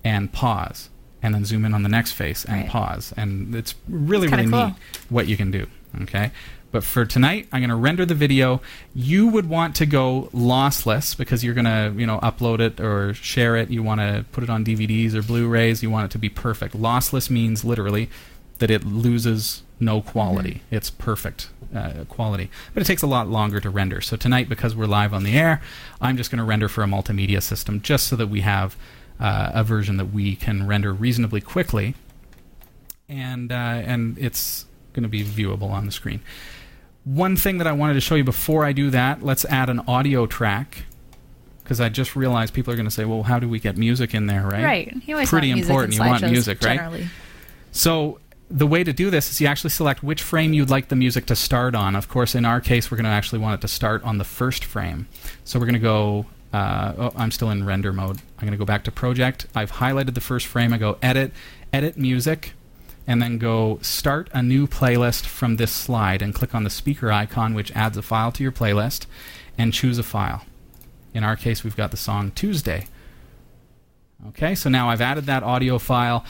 and 0.05 0.31
pause, 0.31 0.89
and 1.21 1.35
then 1.35 1.43
zoom 1.43 1.65
in 1.65 1.73
on 1.73 1.83
the 1.83 1.89
next 1.89 2.13
face 2.13 2.45
and 2.45 2.61
Right. 2.61 2.69
pause. 2.69 3.13
And 3.17 3.53
it's 3.53 3.75
really, 3.89 4.27
It's 4.27 4.37
really 4.37 4.49
cool. 4.49 4.67
neat 4.67 4.75
what 5.09 5.27
you 5.27 5.35
can 5.35 5.51
do. 5.51 5.67
Okay? 6.03 6.31
But 6.71 6.85
for 6.85 7.03
tonight, 7.05 7.49
I'm 7.51 7.59
going 7.59 7.69
to 7.71 7.75
render 7.75 8.05
the 8.05 8.15
video. 8.15 8.61
You 8.95 9.27
would 9.27 9.49
want 9.49 9.75
to 9.75 9.85
go 9.85 10.29
lossless 10.33 11.17
because 11.17 11.43
you're 11.43 11.53
going 11.53 11.65
to, 11.65 11.93
you 11.99 12.07
know, 12.07 12.19
upload 12.19 12.61
it 12.61 12.79
or 12.79 13.13
share 13.13 13.57
it. 13.57 13.69
You 13.69 13.83
want 13.83 13.99
to 13.99 14.23
put 14.31 14.45
it 14.45 14.49
on 14.49 14.63
DVDs 14.63 15.13
or 15.13 15.21
Blu-rays. 15.21 15.83
You 15.83 15.89
want 15.89 16.05
it 16.05 16.11
to 16.11 16.17
be 16.17 16.29
perfect. 16.29 16.73
Lossless 16.77 17.29
means 17.29 17.65
literally 17.65 18.09
that 18.59 18.71
it 18.71 18.85
loses 18.85 19.63
no 19.81 20.01
quality. 20.01 20.61
It's 20.69 20.89
perfect 20.89 21.49
uh, 21.75 22.05
quality. 22.07 22.49
But 22.73 22.83
it 22.83 22.85
takes 22.85 23.01
a 23.01 23.07
lot 23.07 23.27
longer 23.27 23.59
to 23.59 23.69
render. 23.69 24.01
So 24.01 24.15
tonight, 24.15 24.47
because 24.47 24.75
we're 24.75 24.85
live 24.85 25.13
on 25.13 25.23
the 25.23 25.37
air, 25.37 25.61
I'm 25.99 26.17
just 26.17 26.31
going 26.31 26.39
to 26.39 26.43
render 26.43 26.69
for 26.69 26.83
a 26.83 26.87
multimedia 26.87 27.41
system 27.41 27.81
just 27.81 28.07
so 28.07 28.15
that 28.15 28.27
we 28.27 28.41
have 28.41 28.77
uh, 29.19 29.51
a 29.53 29.63
version 29.63 29.97
that 29.97 30.13
we 30.13 30.35
can 30.35 30.67
render 30.67 30.93
reasonably 30.93 31.41
quickly, 31.41 31.95
and 33.07 33.51
uh, 33.51 33.55
and 33.55 34.17
it's 34.17 34.65
going 34.93 35.03
to 35.03 35.09
be 35.09 35.23
viewable 35.23 35.69
on 35.69 35.85
the 35.85 35.91
screen. 35.91 36.21
One 37.03 37.35
thing 37.35 37.57
that 37.57 37.67
I 37.67 37.71
wanted 37.71 37.95
to 37.95 38.01
show 38.01 38.15
you 38.15 38.23
before 38.23 38.65
I 38.65 38.73
do 38.73 38.89
that, 38.89 39.23
let's 39.23 39.45
add 39.45 39.69
an 39.69 39.79
audio 39.81 40.25
track. 40.25 40.85
Because 41.63 41.79
I 41.79 41.87
just 41.87 42.17
realized 42.17 42.53
people 42.53 42.73
are 42.73 42.75
going 42.75 42.87
to 42.87 42.91
say, 42.91 43.05
"Well, 43.05 43.23
how 43.23 43.39
do 43.39 43.47
we 43.47 43.59
get 43.59 43.77
music 43.77 44.13
in 44.13 44.25
there?" 44.25 44.43
Right? 44.43 44.63
Right. 44.63 44.95
You 45.05 45.15
always 45.15 45.29
Pretty 45.29 45.51
important. 45.51 45.93
You 45.93 46.01
want 46.01 46.23
music, 46.23 46.61
right? 46.63 46.77
Generally. 46.77 47.07
So 47.71 48.19
the 48.51 48.67
way 48.67 48.83
to 48.83 48.91
do 48.91 49.09
this 49.09 49.31
is 49.31 49.39
you 49.39 49.47
actually 49.47 49.69
select 49.69 50.03
which 50.03 50.21
frame 50.21 50.53
you'd 50.53 50.69
like 50.69 50.89
the 50.89 50.95
music 50.95 51.25
to 51.27 51.35
start 51.35 51.73
on. 51.73 51.95
Of 51.95 52.09
course, 52.09 52.35
in 52.35 52.45
our 52.45 52.59
case, 52.59 52.91
we're 52.91 52.97
going 52.97 53.05
to 53.05 53.11
actually 53.11 53.39
want 53.39 53.55
it 53.55 53.61
to 53.61 53.67
start 53.67 54.03
on 54.03 54.17
the 54.17 54.23
first 54.23 54.65
frame. 54.65 55.07
So 55.43 55.59
we're 55.59 55.65
going 55.65 55.73
to 55.73 55.79
go. 55.79 56.25
Uh, 56.53 56.93
oh, 56.97 57.13
I'm 57.15 57.31
still 57.31 57.49
in 57.49 57.65
render 57.65 57.93
mode. 57.93 58.17
I'm 58.17 58.41
going 58.41 58.51
to 58.51 58.57
go 58.57 58.65
back 58.65 58.83
to 58.83 58.91
project. 58.91 59.47
I've 59.55 59.71
highlighted 59.73 60.15
the 60.15 60.21
first 60.21 60.47
frame. 60.47 60.73
I 60.73 60.77
go 60.77 60.97
edit, 61.01 61.31
edit 61.71 61.95
music, 61.95 62.51
and 63.07 63.21
then 63.21 63.37
go 63.37 63.79
start 63.81 64.29
a 64.33 64.43
new 64.43 64.67
playlist 64.67 65.25
from 65.25 65.55
this 65.55 65.71
slide 65.71 66.21
and 66.21 66.35
click 66.35 66.53
on 66.53 66.65
the 66.65 66.69
speaker 66.69 67.09
icon, 67.09 67.53
which 67.53 67.71
adds 67.71 67.95
a 67.95 68.01
file 68.01 68.33
to 68.33 68.43
your 68.43 68.51
playlist, 68.51 69.05
and 69.57 69.73
choose 69.73 69.97
a 69.97 70.03
file. 70.03 70.43
In 71.13 71.23
our 71.23 71.37
case, 71.37 71.63
we've 71.63 71.75
got 71.75 71.91
the 71.91 71.97
song 71.97 72.31
Tuesday. 72.31 72.87
Okay, 74.29 74.53
so 74.53 74.69
now 74.69 74.89
I've 74.89 75.01
added 75.01 75.25
that 75.25 75.41
audio 75.41 75.79
file. 75.79 76.25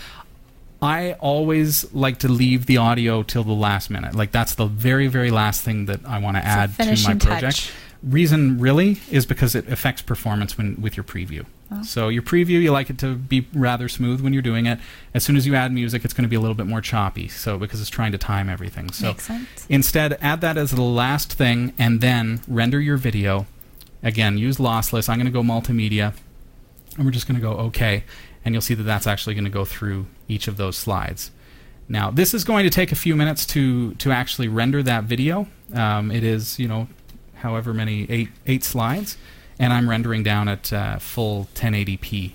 I 0.81 1.13
always 1.13 1.93
like 1.93 2.19
to 2.19 2.27
leave 2.27 2.65
the 2.65 2.77
audio 2.77 3.21
till 3.21 3.43
the 3.43 3.53
last 3.53 3.89
minute. 3.89 4.15
Like 4.15 4.31
that's 4.31 4.55
the 4.55 4.65
very, 4.65 5.07
very 5.07 5.29
last 5.29 5.61
thing 5.61 5.85
that 5.85 5.99
I 6.05 6.17
want 6.17 6.37
to 6.37 6.45
add 6.45 6.75
to 6.77 6.85
my 6.85 7.15
project. 7.15 7.57
touch. 7.57 7.71
Reason 8.01 8.59
really 8.59 8.97
is 9.11 9.27
because 9.27 9.53
it 9.53 9.67
affects 9.67 10.01
performance 10.01 10.57
when 10.57 10.81
with 10.81 10.97
your 10.97 11.03
preview. 11.03 11.45
Oh. 11.71 11.83
So 11.83 12.09
your 12.09 12.23
preview, 12.23 12.59
you 12.59 12.71
like 12.71 12.89
it 12.89 12.97
to 12.99 13.13
be 13.13 13.47
rather 13.53 13.87
smooth 13.87 14.21
when 14.21 14.33
you're 14.33 14.41
doing 14.41 14.65
it. 14.65 14.79
As 15.13 15.23
soon 15.23 15.35
as 15.35 15.45
you 15.45 15.53
add 15.53 15.71
music, 15.71 16.03
it's 16.03 16.15
going 16.15 16.23
to 16.23 16.29
be 16.29 16.35
a 16.35 16.39
little 16.39 16.55
bit 16.55 16.65
more 16.65 16.81
choppy. 16.81 17.27
So 17.27 17.59
because 17.59 17.79
it's 17.79 17.91
trying 17.91 18.11
to 18.13 18.17
time 18.17 18.49
everything. 18.49 18.91
So 18.91 19.09
Makes 19.09 19.25
sense. 19.25 19.67
Instead, 19.69 20.17
add 20.19 20.41
that 20.41 20.57
as 20.57 20.71
the 20.71 20.81
last 20.81 21.33
thing 21.33 21.73
and 21.77 22.01
then 22.01 22.41
render 22.47 22.79
your 22.79 22.97
video. 22.97 23.45
Again, 24.01 24.39
use 24.39 24.57
lossless. 24.57 25.07
I'm 25.07 25.19
going 25.19 25.25
to 25.27 25.31
go 25.31 25.43
multimedia. 25.43 26.15
And 26.97 27.05
we're 27.05 27.11
just 27.11 27.27
going 27.27 27.39
to 27.39 27.41
go 27.41 27.55
OK. 27.55 28.03
And 28.43 28.55
you'll 28.55 28.63
see 28.63 28.73
that 28.73 28.83
that's 28.83 29.05
actually 29.05 29.35
going 29.35 29.45
to 29.45 29.51
go 29.51 29.63
through 29.63 30.07
each 30.31 30.47
of 30.47 30.57
those 30.57 30.77
slides. 30.77 31.31
Now, 31.87 32.09
this 32.09 32.33
is 32.33 32.43
going 32.43 32.63
to 32.63 32.69
take 32.69 32.91
a 32.91 32.95
few 32.95 33.15
minutes 33.15 33.45
to, 33.47 33.93
to 33.95 34.11
actually 34.11 34.47
render 34.47 34.81
that 34.83 35.03
video. 35.03 35.47
Um, 35.73 36.09
it 36.09 36.23
is, 36.23 36.57
you 36.57 36.67
know, 36.67 36.87
however 37.35 37.73
many, 37.73 38.09
eight, 38.09 38.29
eight 38.47 38.63
slides. 38.63 39.17
And 39.59 39.73
I'm 39.73 39.89
rendering 39.89 40.23
down 40.23 40.47
at 40.47 40.71
uh, 40.71 40.99
full 40.99 41.49
1080p. 41.55 42.31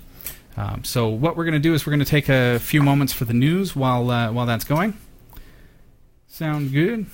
Um, 0.55 0.83
so 0.83 1.09
what 1.09 1.35
we're 1.35 1.43
going 1.43 1.53
to 1.53 1.59
do 1.59 1.73
is 1.73 1.85
we're 1.85 1.91
going 1.91 1.99
to 1.99 2.05
take 2.05 2.29
a 2.29 2.59
few 2.59 2.81
moments 2.81 3.13
for 3.13 3.25
the 3.25 3.33
news 3.33 3.75
while, 3.75 4.09
uh, 4.09 4.31
while 4.31 4.45
that's 4.45 4.63
going. 4.63 4.95
Sound 6.27 6.71
good? 6.71 7.07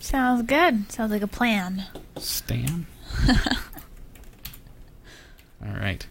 Sounds 0.00 0.42
good. 0.42 0.90
Sounds 0.90 1.12
like 1.12 1.22
a 1.22 1.28
plan. 1.28 1.84
Stan. 2.16 2.86
All 5.64 5.74
right. 5.78 6.06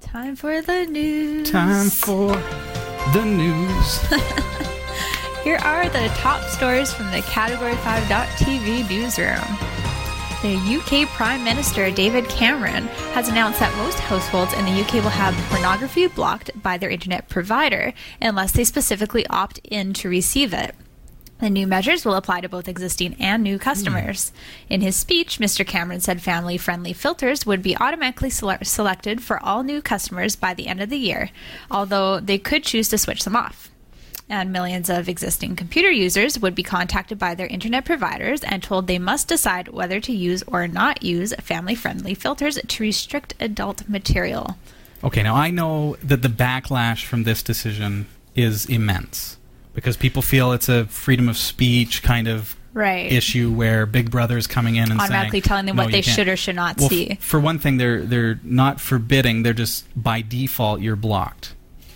Time 0.00 0.36
for 0.36 0.62
the 0.62 0.86
news. 0.86 1.50
Time 1.50 1.90
for 1.90 2.32
the 3.12 3.24
news. 3.24 4.00
Here 5.42 5.56
are 5.56 5.88
the 5.88 6.08
top 6.16 6.42
stories 6.50 6.92
from 6.92 7.10
the 7.10 7.22
Category 7.22 7.72
5.tv 7.72 8.90
newsroom. 8.90 9.58
The 10.42 10.78
UK 10.78 11.08
Prime 11.08 11.42
Minister 11.42 11.90
David 11.90 12.28
Cameron 12.28 12.86
has 13.14 13.28
announced 13.28 13.60
that 13.60 13.74
most 13.78 13.98
households 13.98 14.52
in 14.52 14.66
the 14.66 14.82
UK 14.82 14.94
will 14.94 15.10
have 15.10 15.34
pornography 15.48 16.06
blocked 16.06 16.50
by 16.62 16.76
their 16.76 16.90
internet 16.90 17.30
provider 17.30 17.94
unless 18.20 18.52
they 18.52 18.64
specifically 18.64 19.26
opt 19.28 19.58
in 19.64 19.94
to 19.94 20.10
receive 20.10 20.52
it. 20.52 20.74
The 21.40 21.50
new 21.50 21.68
measures 21.68 22.04
will 22.04 22.14
apply 22.14 22.40
to 22.40 22.48
both 22.48 22.66
existing 22.66 23.14
and 23.20 23.44
new 23.44 23.60
customers. 23.60 24.32
In 24.68 24.80
his 24.80 24.96
speech, 24.96 25.38
Mr. 25.38 25.64
Cameron 25.64 26.00
said 26.00 26.20
family 26.20 26.58
friendly 26.58 26.92
filters 26.92 27.46
would 27.46 27.62
be 27.62 27.76
automatically 27.76 28.30
sele- 28.30 28.58
selected 28.64 29.22
for 29.22 29.40
all 29.42 29.62
new 29.62 29.80
customers 29.80 30.34
by 30.34 30.52
the 30.52 30.66
end 30.66 30.80
of 30.80 30.90
the 30.90 30.98
year, 30.98 31.30
although 31.70 32.18
they 32.18 32.38
could 32.38 32.64
choose 32.64 32.88
to 32.88 32.98
switch 32.98 33.22
them 33.22 33.36
off. 33.36 33.70
And 34.28 34.52
millions 34.52 34.90
of 34.90 35.08
existing 35.08 35.54
computer 35.54 35.90
users 35.90 36.40
would 36.40 36.56
be 36.56 36.64
contacted 36.64 37.20
by 37.20 37.36
their 37.36 37.46
internet 37.46 37.84
providers 37.84 38.42
and 38.42 38.60
told 38.60 38.86
they 38.86 38.98
must 38.98 39.28
decide 39.28 39.68
whether 39.68 40.00
to 40.00 40.12
use 40.12 40.42
or 40.48 40.66
not 40.66 41.04
use 41.04 41.32
family 41.36 41.76
friendly 41.76 42.14
filters 42.14 42.58
to 42.66 42.82
restrict 42.82 43.34
adult 43.38 43.88
material. 43.88 44.58
Okay, 45.04 45.22
now 45.22 45.36
I 45.36 45.50
know 45.50 45.96
that 46.02 46.22
the 46.22 46.28
backlash 46.28 47.04
from 47.04 47.22
this 47.22 47.44
decision 47.44 48.06
is 48.34 48.66
immense 48.66 49.37
because 49.78 49.96
people 49.96 50.22
feel 50.22 50.50
it's 50.50 50.68
a 50.68 50.86
freedom 50.86 51.28
of 51.28 51.36
speech 51.36 52.02
kind 52.02 52.26
of 52.26 52.56
Right. 52.74 53.10
issue 53.12 53.52
where 53.52 53.86
Big 53.86 54.10
Brother 54.10 54.36
is 54.36 54.46
coming 54.48 54.74
in 54.76 54.90
and 54.90 55.00
Automatically 55.00 55.38
saying, 55.38 55.42
telling 55.42 55.66
them 55.66 55.76
"No, 55.76 55.84
what 55.84 55.92
they 55.92 56.02
can't." 56.02 56.16
should 56.16 56.28
or 56.28 56.36
should 56.36 56.56
not 56.56 56.78
Well, 56.78 56.88
see. 56.88 57.10
f- 57.12 57.18
for 57.20 57.38
one 57.40 57.58
thing, 57.60 57.76
they're 57.76 58.02
they're 58.04 58.40
not 58.42 58.80
forbidding; 58.80 59.42
they're 59.44 59.52
just 59.52 59.84
by 60.00 60.20
default 60.20 60.80
you're 60.80 60.96
blocked. 60.96 61.54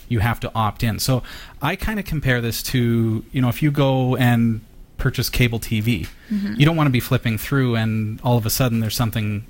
You 0.08 0.20
have 0.20 0.38
to 0.40 0.52
opt 0.54 0.82
in. 0.84 0.98
So 1.00 1.22
I 1.60 1.74
kind 1.76 1.98
of 1.98 2.04
compare 2.04 2.40
this 2.40 2.62
to 2.64 3.24
you 3.32 3.42
know 3.42 3.48
if 3.48 3.62
you 3.62 3.70
go 3.72 4.16
and 4.16 4.60
purchase 4.98 5.28
cable 5.28 5.58
TV, 5.58 6.06
Mm-hmm. 6.32 6.54
you 6.58 6.64
don't 6.64 6.76
want 6.76 6.86
to 6.86 6.92
be 6.92 7.00
flipping 7.00 7.36
through 7.38 7.74
and 7.76 8.20
all 8.22 8.38
of 8.38 8.46
a 8.46 8.50
sudden 8.50 8.78
there's 8.80 8.94
something 8.96 9.44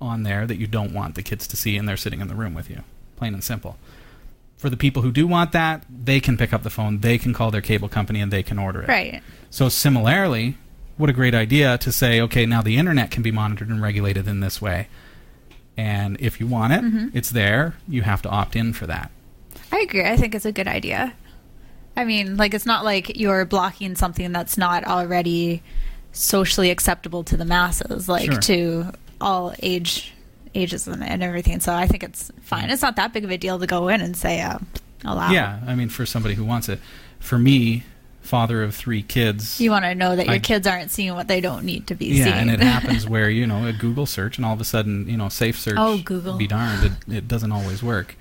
on 0.00 0.22
there 0.22 0.46
that 0.46 0.56
you 0.56 0.66
don't 0.68 0.92
want 0.92 1.14
the 1.16 1.22
kids 1.22 1.46
to 1.48 1.56
see 1.56 1.76
and 1.76 1.88
they're 1.88 1.96
sitting 1.96 2.20
in 2.20 2.28
the 2.28 2.34
room 2.36 2.54
with 2.54 2.70
you. 2.70 2.82
Plain 3.16 3.34
and 3.34 3.42
simple. 3.44 3.76
For 4.58 4.68
the 4.68 4.76
people 4.76 5.02
who 5.02 5.12
do 5.12 5.26
want 5.26 5.52
that, 5.52 5.84
they 5.88 6.20
can 6.20 6.36
pick 6.36 6.52
up 6.52 6.62
the 6.64 6.70
phone, 6.70 6.98
they 7.00 7.16
can 7.16 7.32
call 7.32 7.50
their 7.50 7.60
cable 7.62 7.88
company, 7.88 8.20
and 8.20 8.30
they 8.32 8.42
can 8.42 8.58
order 8.58 8.82
it. 8.82 8.88
Right. 8.88 9.22
So 9.50 9.68
similarly, 9.68 10.56
what 10.96 11.08
a 11.08 11.12
great 11.12 11.34
idea 11.34 11.78
to 11.78 11.92
say, 11.92 12.20
okay, 12.22 12.44
now 12.44 12.60
the 12.60 12.76
internet 12.76 13.10
can 13.12 13.22
be 13.22 13.30
monitored 13.30 13.68
and 13.68 13.80
regulated 13.80 14.26
in 14.28 14.40
this 14.40 14.60
way. 14.60 14.88
And 15.76 16.16
if 16.20 16.40
you 16.40 16.46
want 16.48 16.72
it, 16.72 16.80
Mm-hmm. 16.82 17.16
it's 17.16 17.30
there. 17.30 17.76
You 17.88 18.02
have 18.02 18.20
to 18.22 18.28
opt 18.28 18.56
in 18.56 18.72
for 18.72 18.86
that. 18.88 19.10
I 19.70 19.78
agree. 19.80 20.04
I 20.04 20.16
think 20.16 20.34
it's 20.34 20.44
a 20.44 20.50
good 20.52 20.66
idea. 20.68 21.14
I 21.96 22.04
mean, 22.04 22.36
like 22.36 22.52
it's 22.52 22.66
not 22.66 22.84
like 22.84 23.16
you're 23.16 23.44
blocking 23.44 23.94
something 23.94 24.32
that's 24.32 24.58
not 24.58 24.84
already 24.84 25.62
socially 26.12 26.70
acceptable 26.70 27.22
to 27.24 27.36
the 27.36 27.44
masses, 27.44 28.08
like 28.08 28.30
Sure. 28.32 28.40
to 28.40 28.92
all 29.20 29.54
age 29.62 30.12
ages 30.54 30.86
and, 30.86 31.22
everything. 31.22 31.60
So 31.60 31.72
I 31.74 31.86
think 31.86 32.02
it's 32.02 32.30
fine. 32.40 32.70
It's 32.70 32.82
not 32.82 32.96
that 32.96 33.12
big 33.12 33.24
of 33.24 33.30
a 33.30 33.36
deal 33.36 33.58
to 33.58 33.66
go 33.66 33.88
in 33.88 34.00
and 34.00 34.16
say 34.16 34.40
uh, 34.40 34.58
allow. 35.04 35.30
Yeah, 35.30 35.60
I 35.66 35.74
mean, 35.74 35.88
for 35.88 36.06
somebody 36.06 36.34
who 36.34 36.44
wants 36.44 36.68
it. 36.68 36.80
For 37.18 37.38
me, 37.38 37.84
father 38.20 38.62
of 38.62 38.74
three 38.74 39.02
kids. 39.02 39.60
You 39.60 39.70
want 39.70 39.84
to 39.84 39.94
know 39.94 40.14
that 40.14 40.26
your 40.26 40.36
I- 40.36 40.40
kids 40.40 40.66
aren't 40.66 40.90
seeing 40.90 41.14
what 41.14 41.28
they 41.28 41.40
don't 41.40 41.64
need 41.64 41.86
to 41.88 41.94
be 41.94 42.06
yeah, 42.06 42.24
seeing. 42.24 42.36
and 42.36 42.50
it 42.50 42.60
happens 42.60 43.08
where 43.08 43.30
you 43.30 43.46
know 43.46 43.66
a 43.66 43.72
Google 43.72 44.06
search, 44.06 44.36
and 44.36 44.44
all 44.44 44.52
of 44.52 44.60
a 44.60 44.64
sudden, 44.64 45.08
you 45.08 45.16
know, 45.16 45.28
safe 45.28 45.58
search. 45.58 45.76
Oh, 45.76 45.98
Google. 46.04 46.36
Be 46.36 46.46
darned, 46.46 46.84
it, 46.84 47.12
it 47.12 47.28
doesn't 47.28 47.52
always 47.52 47.82
work. 47.82 48.16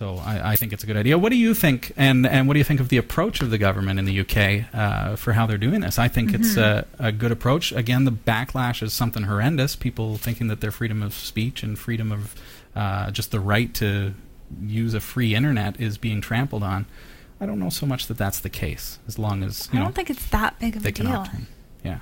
So 0.00 0.16
I, 0.16 0.52
I 0.52 0.56
think 0.56 0.72
it's 0.72 0.82
a 0.82 0.86
good 0.86 0.96
idea. 0.96 1.18
What 1.18 1.28
do 1.28 1.36
you 1.36 1.52
think, 1.52 1.92
and 1.94 2.26
and 2.26 2.48
what 2.48 2.54
do 2.54 2.58
you 2.58 2.64
think 2.64 2.80
of 2.80 2.88
the 2.88 2.96
approach 2.96 3.42
of 3.42 3.50
the 3.50 3.58
government 3.58 3.98
in 3.98 4.06
the 4.06 4.20
UK 4.20 4.64
uh, 4.74 5.14
for 5.16 5.34
how 5.34 5.44
they're 5.46 5.58
doing 5.58 5.82
this? 5.82 5.98
I 5.98 6.08
think 6.08 6.32
it's 6.32 6.54
Mm-hmm. 6.54 7.04
a, 7.04 7.08
a 7.08 7.12
good 7.12 7.30
approach. 7.30 7.70
Again, 7.70 8.06
the 8.06 8.10
backlash 8.10 8.82
is 8.82 8.94
something 8.94 9.24
horrendous. 9.24 9.76
People 9.76 10.16
thinking 10.16 10.48
that 10.48 10.62
their 10.62 10.70
freedom 10.70 11.02
of 11.02 11.12
speech 11.12 11.62
and 11.62 11.78
freedom 11.78 12.12
of 12.12 12.34
uh, 12.74 13.10
just 13.10 13.30
the 13.30 13.40
right 13.40 13.74
to 13.74 14.14
use 14.62 14.94
a 14.94 15.00
free 15.00 15.34
internet 15.34 15.78
is 15.78 15.98
being 15.98 16.22
trampled 16.22 16.62
on. 16.62 16.86
I 17.38 17.44
don't 17.44 17.58
know 17.58 17.68
so 17.68 17.84
much 17.84 18.06
that 18.06 18.16
that's 18.16 18.40
the 18.40 18.48
case, 18.48 18.98
as 19.06 19.18
long 19.18 19.42
as 19.42 19.68
you 19.70 19.80
I 19.80 19.82
don't 19.82 19.94
think 19.94 20.08
it's 20.08 20.26
that 20.30 20.58
big 20.58 20.76
of 20.76 20.86
a 20.86 20.92
deal. 20.92 21.26
Yeah. 21.84 21.98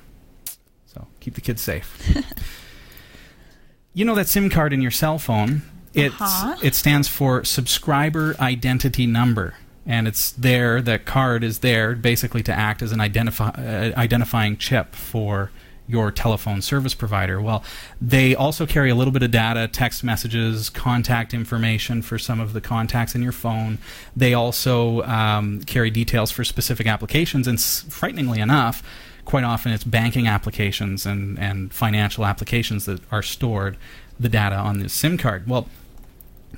So 0.87 1.09
keep 1.19 1.35
the 1.35 1.41
kids 1.41 1.63
safe. 1.63 1.99
you 3.93 4.05
know 4.05 4.15
that 4.15 4.29
SIM 4.29 4.51
card 4.51 4.73
in 4.73 4.83
your 4.83 4.93
cell 4.93 5.19
phone? 5.19 5.63
It's, 5.95 6.15
Uh-huh. 6.21 6.57
It 6.63 6.75
stands 6.75 7.09
for 7.09 7.45
Subscriber 7.45 8.37
Identity 8.41 9.07
Number. 9.07 9.55
And 9.87 10.07
it's 10.07 10.33
there, 10.33 10.83
that 10.83 11.07
card 11.07 11.43
is 11.43 11.61
there 11.61 11.95
basically 11.95 12.43
to 12.43 12.53
act 12.53 12.83
as 12.83 12.93
an 12.93 12.99
identifi- 12.99 13.59
uh, 13.59 13.97
identifying 13.99 14.59
chip 14.59 14.95
for 14.95 15.51
your 15.91 16.11
telephone 16.11 16.61
service 16.61 16.93
provider. 16.93 17.41
Well, 17.41 17.65
they 17.99 18.35
also 18.35 18.67
carry 18.67 18.91
a 18.91 18.95
little 18.95 19.13
bit 19.13 19.23
of 19.23 19.31
data, 19.31 19.67
text 19.67 20.05
messages, 20.05 20.69
contact 20.69 21.33
information 21.33 22.03
for 22.03 22.19
some 22.19 22.41
of 22.41 22.53
the 22.53 22.61
contacts 22.61 23.15
in 23.15 23.23
your 23.23 23.33
phone. 23.33 23.79
They 24.15 24.35
also 24.35 25.01
um, 25.05 25.63
carry 25.63 25.89
details 25.89 26.31
for 26.31 26.45
specific 26.45 26.87
applications, 26.87 27.49
and 27.49 27.57
s- 27.57 27.87
frighteningly 27.89 28.39
enough, 28.41 28.83
quite 29.29 29.45
often 29.45 29.73
it's 29.73 29.85
banking 29.85 30.27
applications 30.27 31.05
and, 31.05 31.39
and 31.39 31.71
financial 31.71 32.25
applications 32.25 32.87
that 32.87 32.99
are 33.13 33.23
stored 33.23 33.77
the 34.19 34.29
data 34.29 34.57
on 34.57 34.79
this 34.79 34.91
SIM 34.91 35.19
card. 35.19 35.47
Well, 35.47 35.69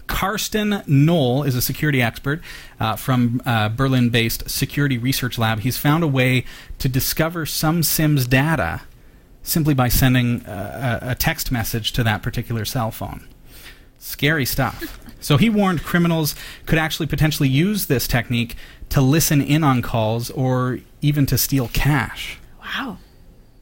Karsten 0.06 0.84
Nohl 0.86 1.44
is 1.44 1.56
a 1.56 1.62
security 1.62 2.00
expert 2.00 2.40
uh, 2.78 2.94
from 2.94 3.42
uh, 3.44 3.70
Berlin 3.70 4.10
based 4.10 4.48
Security 4.48 4.98
Research 4.98 5.36
Lab. 5.36 5.60
He's 5.60 5.78
found 5.78 6.04
a 6.04 6.06
way 6.06 6.44
to 6.78 6.88
discover 6.88 7.44
some 7.44 7.82
SIM's 7.82 8.28
data 8.28 8.82
simply 9.42 9.74
by 9.74 9.88
sending 9.88 10.46
uh, 10.46 11.00
a 11.02 11.10
a 11.10 11.14
text 11.16 11.50
message 11.50 11.90
to 11.94 12.04
that 12.04 12.22
particular 12.22 12.64
cell 12.64 12.92
phone. 12.92 13.26
Scary 13.98 14.46
stuff. 14.46 14.96
So 15.22 15.36
he 15.36 15.50
warned 15.50 15.84
criminals 15.84 16.34
could 16.64 16.78
actually 16.78 17.06
potentially 17.06 17.50
use 17.50 17.88
this 17.88 18.08
technique 18.08 18.56
to 18.88 19.02
listen 19.02 19.42
in 19.42 19.62
on 19.62 19.82
calls 19.82 20.30
or 20.30 20.78
even 21.02 21.26
to 21.26 21.36
steal 21.36 21.68
cash. 21.74 22.39
Wow. 22.70 22.98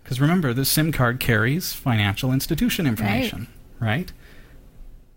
Because 0.03 0.21
remember, 0.21 0.55
the 0.55 0.65
SIM 0.65 0.93
card 0.93 1.21
carries 1.21 1.73
financial 1.73 2.33
institution 2.33 2.87
information, 2.87 3.49
right? 3.79 4.11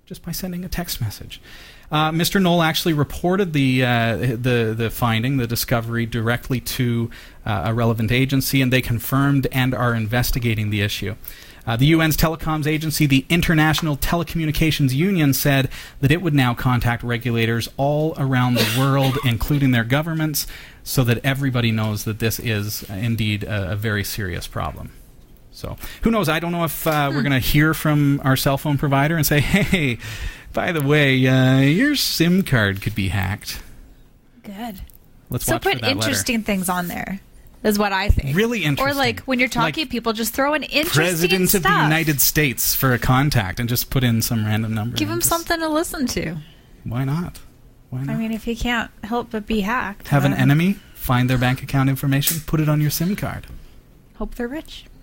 Just 0.06 0.24
by 0.24 0.32
sending 0.32 0.66
a 0.66 0.70
text 0.70 1.00
message. 1.00 1.42
Uh, 1.90 2.12
Mr. 2.12 2.42
Nohl 2.42 2.64
actually 2.64 2.94
reported 2.94 3.54
the, 3.54 3.84
uh, 3.84 4.18
the, 4.18 4.74
the 4.78 4.90
finding, 4.90 5.38
the 5.38 5.48
discovery, 5.48 6.06
directly 6.06 6.62
to 6.62 7.10
uh, 7.46 7.64
a 7.66 7.74
relevant 7.74 8.12
agency, 8.12 8.62
and 8.62 8.72
they 8.72 8.82
confirmed 8.82 9.48
and 9.52 9.74
are 9.74 9.94
investigating 9.94 10.70
the 10.70 10.82
issue. 10.82 11.16
Uh, 11.66 11.76
the 11.76 11.94
UN's 11.94 12.18
telecoms 12.18 12.66
agency, 12.66 13.06
the 13.06 13.26
International 13.30 13.96
Telecommunications 13.96 14.94
Union, 14.94 15.34
said 15.34 15.70
that 16.00 16.12
it 16.12 16.22
would 16.22 16.34
now 16.34 16.54
contact 16.54 17.04
regulators 17.04 17.70
all 17.78 18.16
around 18.18 18.56
the 18.56 18.76
world, 18.80 19.18
including 19.26 19.72
their 19.72 19.84
governments, 19.84 20.48
so 20.84 21.04
that 21.04 21.20
everybody 21.24 21.72
knows 21.72 22.04
that 22.06 22.20
this 22.20 22.40
is 22.40 22.84
indeed 22.90 23.44
a, 23.44 23.72
a 23.72 23.76
very 23.76 24.04
serious 24.04 24.48
problem. 24.48 24.92
So 25.52 25.76
who 26.04 26.12
knows? 26.12 26.30
I 26.30 26.40
don't 26.40 26.52
know 26.52 26.64
if 26.64 26.88
uh, 26.88 27.10
we're 27.14 27.22
going 27.24 27.32
to 27.34 27.40
hear 27.40 27.74
from 27.74 28.22
our 28.24 28.36
cell 28.38 28.58
phone 28.58 28.78
provider 28.78 29.16
and 29.18 29.26
say, 29.26 29.40
"Hey, 29.42 29.98
by 30.54 30.72
the 30.72 30.82
way, 30.82 31.28
uh, 31.28 31.60
your 31.60 31.96
SIM 31.96 32.44
card 32.44 32.82
could 32.82 32.96
be 32.96 33.10
hacked." 33.10 33.62
Good. 34.44 34.82
Let's 35.30 35.46
so 35.46 35.54
watch 35.56 35.64
for 35.64 35.72
put 35.74 35.84
interesting 35.84 36.44
things 36.44 36.70
on 36.70 36.88
there. 36.88 37.20
Is 37.64 37.78
what 37.78 37.94
I 37.94 38.10
think. 38.10 38.36
Really 38.36 38.64
interesting. 38.64 38.98
Or 38.98 38.98
like 38.98 39.20
when 39.22 39.38
you're 39.38 39.48
Like 39.50 39.76
talking, 39.76 39.88
people 39.88 40.14
just 40.14 40.34
throw 40.34 40.56
in 40.56 40.64
letter. 40.64 40.74
interesting 40.74 41.04
President 41.04 41.50
stuff. 41.50 41.60
of 41.60 41.64
the 41.64 41.84
United 41.84 42.20
States 42.20 42.74
for 42.74 42.92
a 42.94 42.98
contact 42.98 43.60
and 43.60 43.70
just 43.70 43.92
put 43.92 44.04
in 44.04 44.24
some 44.24 44.46
random 44.46 44.74
number. 44.74 44.98
Give 44.98 45.10
them 45.10 45.20
just- 45.20 45.30
something 45.30 45.60
to 45.60 45.70
listen 45.70 46.08
to. 46.08 46.38
Why 46.86 47.04
not? 47.04 47.40
Why 47.92 48.04
not? 48.04 48.16
I 48.16 48.18
mean, 48.18 48.32
if 48.32 48.48
you 48.48 48.56
can't 48.56 48.90
help 49.04 49.30
but 49.32 49.46
be 49.46 49.62
hacked, 49.62 50.08
Have 50.08 50.26
an 50.26 50.34
enemy, 50.34 50.74
find 50.96 51.30
their 51.30 51.38
bank 51.38 51.62
account 51.62 51.90
information, 51.90 52.40
put 52.48 52.60
it 52.60 52.68
on 52.70 52.82
your 52.82 52.90
SIM 52.90 53.16
card. 53.16 53.46
Hope 54.16 54.34
they're 54.36 54.48
rich. 54.48 54.86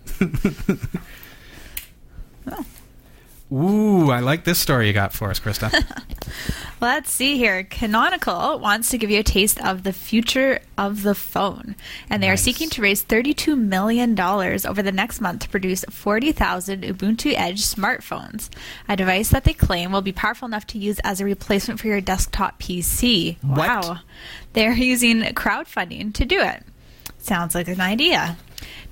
Ooh, 3.51 4.11
I 4.11 4.21
like 4.21 4.45
this 4.45 4.59
story 4.59 4.89
you 4.89 4.93
got 4.93 5.15
for 5.15 5.31
us, 5.31 5.41
Christa. 5.41 5.73
Let's 6.81 7.11
see 7.11 7.39
here. 7.39 7.65
Canonical 7.65 8.59
wants 8.59 8.91
to 8.91 8.99
give 8.99 9.11
you 9.11 9.21
a 9.21 9.25
taste 9.25 9.59
of 9.65 9.83
the 9.85 9.93
future 9.93 10.61
of 10.77 11.03
the 11.03 11.15
phone. 11.15 11.75
And 12.11 12.23
they 12.23 12.29
Nice. 12.29 12.41
are 12.41 12.43
seeking 12.45 12.69
to 12.71 12.83
raise 12.83 13.03
$32 13.05 13.59
million 13.59 14.19
over 14.21 14.83
the 14.83 14.93
next 14.93 15.21
month 15.23 15.41
to 15.43 15.49
produce 15.49 15.85
40,000 15.89 16.83
Ubuntu 16.85 17.33
Edge 17.37 17.63
smartphones, 17.63 18.51
a 18.87 18.97
device 18.97 19.31
that 19.31 19.45
they 19.45 19.55
claim 19.55 19.93
will 19.93 20.03
be 20.03 20.13
powerful 20.13 20.47
enough 20.47 20.67
to 20.69 20.79
use 20.79 21.01
as 21.03 21.21
a 21.21 21.25
replacement 21.25 21.81
for 21.81 21.87
your 21.87 22.03
desktop 22.03 22.61
PC. 22.61 23.43
What? 23.43 23.67
Wow. 23.67 23.99
They're 24.53 24.73
using 24.75 25.23
crowdfunding 25.23 26.13
to 26.15 26.25
do 26.27 26.41
it. 26.43 26.65
Sounds 27.17 27.55
like 27.55 27.69
an 27.69 27.81
idea. 27.81 28.37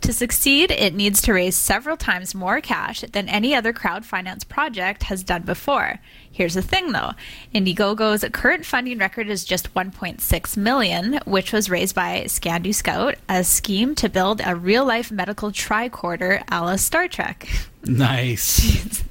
To 0.02 0.12
succeed, 0.12 0.70
it 0.70 0.94
needs 0.94 1.20
to 1.22 1.32
raise 1.32 1.56
several 1.56 1.96
times 1.96 2.34
more 2.34 2.60
cash 2.60 3.00
than 3.12 3.28
any 3.28 3.54
other 3.56 3.72
crowd 3.72 4.04
finance 4.04 4.44
project 4.44 5.04
has 5.04 5.24
done 5.24 5.42
before. 5.42 5.98
Here's 6.30 6.54
the 6.54 6.62
thing 6.62 6.92
though. 6.92 7.12
Indiegogo's 7.54 8.24
current 8.32 8.64
funding 8.64 8.98
record 8.98 9.28
is 9.28 9.44
just 9.44 9.74
1.6 9.74 10.56
million, 10.56 11.18
which 11.24 11.52
was 11.52 11.68
raised 11.70 11.94
by 11.94 12.22
Scanadu 12.26 12.72
Scout, 12.74 13.16
a 13.28 13.42
scheme 13.42 13.94
to 13.96 14.08
build 14.08 14.40
a 14.44 14.54
real-life 14.54 15.10
medical 15.10 15.50
tricorder 15.50 16.42
a 16.52 16.60
la 16.62 16.76
Star 16.76 17.08
Trek. 17.08 17.48
nice. 17.84 19.02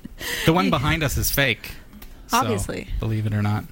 The 0.45 0.53
one 0.53 0.69
behind 0.69 1.03
us 1.03 1.17
is 1.17 1.29
fake. 1.29 1.71
So, 2.27 2.37
Obviously. 2.37 2.87
believe 2.99 3.25
it 3.25 3.33
or 3.33 3.41
not. 3.41 3.65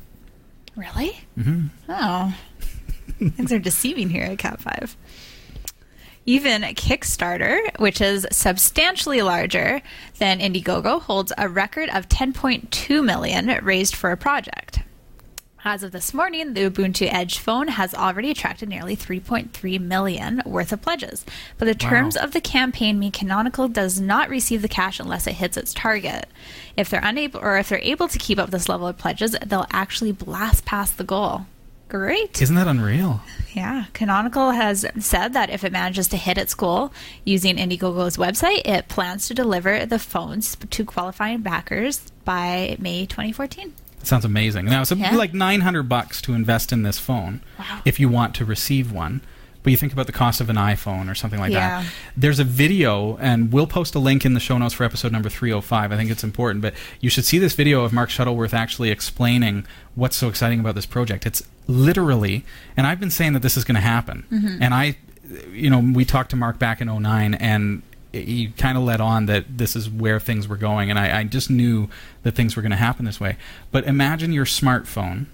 Really? 0.76 1.20
Mm-hmm. 1.38 1.68
Oh. 1.89 2.36
Things 3.20 3.51
are 3.53 3.59
deceiving 3.59 4.09
here 4.09 4.24
at 4.24 4.39
Cat 4.39 4.59
5. 4.59 4.97
Even 6.26 6.62
Kickstarter, 6.62 7.60
which 7.80 8.00
is 8.00 8.26
substantially 8.32 9.22
larger 9.22 9.82
than 10.20 10.40
Indiegogo, 10.40 11.02
holds 11.02 11.34
a 11.38 11.50
record 11.50 11.90
of 11.90 12.08
10.2 12.08 13.04
million 13.04 13.48
raised 13.64 13.96
for 13.96 14.12
a 14.12 14.18
project. 14.18 14.80
As 15.66 15.82
of 15.82 15.94
this 15.94 16.14
morning, 16.14 16.54
the 16.56 16.70
Ubuntu 16.70 17.08
Edge 17.12 17.38
phone 17.40 17.70
has 17.70 17.94
already 17.94 18.30
attracted 18.30 18.68
nearly 18.68 18.98
3.3 18.98 19.80
million 19.80 20.42
worth 20.46 20.74
of 20.74 20.82
pledges. 20.82 21.26
But 21.58 21.66
the 21.66 21.76
terms 21.76 22.18
Wow. 22.18 22.24
of 22.24 22.32
the 22.34 22.42
campaign 22.42 23.00
mean 23.00 23.14
Canonical 23.14 23.70
does 23.70 24.00
not 24.00 24.30
receive 24.30 24.62
the 24.62 24.68
cash 24.68 25.00
unless 25.00 25.26
it 25.26 25.36
hits 25.36 25.56
its 25.56 25.74
target. 25.74 26.28
If 26.76 26.90
they're 26.90 27.00
unable 27.02 27.40
or 27.40 27.58
if 27.58 27.70
they're 27.70 27.80
able 27.80 28.10
to 28.10 28.18
keep 28.20 28.40
up 28.40 28.52
this 28.52 28.68
level 28.68 28.88
of 28.88 28.98
pledges, 28.98 29.38
they'll 29.46 29.68
actually 29.72 30.12
blast 30.12 30.66
past 30.66 30.98
the 30.98 31.06
goal. 31.06 31.46
Great. 31.98 32.41
Isn't 32.41 32.56
that 32.56 32.68
unreal? 32.68 33.22
Yeah, 33.54 33.86
Canonical 33.94 34.50
has 34.50 34.84
said 35.00 35.34
that 35.34 35.52
if 35.52 35.64
it 35.64 35.72
manages 35.72 36.08
to 36.08 36.18
hit 36.18 36.39
its 36.39 36.56
goal 36.56 36.91
using 37.24 37.58
Indiegogo's 37.58 38.18
website, 38.18 38.68
it 38.68 38.88
plans 38.88 39.28
to 39.28 39.36
deliver 39.36 39.86
the 39.86 40.00
phones 40.00 40.58
to 40.72 40.84
qualifying 40.86 41.41
backers 41.41 42.12
by 42.26 42.76
May 42.80 43.06
2014. 43.06 43.74
Sounds 44.02 44.26
amazing. 44.26 44.66
Now 44.66 44.82
it's 44.82 44.91
Yeah. 44.91 45.16
like 45.16 45.36
nine 45.36 45.62
hundred 45.62 45.84
bucks 45.88 46.20
to 46.24 46.34
invest 46.34 46.72
in 46.74 46.82
this 46.82 46.98
phone 46.98 47.41
Wow. 47.60 47.82
if 47.86 48.00
you 48.00 48.10
want 48.10 48.34
to 48.36 48.44
receive 48.46 48.91
one. 48.91 49.22
But 49.64 49.72
you 49.72 49.78
think 49.78 49.93
about 49.93 50.07
the 50.07 50.11
cost 50.11 50.41
of 50.41 50.49
an 50.49 50.57
iPhone 50.57 51.09
or 51.09 51.16
something 51.16 51.39
like 51.39 51.51
Yeah. 51.51 51.82
that. 51.82 51.91
There's 52.18 52.39
a 52.39 52.43
video, 52.43 53.18
and 53.18 53.51
we'll 53.51 53.66
post 53.68 53.95
a 53.95 53.99
link 53.99 54.26
in 54.26 54.34
the 54.34 54.39
show 54.41 54.57
notes 54.57 54.74
for 54.74 54.84
episode 54.84 55.11
number 55.14 55.30
305. 55.30 55.91
I 55.91 55.95
think 55.95 56.11
it's 56.11 56.24
important, 56.24 56.61
but 56.61 56.74
you 56.99 57.09
should 57.09 57.24
see 57.26 57.39
this 57.39 57.53
video 57.53 57.84
of 57.84 57.93
Mark 57.93 58.09
Shuttleworth 58.09 58.53
actually 58.53 58.91
explaining 58.91 59.66
what's 59.95 60.18
so 60.18 60.28
exciting 60.28 60.59
about 60.59 60.76
this 60.76 60.86
project. 60.86 61.26
It's 61.26 61.43
literally, 61.68 62.43
and 62.76 62.86
I've 62.86 62.99
been 62.99 63.09
saying 63.09 63.34
that 63.34 63.41
this 63.41 63.55
is 63.55 63.64
going 63.64 63.76
to 63.76 63.82
happen. 63.82 64.26
Mm-hmm. 64.32 64.61
And 64.61 64.74
I, 64.74 64.97
you 65.51 65.70
know, 65.70 65.80
we 65.80 66.03
talked 66.03 66.32
to 66.32 66.36
Mark 66.36 66.59
back 66.59 66.82
in 66.82 66.88
09, 66.89 67.34
and 67.36 67.82
he 68.11 68.47
kind 68.57 68.78
of 68.78 68.84
led 68.84 69.01
on 69.01 69.26
that 69.28 69.57
this 69.57 69.76
is 69.76 69.89
where 69.89 70.20
things 70.20 70.47
were 70.47 70.57
going, 70.57 70.89
and 70.89 70.99
I, 70.99 71.20
I 71.20 71.24
just 71.24 71.49
knew 71.49 71.89
that 72.24 72.36
things 72.36 72.55
were 72.55 72.61
going 72.61 72.72
to 72.72 72.76
happen 72.78 73.05
this 73.05 73.20
way. 73.20 73.38
But 73.72 73.86
imagine 73.86 74.34
your 74.34 74.45
smartphone 74.45 75.28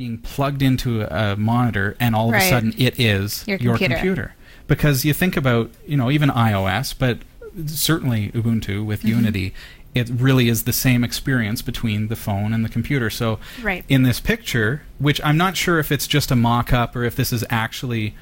being 0.00 0.16
plugged 0.16 0.62
into 0.62 1.02
a 1.02 1.36
monitor, 1.36 1.94
and 2.00 2.16
all 2.16 2.28
of 2.28 2.34
a 2.34 2.38
Right. 2.38 2.48
sudden 2.48 2.72
it 2.78 2.98
is 2.98 3.44
Your 3.46 3.76
computer. 3.76 4.32
Because 4.66 5.04
you 5.04 5.12
think 5.12 5.36
about, 5.36 5.70
you 5.86 5.94
know, 5.94 6.10
even 6.10 6.30
iOS, 6.30 6.94
but 6.98 7.18
certainly 7.66 8.30
Ubuntu 8.30 8.82
with 8.82 9.00
Mm-hmm. 9.00 9.08
Unity, 9.08 9.54
it 9.94 10.08
really 10.08 10.48
is 10.48 10.62
the 10.62 10.72
same 10.72 11.04
experience 11.04 11.60
between 11.60 12.08
the 12.08 12.16
phone 12.16 12.54
and 12.54 12.64
the 12.64 12.70
computer. 12.70 13.10
So 13.10 13.38
Right. 13.60 13.84
in 13.90 14.02
this 14.04 14.20
picture, 14.20 14.80
which 14.98 15.20
I'm 15.22 15.36
not 15.36 15.58
sure 15.58 15.78
if 15.78 15.92
it's 15.92 16.06
just 16.06 16.30
a 16.30 16.36
mock 16.36 16.72
up 16.72 16.96
or 16.96 17.04
if 17.04 17.14
this 17.14 17.30
is 17.30 17.44
actually 17.50 18.14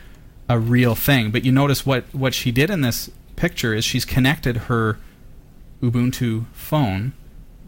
a 0.49 0.59
real 0.59 0.97
thing, 0.97 1.31
but 1.31 1.45
you 1.45 1.53
notice 1.53 1.87
what, 1.87 2.13
what 2.13 2.35
she 2.35 2.51
did 2.51 2.71
in 2.71 2.81
this 2.81 3.09
picture 3.37 3.73
is 3.73 3.85
she's 3.85 4.05
connected 4.05 4.57
her 4.67 4.99
Ubuntu 5.81 6.47
phone 6.53 7.13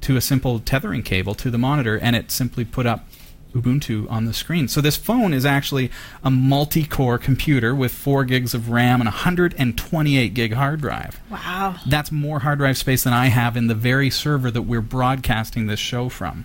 to 0.00 0.16
a 0.16 0.20
simple 0.20 0.58
tethering 0.58 1.04
cable 1.04 1.36
to 1.36 1.48
the 1.48 1.58
monitor 1.58 1.96
and 1.96 2.16
it 2.16 2.32
simply 2.32 2.64
put 2.64 2.86
up 2.86 3.06
Ubuntu 3.52 4.10
on 4.10 4.24
the 4.26 4.32
screen. 4.32 4.68
So 4.68 4.80
this 4.80 4.96
phone 4.96 5.32
is 5.34 5.44
actually 5.44 5.90
a 6.22 6.30
multi-core 6.30 7.18
computer 7.18 7.74
with 7.74 7.92
4 7.92 8.24
gigs 8.24 8.54
of 8.54 8.70
RAM 8.70 9.00
and 9.00 9.08
128 9.08 10.34
gig 10.34 10.52
hard 10.52 10.80
drive. 10.80 11.20
Wow. 11.30 11.76
That's 11.86 12.12
more 12.12 12.40
hard 12.40 12.58
drive 12.58 12.78
space 12.78 13.04
than 13.04 13.12
I 13.12 13.26
have 13.26 13.56
in 13.56 13.66
the 13.66 13.74
very 13.74 14.10
server 14.10 14.50
that 14.50 14.62
we're 14.62 14.80
broadcasting 14.80 15.66
this 15.66 15.80
show 15.80 16.08
from 16.08 16.44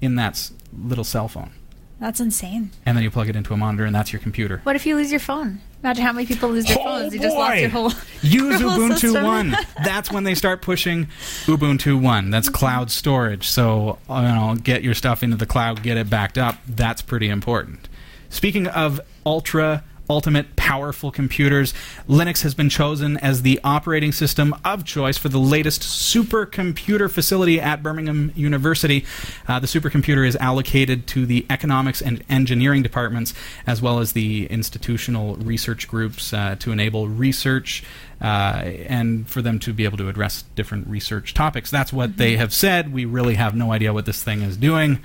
in 0.00 0.16
that 0.16 0.50
little 0.76 1.04
cell 1.04 1.28
phone. 1.28 1.52
That's 2.00 2.20
insane. 2.20 2.70
And 2.84 2.96
then 2.96 3.04
you 3.04 3.10
plug 3.10 3.28
it 3.28 3.36
into 3.36 3.54
a 3.54 3.56
monitor 3.56 3.84
and 3.84 3.94
that's 3.94 4.12
your 4.12 4.20
computer. 4.20 4.60
What 4.64 4.76
if 4.76 4.84
you 4.84 4.96
lose 4.96 5.10
your 5.10 5.20
phone? 5.20 5.60
Imagine 5.82 6.04
how 6.04 6.12
many 6.12 6.26
people 6.26 6.48
lose 6.48 6.64
their 6.66 6.78
Oh, 6.80 6.84
phones. 6.84 7.14
You 7.14 7.20
just 7.20 7.36
lost 7.36 7.60
your 7.60 7.70
whole 7.70 7.92
Use 8.22 8.60
your 8.60 8.70
whole 8.70 8.78
Ubuntu 8.80 8.98
system. 8.98 9.24
1. 9.24 9.56
That's 9.84 10.10
when 10.10 10.24
they 10.24 10.34
start 10.34 10.62
pushing 10.62 11.06
Ubuntu 11.44 12.00
1. 12.00 12.30
That's 12.30 12.48
mm-hmm. 12.48 12.54
cloud 12.54 12.90
storage. 12.90 13.46
So, 13.46 13.98
you 14.08 14.14
know, 14.14 14.56
get 14.62 14.82
your 14.82 14.94
stuff 14.94 15.22
into 15.22 15.36
the 15.36 15.46
cloud, 15.46 15.82
get 15.82 15.96
it 15.96 16.10
backed 16.10 16.38
up. 16.38 16.56
That's 16.66 17.02
pretty 17.02 17.28
important. 17.28 17.88
Speaking 18.28 18.66
of 18.66 19.00
ultra 19.24 19.84
ultimate 20.08 20.56
powerful 20.56 21.10
computers, 21.10 21.74
Linux 22.08 22.42
has 22.42 22.54
been 22.54 22.68
chosen 22.68 23.16
as 23.18 23.42
the 23.42 23.60
operating 23.64 24.12
system 24.12 24.54
of 24.64 24.84
choice 24.84 25.16
for 25.16 25.28
the 25.28 25.38
latest 25.38 25.82
supercomputer 25.82 27.10
facility 27.10 27.60
at 27.60 27.82
Birmingham 27.82 28.32
University. 28.34 29.04
Uh, 29.48 29.58
the 29.58 29.66
supercomputer 29.66 30.26
is 30.26 30.36
allocated 30.36 31.06
to 31.08 31.26
the 31.26 31.46
economics 31.50 32.02
and 32.02 32.22
engineering 32.28 32.82
departments, 32.82 33.34
as 33.66 33.80
well 33.80 33.98
as 33.98 34.12
the 34.12 34.46
institutional 34.46 35.36
research 35.36 35.88
groups, 35.88 36.32
uh, 36.32 36.56
to 36.58 36.72
enable 36.72 37.08
research 37.08 37.84
uh, 38.20 38.62
and 38.88 39.28
for 39.28 39.42
them 39.42 39.58
to 39.58 39.72
be 39.72 39.84
able 39.84 39.98
to 39.98 40.08
address 40.08 40.44
different 40.54 40.86
research 40.86 41.34
topics. 41.34 41.70
That's 41.70 41.92
what 41.92 42.16
they 42.16 42.36
have 42.36 42.52
said. 42.52 42.92
We 42.92 43.04
really 43.04 43.34
have 43.34 43.54
no 43.54 43.72
idea 43.72 43.92
what 43.92 44.06
this 44.06 44.22
thing 44.22 44.42
is 44.42 44.56
doing. 44.56 45.00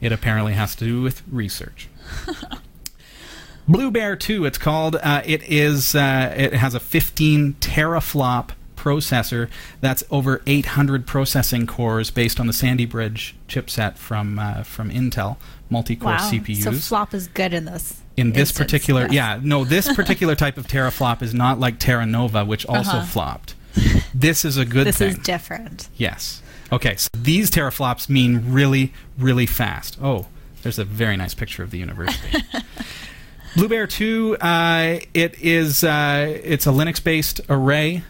It 0.00 0.12
apparently 0.12 0.54
has 0.54 0.74
to 0.76 0.84
do 0.84 1.02
with 1.02 1.22
research. 1.30 1.88
Blue 3.68 3.90
Bear 3.90 4.16
2, 4.16 4.44
it's 4.44 4.58
called. 4.58 4.96
Uh, 4.96 5.22
it 5.24 5.42
is. 5.44 5.94
Uh, 5.94 6.34
it 6.36 6.54
has 6.54 6.74
a 6.74 6.80
15 6.80 7.54
teraflop 7.60 8.50
processor. 8.76 9.48
That's 9.80 10.02
over 10.10 10.42
800 10.46 11.06
processing 11.06 11.66
cores 11.66 12.10
based 12.10 12.40
on 12.40 12.46
the 12.46 12.52
Sandy 12.52 12.86
Bridge 12.86 13.36
chipset 13.48 13.96
from 13.96 14.38
uh, 14.38 14.62
from 14.64 14.90
Intel, 14.90 15.36
multi-core 15.68 16.12
wow. 16.12 16.18
CPUs. 16.30 16.62
So 16.64 16.72
flop 16.72 17.14
is 17.14 17.28
good 17.28 17.52
in 17.54 17.66
this. 17.66 18.00
in 18.16 18.32
this 18.32 18.48
instance, 18.50 18.58
particular, 18.66 19.02
yes. 19.02 19.12
yeah, 19.12 19.40
no, 19.42 19.64
this 19.64 19.92
particular 19.94 20.34
type 20.34 20.56
of 20.56 20.66
teraflop 20.66 21.22
is 21.22 21.32
not 21.34 21.60
like 21.60 21.78
Terra 21.78 22.06
Nova, 22.06 22.44
which 22.44 22.66
also 22.66 22.96
Uh-huh. 22.98 23.06
flopped. 23.06 23.54
This 24.12 24.44
is 24.44 24.56
a 24.56 24.64
good 24.64 24.86
This 24.88 24.98
thing. 24.98 25.10
is 25.10 25.18
different. 25.18 25.88
Yes. 25.96 26.42
Okay, 26.72 26.96
so 26.96 27.08
these 27.14 27.50
teraflops 27.50 28.08
mean 28.08 28.50
really, 28.52 28.92
really 29.16 29.46
fast. 29.46 29.96
Oh, 30.02 30.26
there's 30.62 30.78
a 30.78 30.84
very 30.84 31.16
nice 31.16 31.34
picture 31.34 31.62
of 31.62 31.70
the 31.70 31.78
university. 31.78 32.38
Blue 33.56 33.68
Bear 33.68 33.86
2, 33.86 34.36
uh, 34.40 34.98
it 35.12 35.40
is 35.40 35.82
uh, 35.82 36.38
it's 36.44 36.66
a 36.66 36.70
Linux-based 36.70 37.40
array, 37.48 38.04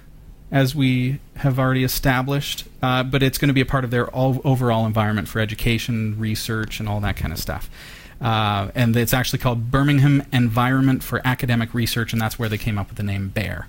as 0.50 0.74
we 0.74 1.18
have 1.36 1.58
already 1.58 1.82
established, 1.82 2.64
uh, 2.82 3.02
but 3.02 3.22
it's 3.22 3.38
going 3.38 3.48
to 3.48 3.54
be 3.54 3.62
a 3.62 3.66
part 3.66 3.84
of 3.84 3.90
their 3.90 4.08
all, 4.10 4.40
overall 4.44 4.84
environment 4.84 5.28
for 5.28 5.40
education, 5.40 6.18
research, 6.18 6.78
and 6.78 6.88
all 6.88 7.00
that 7.00 7.16
kind 7.16 7.32
of 7.32 7.38
stuff. 7.38 7.70
Uh, 8.20 8.70
and 8.74 8.94
it's 8.96 9.14
actually 9.14 9.38
called 9.38 9.70
Birmingham 9.70 10.22
Environment 10.30 11.02
for 11.02 11.22
Academic 11.24 11.72
Research, 11.72 12.12
and 12.12 12.20
that's 12.20 12.38
where 12.38 12.50
they 12.50 12.58
came 12.58 12.76
up 12.78 12.88
with 12.88 12.98
the 12.98 13.02
name 13.02 13.28
Bear. 13.28 13.66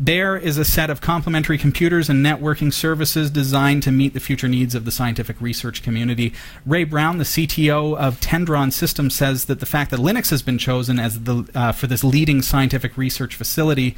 Bear 0.00 0.36
is 0.36 0.58
a 0.58 0.64
set 0.64 0.90
of 0.90 1.00
complementary 1.00 1.58
computers 1.58 2.08
and 2.08 2.24
networking 2.24 2.72
services 2.72 3.30
designed 3.30 3.82
to 3.84 3.92
meet 3.92 4.14
the 4.14 4.20
future 4.20 4.48
needs 4.48 4.74
of 4.74 4.84
the 4.84 4.90
scientific 4.90 5.40
research 5.40 5.82
community. 5.82 6.32
Ray 6.66 6.84
Brown, 6.84 7.18
the 7.18 7.24
CTO 7.24 7.96
of 7.96 8.20
Tendron 8.20 8.72
Systems, 8.72 9.14
says 9.14 9.44
that 9.44 9.60
the 9.60 9.66
fact 9.66 9.90
that 9.90 10.00
Linux 10.00 10.30
has 10.30 10.42
been 10.42 10.58
chosen 10.58 10.98
as 10.98 11.22
the 11.22 11.48
uh, 11.54 11.72
for 11.72 11.86
this 11.86 12.02
leading 12.02 12.42
scientific 12.42 12.96
research 12.96 13.36
facility 13.36 13.94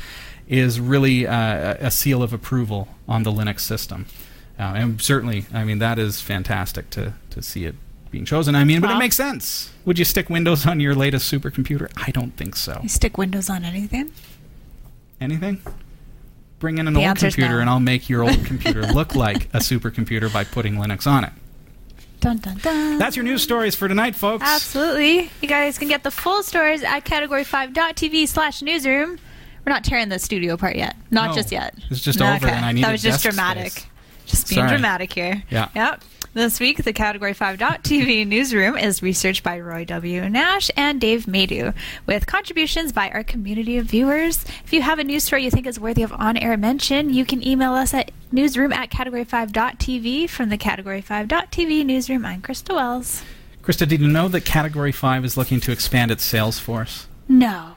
is 0.49 0.79
really 0.81 1.27
uh, 1.27 1.77
a 1.81 1.91
seal 1.91 2.23
of 2.23 2.33
approval 2.33 2.89
on 3.09 3.23
the 3.23 3.33
Linux 3.33 3.61
system. 3.61 4.07
Uh, 4.59 4.63
and 4.77 5.01
certainly, 5.01 5.47
I 5.53 5.65
mean, 5.65 5.79
that 5.79 5.99
is 5.99 6.21
fantastic 6.21 6.91
to, 6.91 7.15
to 7.31 7.43
see 7.43 7.65
it 7.65 7.75
being 8.11 8.25
chosen. 8.25 8.55
I 8.55 8.65
mean, 8.65 8.81
but 8.81 8.91
it 8.91 8.99
makes 8.99 9.17
sense. 9.17 9.73
Would 9.85 9.99
you 9.99 10.05
stick 10.05 10.31
Windows 10.31 10.67
on 10.67 10.79
your 10.79 10.95
latest 10.95 11.33
supercomputer? 11.33 11.91
I 11.97 12.11
don't 12.11 12.37
think 12.37 12.55
so. 12.55 12.79
You 12.83 12.89
stick 12.89 13.19
Windows 13.19 13.51
on 13.51 13.65
anything? 13.65 14.13
Anything? 15.21 15.61
Bring 16.65 16.79
in 16.79 16.89
an 16.89 16.95
The 16.95 17.07
old 17.07 17.19
computer 17.19 17.57
no. 17.57 17.61
and 17.61 17.69
I'll 17.69 17.79
make 17.79 18.09
your 18.09 18.23
old 18.23 18.43
computer 18.47 18.81
look 18.95 19.15
like 19.15 19.45
a 19.53 19.59
supercomputer 19.59 20.33
by 20.33 20.45
putting 20.45 20.77
Linux 20.77 21.07
on 21.07 21.23
it. 21.23 21.33
Dun 22.21 22.39
dun 22.39 22.57
dun. 22.57 22.97
That's 22.99 23.17
your 23.17 23.25
news 23.27 23.43
stories 23.43 23.75
for 23.75 23.87
tonight, 23.87 24.17
folks. 24.17 24.43
Absolutely. 24.47 25.31
You 25.43 25.49
guys 25.49 25.77
can 25.77 25.89
get 25.89 26.05
the 26.05 26.11
full 26.11 26.43
stories 26.43 26.83
at 26.83 27.01
category5.tv 27.05 28.27
slash 28.29 28.63
newsroom. 28.63 29.19
We're 29.67 29.73
not 29.75 29.85
tearing 29.85 30.09
the 30.09 30.19
studio 30.19 30.55
apart 30.55 30.77
yet. 30.77 30.97
Not 31.11 31.29
No. 31.31 31.35
just 31.35 31.53
yet. 31.53 31.75
It's 31.91 32.01
just 32.01 32.23
over 32.23 32.47
and 32.47 32.65
I 32.65 32.73
need 32.73 32.83
That 32.85 32.93
was 32.93 33.03
just 33.03 33.23
dramatic. 33.23 33.73
space. 33.73 33.87
Just 34.25 34.49
being 34.49 34.61
Sorry. 34.61 34.71
dramatic 34.71 35.13
here. 35.13 35.43
Yeah. 35.51 35.69
Yep. 35.75 36.03
This 36.35 36.59
week, 36.59 36.83
the 36.83 36.93
Category 36.93 37.33
5.tv 37.33 38.27
newsroom 38.27 38.77
is 38.77 39.03
researched 39.03 39.45
by 39.45 39.61
Roy 39.61 39.85
W. 39.85 40.29
Nash 40.29 40.69
and 40.77 41.01
Dave 41.01 41.29
Madu, 41.29 41.73
with 42.07 42.27
contributions 42.27 42.91
by 42.91 43.09
our 43.11 43.23
community 43.23 43.79
of 43.79 43.87
viewers. 43.87 44.45
If 44.65 44.73
you 44.73 44.83
have 44.83 44.99
a 44.99 45.05
news 45.05 45.23
story 45.23 45.45
you 45.45 45.51
think 45.53 45.69
is 45.69 45.79
worthy 45.79 46.03
of 46.03 46.13
on 46.13 46.37
air 46.37 46.57
mention, 46.57 47.15
you 47.15 47.25
can 47.25 47.47
email 47.47 47.73
us 47.75 47.95
at 47.95 48.11
newsroom 48.33 48.73
at 48.73 48.91
category5.tv. 48.91 50.29
From 50.29 50.49
the 50.49 50.59
Category 50.59 51.01
5.tv 51.03 51.87
newsroom, 51.87 52.27
I'm 52.27 52.43
Christa 52.43 52.75
Wells. 52.75 53.23
Christa, 53.63 53.87
did 53.87 54.01
you 54.01 54.09
know 54.09 54.27
that 54.27 54.45
Category 54.45 54.91
5 54.91 55.25
is 55.25 55.37
looking 55.37 55.61
to 55.61 55.71
expand 55.71 56.11
its 56.11 56.25
sales 56.25 56.59
force? 56.59 57.07
No. 57.29 57.77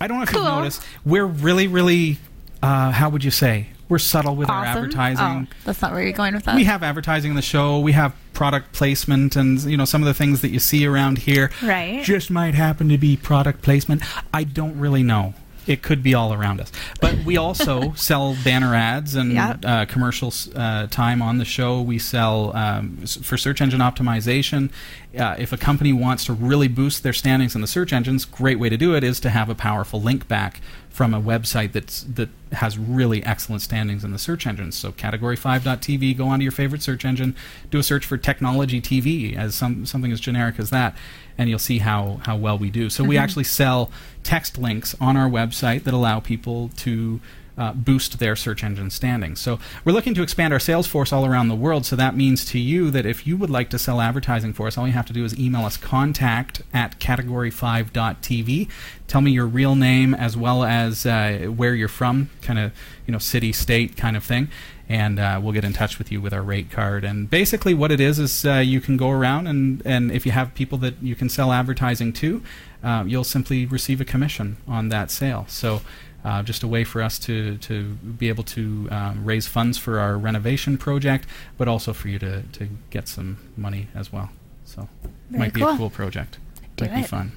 I 0.00 0.06
don't 0.06 0.18
know 0.18 0.22
if 0.22 0.28
Cool. 0.28 0.42
you've 0.44 0.52
noticed. 0.54 0.84
We're 1.04 1.26
really, 1.26 1.66
really, 1.66 2.18
uh, 2.62 2.92
how 2.92 3.08
would 3.10 3.24
you 3.24 3.32
say? 3.32 3.66
We're 3.92 3.98
subtle 3.98 4.36
with 4.36 4.48
our 4.48 4.64
advertising. 4.64 5.48
Oh, 5.52 5.56
that's 5.66 5.82
not 5.82 5.92
where 5.92 6.02
you're 6.02 6.12
going 6.14 6.32
with 6.32 6.44
that. 6.44 6.56
We 6.56 6.64
have 6.64 6.82
advertising 6.82 7.32
in 7.32 7.36
the 7.36 7.42
show. 7.42 7.78
We 7.78 7.92
have 7.92 8.14
product 8.32 8.72
placement, 8.72 9.36
and 9.36 9.62
you 9.64 9.76
know 9.76 9.84
some 9.84 10.00
of 10.00 10.06
the 10.06 10.14
things 10.14 10.40
that 10.40 10.48
you 10.48 10.60
see 10.60 10.86
around 10.86 11.18
here. 11.18 11.50
Right. 11.62 12.02
Just 12.02 12.30
might 12.30 12.54
happen 12.54 12.88
to 12.88 12.96
be 12.96 13.18
product 13.18 13.60
placement. 13.60 14.02
I 14.32 14.44
don't 14.44 14.78
really 14.78 15.02
know. 15.02 15.34
it 15.66 15.80
could 15.82 16.02
be 16.02 16.12
all 16.14 16.32
around 16.32 16.58
us. 16.60 16.72
But 17.02 17.18
we 17.24 17.36
also 17.36 17.92
sell 17.96 18.34
banner 18.42 18.74
ads 18.74 19.14
and 19.14 19.34
Yep. 19.34 19.64
uh, 19.64 19.84
commercial 19.84 20.32
uh, 20.56 20.86
time 20.86 21.20
on 21.22 21.36
the 21.38 21.44
show. 21.44 21.80
We 21.82 21.98
sell 22.00 22.56
um, 22.56 22.96
for 23.06 23.36
search 23.36 23.60
engine 23.60 23.80
optimization. 23.80 24.70
Uh, 25.16 25.36
if 25.38 25.52
a 25.52 25.56
company 25.58 25.92
wants 25.92 26.24
to 26.24 26.32
really 26.32 26.66
boost 26.66 27.02
their 27.04 27.12
standings 27.12 27.54
in 27.54 27.60
the 27.60 27.66
search 27.68 27.92
engines, 27.92 28.24
great 28.24 28.58
way 28.58 28.70
to 28.70 28.76
do 28.78 28.96
it 28.96 29.04
is 29.04 29.20
to 29.20 29.28
have 29.30 29.48
a 29.50 29.54
powerful 29.54 30.00
link 30.02 30.26
back 30.26 30.60
from 30.92 31.14
a 31.14 31.20
website 31.20 31.72
that's 31.72 32.02
that 32.02 32.28
has 32.52 32.76
really 32.76 33.24
excellent 33.24 33.62
standings 33.62 34.04
in 34.04 34.12
the 34.12 34.18
search 34.18 34.46
engines. 34.46 34.76
So 34.76 34.92
category5.tv, 34.92 36.16
go 36.18 36.28
onto 36.28 36.42
your 36.42 36.52
favorite 36.52 36.82
search 36.82 37.04
engine, 37.04 37.34
do 37.70 37.78
a 37.78 37.82
search 37.82 38.04
for 38.04 38.18
technology 38.18 38.80
TV 38.80 39.34
as 39.34 39.54
some 39.54 39.86
something 39.86 40.12
as 40.12 40.20
generic 40.20 40.58
as 40.58 40.68
that, 40.70 40.94
and 41.38 41.48
you'll 41.48 41.58
see 41.58 41.78
how 41.78 42.20
how 42.26 42.36
well 42.36 42.58
we 42.58 42.70
do. 42.70 42.90
So 42.90 43.04
we 43.04 43.16
mm-hmm. 43.16 43.24
actually 43.24 43.44
sell 43.44 43.90
text 44.22 44.58
links 44.58 44.94
on 45.00 45.16
our 45.16 45.28
website 45.28 45.84
that 45.84 45.94
allow 45.94 46.20
people 46.20 46.68
to 46.76 47.20
uh, 47.56 47.72
boost 47.72 48.18
their 48.18 48.34
search 48.34 48.64
engine 48.64 48.90
standings. 48.90 49.40
So 49.40 49.58
we're 49.84 49.92
looking 49.92 50.14
to 50.14 50.22
expand 50.22 50.52
our 50.52 50.60
sales 50.60 50.86
force 50.86 51.12
all 51.12 51.26
around 51.26 51.48
the 51.48 51.54
world. 51.54 51.84
So 51.84 51.96
that 51.96 52.16
means 52.16 52.44
to 52.46 52.58
you 52.58 52.90
that 52.90 53.04
if 53.04 53.26
you 53.26 53.36
would 53.36 53.50
like 53.50 53.70
to 53.70 53.78
sell 53.78 54.00
advertising 54.00 54.52
for 54.52 54.66
us, 54.66 54.78
all 54.78 54.86
you 54.86 54.92
have 54.94 55.06
to 55.06 55.12
do 55.12 55.24
is 55.24 55.38
email 55.38 55.64
us 55.64 55.76
contact 55.76 56.62
at 56.72 56.98
category5.tv. 56.98 58.68
Tell 59.06 59.20
me 59.20 59.30
your 59.30 59.46
real 59.46 59.74
name 59.74 60.14
as 60.14 60.36
well 60.36 60.64
as 60.64 61.04
uh, 61.04 61.52
where 61.54 61.74
you're 61.74 61.88
from, 61.88 62.30
kind 62.40 62.58
of 62.58 62.72
you 63.06 63.12
know 63.12 63.18
city, 63.18 63.52
state 63.52 63.96
kind 63.96 64.16
of 64.16 64.24
thing, 64.24 64.48
and 64.88 65.18
uh, 65.18 65.38
we'll 65.42 65.52
get 65.52 65.64
in 65.64 65.74
touch 65.74 65.98
with 65.98 66.10
you 66.10 66.20
with 66.20 66.32
our 66.32 66.42
rate 66.42 66.70
card. 66.70 67.04
And 67.04 67.28
basically, 67.28 67.74
what 67.74 67.92
it 67.92 68.00
is 68.00 68.18
is 68.18 68.46
uh, 68.46 68.54
you 68.54 68.80
can 68.80 68.96
go 68.96 69.10
around 69.10 69.46
and 69.46 69.82
and 69.84 70.10
if 70.10 70.24
you 70.24 70.32
have 70.32 70.54
people 70.54 70.78
that 70.78 71.02
you 71.02 71.14
can 71.14 71.28
sell 71.28 71.52
advertising 71.52 72.14
to, 72.14 72.42
uh, 72.82 73.04
you'll 73.06 73.24
simply 73.24 73.66
receive 73.66 74.00
a 74.00 74.04
commission 74.06 74.56
on 74.66 74.88
that 74.88 75.10
sale. 75.10 75.44
So 75.48 75.82
uh, 76.24 76.42
just 76.42 76.62
a 76.62 76.68
way 76.68 76.84
for 76.84 77.02
us 77.02 77.18
to, 77.20 77.58
to 77.58 77.94
be 77.94 78.28
able 78.28 78.44
to 78.44 78.88
um, 78.90 79.24
raise 79.24 79.46
funds 79.46 79.78
for 79.78 79.98
our 79.98 80.16
renovation 80.16 80.78
project, 80.78 81.26
but 81.58 81.68
also 81.68 81.92
for 81.92 82.08
you 82.08 82.18
to, 82.18 82.42
to 82.42 82.68
get 82.90 83.08
some 83.08 83.38
money 83.56 83.88
as 83.94 84.12
well. 84.12 84.30
So 84.64 84.88
Very 85.30 85.38
might 85.38 85.54
be 85.54 85.62
a 85.62 85.76
cool 85.76 85.90
project. 85.90 86.38
Do 86.76 86.86
might 86.86 86.94
be 86.94 87.02
fun. 87.02 87.32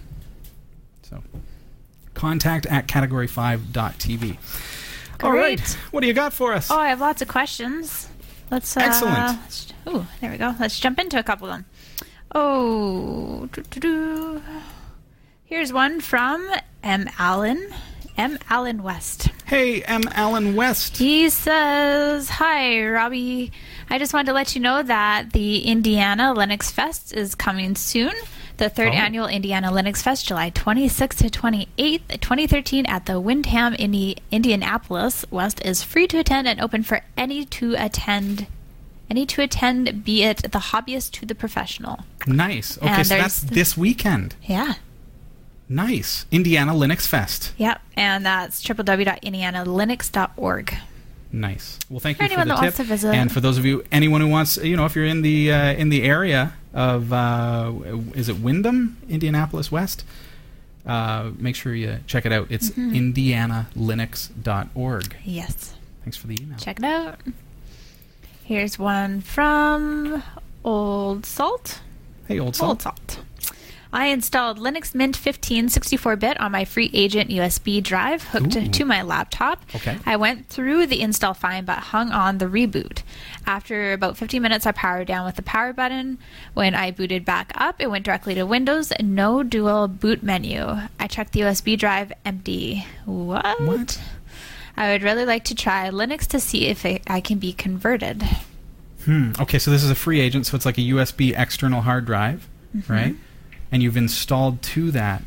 So 1.03 1.23
contact 2.13 2.65
at 2.67 2.87
category5.tv. 2.87 4.37
All 5.23 5.31
right. 5.31 5.77
What 5.91 6.01
do 6.01 6.07
you 6.07 6.13
got 6.13 6.33
for 6.33 6.53
us? 6.53 6.69
Oh, 6.69 6.77
I 6.77 6.89
have 6.89 6.99
lots 7.01 7.21
of 7.21 7.27
questions. 7.27 8.09
Let's. 8.51 8.75
Uh, 8.75 8.81
Excellent. 8.81 9.73
Oh, 9.87 10.07
there 10.21 10.31
we 10.31 10.37
go. 10.37 10.55
Let's 10.59 10.79
jump 10.79 10.99
into 10.99 11.17
a 11.17 11.23
couple 11.23 11.47
of 11.47 11.53
them. 11.53 11.65
Oh, 12.33 13.47
doo-doo-doo. 13.53 14.41
here's 15.45 15.71
one 15.71 16.01
from 16.01 16.47
M. 16.83 17.09
Allen. 17.17 17.73
M. 18.17 18.37
Allen 18.49 18.81
West. 18.81 19.29
Hey, 19.45 19.81
M. 19.83 20.03
Allen 20.13 20.55
West. 20.55 20.97
He 20.97 21.29
says, 21.29 22.29
Hi, 22.29 22.85
Robbie. 22.87 23.51
I 23.89 23.97
just 23.99 24.13
wanted 24.13 24.27
to 24.27 24.33
let 24.33 24.55
you 24.55 24.61
know 24.61 24.81
that 24.83 25.33
the 25.33 25.59
Indiana 25.59 26.33
Linux 26.35 26.71
Fest 26.71 27.13
is 27.13 27.35
coming 27.35 27.75
soon. 27.75 28.13
The 28.57 28.69
third 28.69 28.89
Oh. 28.93 28.97
annual 28.97 29.27
Indiana 29.27 29.69
Linux 29.69 30.01
Fest, 30.01 30.25
July 30.27 30.49
26th 30.49 31.17
to 31.17 31.29
28th, 31.29 32.21
2013, 32.21 32.85
at 32.85 33.05
the 33.05 33.19
Wyndham, 33.19 33.75
Indi- 33.77 34.15
Indianapolis 34.31 35.25
West, 35.29 35.61
is 35.65 35.83
free 35.83 36.07
to 36.07 36.17
attend 36.19 36.47
and 36.47 36.61
open 36.61 36.81
for 36.81 37.01
any 37.17 37.43
to 37.45 37.75
attend. 37.77 38.47
Any 39.09 39.25
to 39.27 39.41
attend, 39.41 40.03
be 40.05 40.23
it 40.23 40.37
the 40.51 40.59
hobbyist 40.71 41.11
to 41.19 41.25
the 41.25 41.35
professional. 41.35 42.05
Nice. 42.25 42.77
Okay, 42.77 42.87
And 42.87 43.05
so 43.05 43.17
that's 43.17 43.41
this 43.41 43.75
weekend. 43.77 44.35
Yeah. 44.43 44.75
Nice. 45.67 46.25
Indiana 46.31 46.73
Linux 46.73 47.07
Fest. 47.07 47.51
Yep. 47.57 47.81
And 47.97 48.25
that's 48.25 48.63
www.indianalinux.org. 48.63 50.77
Nice. 51.31 51.79
Well, 51.89 51.99
thank 51.99 52.17
For 52.17 52.23
you 52.23 52.29
for 52.29 52.33
anyone 52.33 52.47
the 52.47 52.53
that 52.53 52.59
tip. 52.59 52.63
wants 52.63 52.77
to 52.77 52.83
visit. 52.83 53.13
And 53.15 53.31
for 53.31 53.41
those 53.41 53.57
of 53.57 53.65
you, 53.65 53.83
anyone 53.91 54.21
who 54.21 54.27
wants, 54.29 54.57
you 54.57 54.77
know, 54.77 54.85
if 54.85 54.95
you're 54.95 55.05
in 55.05 55.21
the 55.21 55.51
uh, 55.51 55.73
in 55.73 55.89
the 55.89 56.03
area 56.03 56.53
of, 56.73 57.11
uh, 57.11 57.73
is 58.13 58.29
it 58.29 58.39
Wyndham, 58.39 58.97
Indianapolis 59.09 59.71
West? 59.71 60.05
Uh, 60.85 61.31
make 61.37 61.55
sure 61.55 61.73
you 61.73 61.99
check 62.07 62.25
it 62.25 62.31
out. 62.31 62.47
It's 62.51 62.69
Mm-hmm. 62.69 62.93
indianalinux.org. 63.75 65.15
Yes. 65.23 65.73
Thanks 66.03 66.17
for 66.17 66.27
the 66.27 66.37
email. 66.41 66.57
Check 66.59 66.79
it 66.79 66.85
out. 66.85 67.19
Here's 68.43 68.77
one 68.77 69.21
from 69.21 70.21
Old 70.63 71.25
Salt. 71.25 71.81
Hey, 72.27 72.39
old 72.39 72.55
Salt. 72.55 72.69
Old 72.69 72.81
salt. 72.83 73.19
I 73.95 74.07
installed 74.07 74.59
Linux 74.59 74.93
Mint 74.93 75.15
15 75.15 75.69
64-bit 75.69 76.39
on 76.41 76.51
my 76.51 76.65
free 76.65 76.91
agent 76.93 77.29
USB 77.29 77.81
drive 77.81 78.23
hooked 78.23 78.55
Ooh. 78.57 78.67
to 78.69 78.83
my 78.85 79.01
laptop. 79.01 79.63
Okay. 79.73 79.97
I 80.05 80.17
went 80.17 80.49
through 80.49 80.87
the 80.87 80.99
install 81.01 81.33
fine 81.33 81.63
but 81.63 81.77
hung 81.77 82.11
on 82.11 82.37
the 82.39 82.47
reboot. 82.47 83.03
After 83.45 83.93
about 83.93 84.17
15 84.17 84.41
minutes 84.41 84.65
I 84.65 84.73
powered 84.73 85.07
down 85.07 85.25
with 85.25 85.37
the 85.37 85.41
power 85.43 85.71
button. 85.71 86.17
When 86.53 86.75
I 86.75 86.91
booted 86.91 87.23
back 87.23 87.53
up, 87.55 87.77
it 87.79 87.89
went 87.89 88.03
directly 88.05 88.35
to 88.35 88.43
Windows, 88.45 88.91
no 88.99 89.43
dual 89.43 89.87
boot 89.87 90.21
menu. 90.21 90.65
I 90.99 91.07
checked 91.07 91.31
the 91.31 91.39
USB 91.41 91.77
drive 91.77 92.11
empty. 92.25 92.85
What? 93.05 93.61
What? 93.61 94.01
I 94.75 94.91
would 94.91 95.03
really 95.03 95.23
like 95.25 95.45
to 95.45 95.55
try 95.55 95.89
Linux 95.89 96.27
to 96.27 96.39
see 96.41 96.65
if 96.67 96.83
it, 96.85 97.01
I 97.07 97.21
can 97.21 97.37
be 97.39 97.53
converted. 97.53 98.23
Hmm. 99.05 99.31
Okay, 99.39 99.57
so 99.57 99.71
this 99.71 99.83
is 99.85 99.89
a 99.89 99.95
free 99.95 100.19
agent, 100.19 100.47
so 100.47 100.57
it's 100.57 100.65
like 100.65 100.77
a 100.77 100.81
USB 100.81 101.33
external 101.37 101.81
hard 101.81 102.05
drive, 102.05 102.49
Mm-hmm. 102.75 102.91
right? 102.91 103.15
And 103.75 103.83
you've 103.83 103.97
installed 103.97 104.61
to 104.61 104.89
that, 104.91 105.21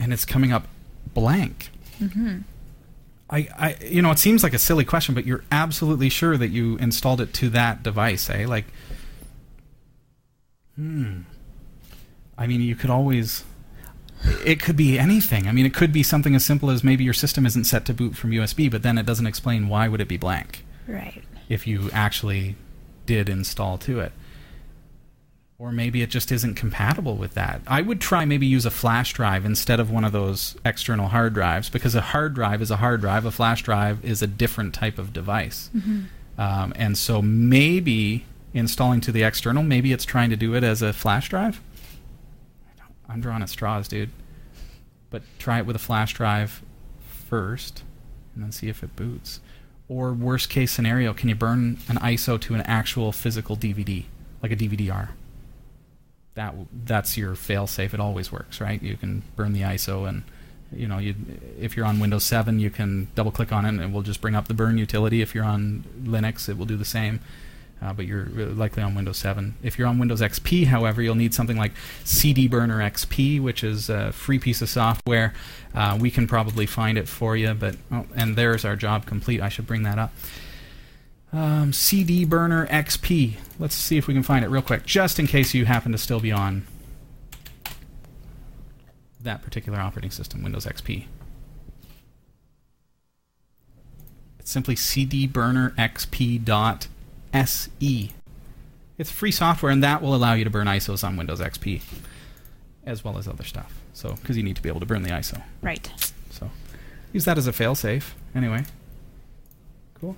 and 0.00 0.10
it's 0.10 0.24
coming 0.24 0.52
up 0.52 0.66
blank. 1.12 1.68
Mm-hmm. 2.00 2.38
I, 3.28 3.48
I, 3.58 3.76
you 3.84 4.00
know, 4.00 4.10
it 4.10 4.18
seems 4.18 4.42
like 4.42 4.54
a 4.54 4.58
silly 4.58 4.86
question, 4.86 5.14
but 5.14 5.26
you're 5.26 5.44
absolutely 5.52 6.08
sure 6.08 6.38
that 6.38 6.48
you 6.48 6.78
installed 6.78 7.20
it 7.20 7.34
to 7.34 7.50
that 7.50 7.82
device, 7.82 8.30
eh? 8.30 8.46
Like, 8.46 8.64
hmm. 10.76 11.20
I 12.38 12.46
mean, 12.46 12.62
you 12.62 12.74
could 12.74 12.88
always. 12.88 13.44
It 14.42 14.62
could 14.62 14.78
be 14.78 14.98
anything. 14.98 15.46
I 15.46 15.52
mean, 15.52 15.66
it 15.66 15.74
could 15.74 15.92
be 15.92 16.02
something 16.02 16.34
as 16.34 16.42
simple 16.42 16.70
as 16.70 16.82
maybe 16.82 17.04
your 17.04 17.12
system 17.12 17.44
isn't 17.44 17.64
set 17.64 17.84
to 17.84 17.92
boot 17.92 18.16
from 18.16 18.30
USB, 18.30 18.70
but 18.70 18.82
then 18.82 18.96
it 18.96 19.04
doesn't 19.04 19.26
explain 19.26 19.68
why 19.68 19.88
would 19.88 20.00
it 20.00 20.08
be 20.08 20.16
blank 20.16 20.64
Right. 20.88 21.22
if 21.50 21.66
you 21.66 21.90
actually 21.92 22.56
did 23.04 23.28
install 23.28 23.76
to 23.76 24.00
it. 24.00 24.12
Or 25.58 25.72
maybe 25.72 26.02
it 26.02 26.10
just 26.10 26.30
isn't 26.32 26.54
compatible 26.54 27.16
with 27.16 27.32
that. 27.34 27.62
I 27.66 27.80
would 27.80 27.98
try 28.00 28.26
maybe 28.26 28.46
use 28.46 28.66
a 28.66 28.70
flash 28.70 29.14
drive 29.14 29.46
instead 29.46 29.80
of 29.80 29.90
one 29.90 30.04
of 30.04 30.12
those 30.12 30.54
external 30.66 31.08
hard 31.08 31.32
drives 31.32 31.70
because 31.70 31.94
a 31.94 32.02
hard 32.02 32.34
drive 32.34 32.60
is 32.60 32.70
a 32.70 32.76
hard 32.76 33.00
drive, 33.00 33.24
a 33.24 33.30
flash 33.30 33.62
drive 33.62 34.04
is 34.04 34.20
a 34.20 34.26
different 34.26 34.74
type 34.74 34.98
of 34.98 35.14
device. 35.14 35.70
Um, 36.36 36.74
and 36.76 36.98
so 36.98 37.22
maybe 37.22 38.26
installing 38.52 39.00
to 39.02 39.12
the 39.12 39.22
external, 39.22 39.62
maybe 39.62 39.92
it's 39.92 40.04
trying 40.04 40.28
to 40.28 40.36
do 40.36 40.54
it 40.54 40.62
as 40.62 40.82
a 40.82 40.92
flash 40.92 41.30
drive. 41.30 41.62
I 42.66 42.78
don't- 42.78 42.94
I'm 43.08 43.20
drawing 43.22 43.40
at 43.42 43.48
straws, 43.48 43.88
dude. 43.88 44.10
But 45.08 45.22
try 45.38 45.58
it 45.58 45.64
with 45.66 45.76
a 45.76 45.78
flash 45.78 46.12
drive 46.12 46.60
first 47.08 47.82
and 48.34 48.44
then 48.44 48.52
see 48.52 48.68
if 48.68 48.82
it 48.82 48.94
boots. 48.94 49.40
Or 49.88 50.12
worst 50.12 50.50
case 50.50 50.70
scenario, 50.72 51.14
can 51.14 51.30
you 51.30 51.34
burn 51.34 51.78
an 51.88 51.96
ISO 51.96 52.38
to 52.42 52.54
an 52.54 52.60
actual 52.62 53.10
physical 53.12 53.56
DVD, 53.56 54.04
like 54.42 54.52
a 54.52 54.56
DVD-R? 54.56 55.10
That 56.36 56.54
that's 56.84 57.16
your 57.16 57.34
fail-safe. 57.34 57.92
It 57.92 58.00
always 58.00 58.30
works, 58.30 58.60
right? 58.60 58.80
You 58.82 58.96
can 58.96 59.22
burn 59.34 59.52
the 59.52 59.62
ISO, 59.62 60.08
and 60.08 60.22
you 60.70 60.86
know, 60.86 60.98
you 60.98 61.14
if 61.58 61.76
you're 61.76 61.86
on 61.86 61.98
Windows 61.98 62.24
7, 62.24 62.60
you 62.60 62.70
can 62.70 63.08
double-click 63.14 63.52
on 63.52 63.64
it, 63.64 63.70
and 63.70 63.80
it 63.80 63.90
will 63.90 64.02
just 64.02 64.20
bring 64.20 64.34
up 64.34 64.46
the 64.46 64.54
burn 64.54 64.78
utility. 64.78 65.22
If 65.22 65.34
you're 65.34 65.44
on 65.44 65.84
Linux, 66.02 66.48
it 66.48 66.56
will 66.56 66.66
do 66.66 66.76
the 66.76 66.84
same. 66.84 67.20
Uh, 67.82 67.92
but 67.92 68.06
you're 68.06 68.28
uh, 68.38 68.46
likely 68.54 68.82
on 68.82 68.94
Windows 68.94 69.18
7. 69.18 69.54
If 69.62 69.78
you're 69.78 69.86
on 69.86 69.98
Windows 69.98 70.22
XP, 70.22 70.66
however, 70.66 71.02
you'll 71.02 71.14
need 71.14 71.34
something 71.34 71.58
like 71.58 71.72
CD 72.04 72.48
Burner 72.48 72.78
XP, 72.78 73.40
which 73.42 73.62
is 73.62 73.90
a 73.90 74.12
free 74.12 74.38
piece 74.38 74.62
of 74.62 74.70
software. 74.70 75.34
Uh, 75.74 75.98
we 76.00 76.10
can 76.10 76.26
probably 76.26 76.64
find 76.64 76.96
it 76.96 77.06
for 77.06 77.36
you, 77.36 77.52
but 77.52 77.76
oh, 77.92 78.06
and 78.14 78.34
there's 78.34 78.64
our 78.64 78.76
job 78.76 79.04
complete. 79.04 79.42
I 79.42 79.50
should 79.50 79.66
bring 79.66 79.82
that 79.82 79.98
up. 79.98 80.12
Um, 81.36 81.72
CD 81.74 82.24
Burner 82.24 82.66
XP. 82.68 83.34
Let's 83.58 83.74
see 83.74 83.98
if 83.98 84.06
we 84.06 84.14
can 84.14 84.22
find 84.22 84.42
it 84.42 84.48
real 84.48 84.62
quick, 84.62 84.86
just 84.86 85.18
in 85.18 85.26
case 85.26 85.52
you 85.52 85.66
happen 85.66 85.92
to 85.92 85.98
still 85.98 86.18
be 86.18 86.32
on 86.32 86.66
that 89.20 89.42
particular 89.42 89.78
operating 89.78 90.10
system, 90.10 90.42
Windows 90.42 90.64
XP. 90.64 91.04
It's 94.38 94.50
simply 94.50 94.76
cd 94.76 95.26
burner 95.26 95.74
cdburnerxp.se. 95.76 98.12
It's 98.96 99.10
free 99.10 99.30
software, 99.30 99.70
and 99.70 99.82
that 99.82 100.00
will 100.00 100.14
allow 100.14 100.32
you 100.32 100.44
to 100.44 100.50
burn 100.50 100.66
ISOs 100.66 101.06
on 101.06 101.18
Windows 101.18 101.40
XP, 101.40 101.82
as 102.86 103.04
well 103.04 103.18
as 103.18 103.28
other 103.28 103.44
stuff. 103.44 103.78
So, 103.92 104.14
because 104.14 104.38
you 104.38 104.42
need 104.42 104.56
to 104.56 104.62
be 104.62 104.70
able 104.70 104.80
to 104.80 104.86
burn 104.86 105.02
the 105.02 105.10
ISO. 105.10 105.42
Right. 105.60 105.92
So, 106.30 106.50
use 107.12 107.26
that 107.26 107.36
as 107.36 107.46
a 107.46 107.52
failsafe. 107.52 108.12
Anyway, 108.34 108.64
cool. 110.00 110.16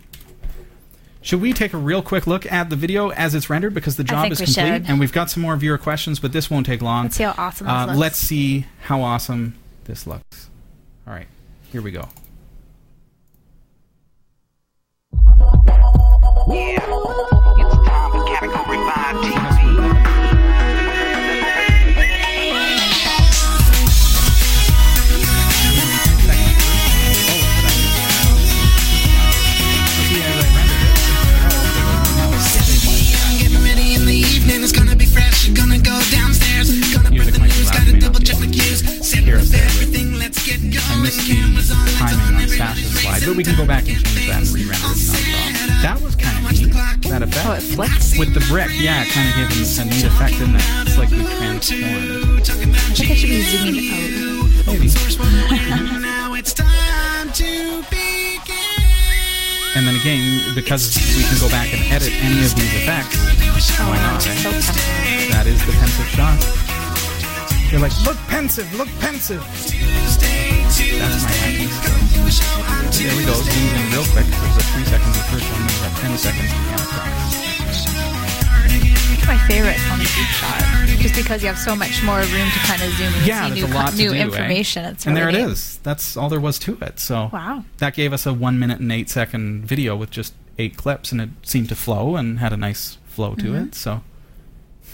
Should 1.20 1.40
we 1.40 1.52
take 1.52 1.72
a 1.74 1.76
real 1.78 2.00
quick 2.00 2.26
look 2.26 2.50
at 2.50 2.70
the 2.70 2.76
video 2.76 3.08
as 3.10 3.34
it's 3.34 3.50
rendered 3.50 3.74
because 3.74 3.96
the 3.96 4.04
job 4.04 4.30
is 4.30 4.38
complete 4.38 4.54
should. 4.54 4.88
and 4.88 5.00
we've 5.00 5.12
got 5.12 5.30
some 5.30 5.42
more 5.42 5.56
viewer 5.56 5.76
questions, 5.78 6.20
but 6.20 6.32
this 6.32 6.48
won't 6.48 6.64
take 6.66 6.80
long. 6.80 7.04
Let's 7.06 7.16
see 7.16 7.24
how 7.24 7.34
awesome 7.36 7.66
this 7.66 7.72
Uh, 7.74 7.86
looks. 7.86 7.98
let's 7.98 8.18
see 8.18 8.66
how 8.82 9.02
awesome 9.02 9.54
this 9.84 10.06
looks. 10.06 10.48
All 11.06 11.12
right. 11.14 11.26
Here 11.72 11.82
we 11.82 11.90
go. 11.90 12.08
Yeah, 16.50 16.78
cues. 39.38 39.50
Set 39.50 39.58
hear 39.58 39.68
up 39.68 39.74
us 39.74 39.78
there. 39.78 39.86
everything, 39.86 40.08
let's 40.18 40.40
get 40.44 40.58
I 40.58 41.02
missed 41.02 41.22
the 41.28 41.34
Cameras 41.34 41.70
on, 41.70 41.78
lights 41.78 41.98
timing 41.98 42.18
on, 42.18 42.34
on 42.34 42.42
everybody's 42.42 42.58
Sash's 42.58 43.00
slide, 43.00 43.22
but 43.24 43.36
we 43.36 43.44
can 43.44 43.56
go 43.56 43.66
back 43.66 43.84
and 43.88 43.96
change 44.04 44.26
that 44.28 44.42
and 44.42 44.50
re-render 44.50 44.88
it. 44.88 44.96
It's 44.98 45.08
not 45.08 45.18
a 45.18 45.24
problem. 45.28 45.82
That 45.82 45.98
was 46.02 46.14
kind 46.16 46.36
of 46.38 46.52
neat. 46.52 46.72
That 47.08 47.22
effect. 47.22 47.46
Oh, 47.46 47.52
it 47.54 47.62
flips. 47.62 48.18
With 48.18 48.34
the 48.34 48.40
brick, 48.50 48.70
yeah, 48.74 49.02
it 49.06 49.08
kind 49.14 49.28
of 49.30 49.34
gave 49.38 49.48
it 49.54 49.78
a 49.78 49.84
neat 49.86 50.04
effect, 50.04 50.34
didn't 50.38 50.56
it? 50.58 50.66
It's 50.84 50.98
like 50.98 51.10
we 51.10 51.22
transformed. 51.24 52.44
I 52.44 52.52
think 52.94 53.10
I 53.10 53.14
should 53.14 53.30
be 53.30 53.40
zooming 53.46 53.78
out. 53.94 54.66
Maybe. 54.66 54.88
Now 56.02 56.34
it's 56.34 56.52
time 56.52 57.30
to 57.32 57.82
begin. 57.88 58.58
And 59.76 59.86
then 59.86 59.96
again, 59.96 60.54
because 60.54 60.96
we 61.16 61.22
can 61.24 61.38
go 61.40 61.48
back 61.48 61.72
and 61.72 61.80
edit 61.92 62.12
any 62.24 62.42
of 62.44 62.54
these 62.56 62.74
effects, 62.82 63.16
why 63.78 63.96
not? 63.96 64.26
eh? 64.26 65.30
That 65.30 65.46
is 65.46 65.64
the 65.66 65.72
pensive 65.72 66.08
shot. 66.08 66.77
You're 67.70 67.80
like, 67.80 67.92
look 68.04 68.16
pensive, 68.28 68.64
look 68.78 68.88
pensive. 68.98 69.40
That's 69.44 71.22
my 71.22 71.30
acting 71.44 71.68
skill. 71.68 71.98
There 72.96 73.14
we 73.16 73.24
go. 73.26 73.34
Zoomed 73.34 73.76
in 73.76 73.92
real 73.92 74.04
quick. 74.08 74.24
There's 74.24 74.56
a 74.56 74.64
three 74.72 74.84
seconds 74.84 75.12
the 75.16 75.24
first 75.28 75.44
one. 75.52 75.60
There's 75.68 75.84
a 75.84 75.90
ten 76.00 76.16
seconds 76.16 76.48
the 76.48 76.56
Antichrist. 76.72 77.88
My 79.28 79.36
favorite 79.46 79.76
Tony 79.86 80.04
Beach 80.04 80.34
shot, 80.40 80.62
just 80.98 81.14
because 81.14 81.42
you 81.42 81.48
have 81.48 81.58
so 81.58 81.76
much 81.76 82.02
more 82.02 82.16
room 82.20 82.48
to 82.50 82.58
kind 82.64 82.80
of 82.82 82.90
zoom 82.94 83.12
in 83.12 83.30
and 83.30 83.54
see 83.54 83.60
new, 83.60 83.66
a 83.66 83.74
lot 83.74 83.94
new 83.94 84.08
do, 84.10 84.14
eh? 84.16 84.22
information. 84.22 84.84
It's 84.86 85.06
and 85.06 85.14
there 85.14 85.26
really 85.26 85.40
it 85.42 85.46
neat. 85.46 85.52
is. 85.52 85.78
That's 85.82 86.16
all 86.16 86.30
there 86.30 86.40
was 86.40 86.58
to 86.60 86.78
it. 86.80 86.98
So 86.98 87.28
Wow. 87.32 87.64
that 87.78 87.92
gave 87.94 88.14
us 88.14 88.24
a 88.24 88.32
one 88.32 88.58
minute 88.58 88.80
and 88.80 88.90
eight 88.90 89.10
second 89.10 89.66
video 89.66 89.94
with 89.94 90.10
just 90.10 90.32
eight 90.56 90.78
clips, 90.78 91.12
and 91.12 91.20
it 91.20 91.28
seemed 91.42 91.68
to 91.68 91.76
flow 91.76 92.16
and 92.16 92.38
had 92.38 92.54
a 92.54 92.56
nice 92.56 92.96
flow 93.06 93.34
to 93.34 93.44
Mm-hmm. 93.52 93.64
it. 93.68 93.74
So 93.74 94.00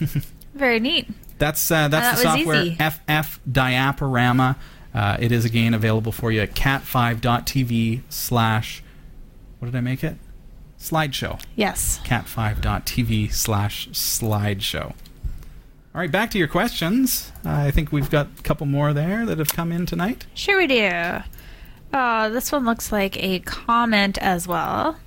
Very 0.55 0.81
neat. 0.81 1.09
That's 1.39 1.71
uh, 1.71 1.89
that's 1.89 2.23
that 2.23 2.23
the 2.23 2.37
software 2.37 2.63
easy. 2.63 2.75
FF 2.77 3.41
Diaporama. 3.51 4.57
Uh, 4.95 5.17
it 5.19 5.33
is 5.33 5.45
again 5.45 5.75
available 5.75 6.13
for 6.13 6.31
you 6.31 6.41
at 6.41 6.55
cat5.tv 6.55 8.03
slash 8.09 8.83
what 9.59 9.73
did 9.73 9.79
I 9.79 9.81
make 9.81 10.05
it? 10.05 10.17
Slideshow. 10.79 11.41
Yes. 11.57 11.99
Cat5.tv 12.05 13.33
slash 13.33 13.89
slideshow. 13.89 14.91
All 15.95 16.01
right, 16.01 16.11
back 16.11 16.31
to 16.33 16.39
your 16.39 16.49
questions. 16.49 17.33
Uh, 17.47 17.51
I 17.51 17.71
think 17.71 17.91
we've 17.91 18.11
got 18.11 18.29
a 18.39 18.43
couple 18.43 18.67
more 18.67 18.93
there 18.93 19.25
that 19.25 19.39
have 19.39 19.49
come 19.49 19.73
in 19.73 19.87
tonight. 19.87 20.27
Sure 20.35 20.59
we 20.59 20.67
do. 20.67 20.91
Oh, 21.95 22.29
this 22.31 22.53
one 22.53 22.65
looks 22.65 22.93
like 22.93 23.17
a 23.23 23.39
comment 23.41 24.19
as 24.19 24.47
well. 24.47 24.99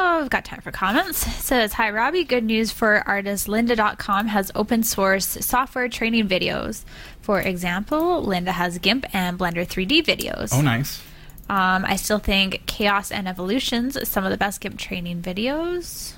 Oh, 0.00 0.20
we've 0.20 0.30
got 0.30 0.44
time 0.44 0.60
for 0.60 0.70
comments. 0.70 1.26
It 1.26 1.30
says, 1.32 1.72
Hi, 1.72 1.90
Robbie. 1.90 2.22
Good 2.22 2.44
news 2.44 2.70
for 2.70 3.02
artist 3.06 3.48
Lynda.com 3.48 4.28
has 4.28 4.52
open 4.54 4.84
source 4.84 5.26
software 5.26 5.88
training 5.88 6.28
videos. 6.28 6.84
For 7.20 7.40
example, 7.40 8.24
Lynda 8.24 8.48
has 8.48 8.78
GIMP 8.78 9.12
and 9.12 9.38
Blender 9.38 9.66
3D 9.66 10.04
videos. 10.04 10.50
Oh, 10.52 10.60
nice. 10.60 11.02
Um, 11.50 11.84
I 11.84 11.96
still 11.96 12.18
think 12.18 12.62
Chaos 12.66 13.10
and 13.10 13.26
Evolutions 13.26 13.96
is 13.96 14.08
some 14.08 14.24
of 14.24 14.30
the 14.30 14.36
best 14.36 14.60
GIMP 14.60 14.78
training 14.78 15.20
videos. 15.20 16.14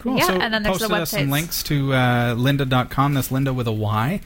Cool. 0.00 0.16
Yeah, 0.18 0.26
so 0.26 0.32
and 0.34 0.52
then 0.52 0.62
there's 0.62 0.78
the 0.78 0.92
us 0.92 1.10
some 1.10 1.30
links 1.30 1.62
to 1.64 1.92
uh, 1.92 2.34
lynda.com. 2.34 3.14
That's 3.14 3.30
Linda 3.30 3.52
with 3.52 3.68
a 3.68 3.72
Y. 3.72 4.20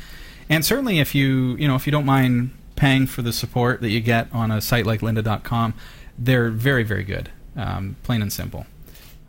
And 0.48 0.64
certainly, 0.64 0.98
if 1.00 1.14
you 1.14 1.56
you 1.56 1.66
know 1.66 1.74
if 1.74 1.86
you 1.86 1.90
don't 1.90 2.06
mind 2.06 2.50
paying 2.76 3.06
for 3.06 3.22
the 3.22 3.32
support 3.32 3.80
that 3.80 3.90
you 3.90 4.00
get 4.00 4.28
on 4.32 4.50
a 4.50 4.60
site 4.60 4.86
like 4.86 5.00
lynda.com, 5.00 5.74
they're 6.16 6.50
very 6.50 6.84
very 6.84 7.02
good, 7.02 7.30
um, 7.56 7.96
plain 8.02 8.22
and 8.22 8.32
simple. 8.32 8.66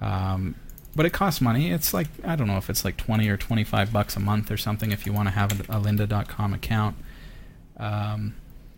Um, 0.02 0.56
but 0.96 1.06
it 1.06 1.12
costs 1.12 1.42
money. 1.42 1.72
It's 1.72 1.94
like 1.94 2.08
I 2.24 2.36
don't 2.36 2.48
know 2.48 2.58
if 2.58 2.70
it's 2.70 2.86
like 2.86 2.98
twenty 2.98 3.28
or 3.30 3.38
twenty 3.38 3.64
five 3.64 3.92
bucks 3.92 4.16
a 4.16 4.20
month 4.20 4.50
or 4.50 4.58
something 4.58 4.92
if 4.92 5.06
you 5.06 5.14
want 5.14 5.28
to 5.28 5.34
have 5.34 5.70
a, 5.70 5.78
a 5.78 5.80
lynda.com 5.80 6.54
account. 6.54 6.96
Um, 7.78 8.36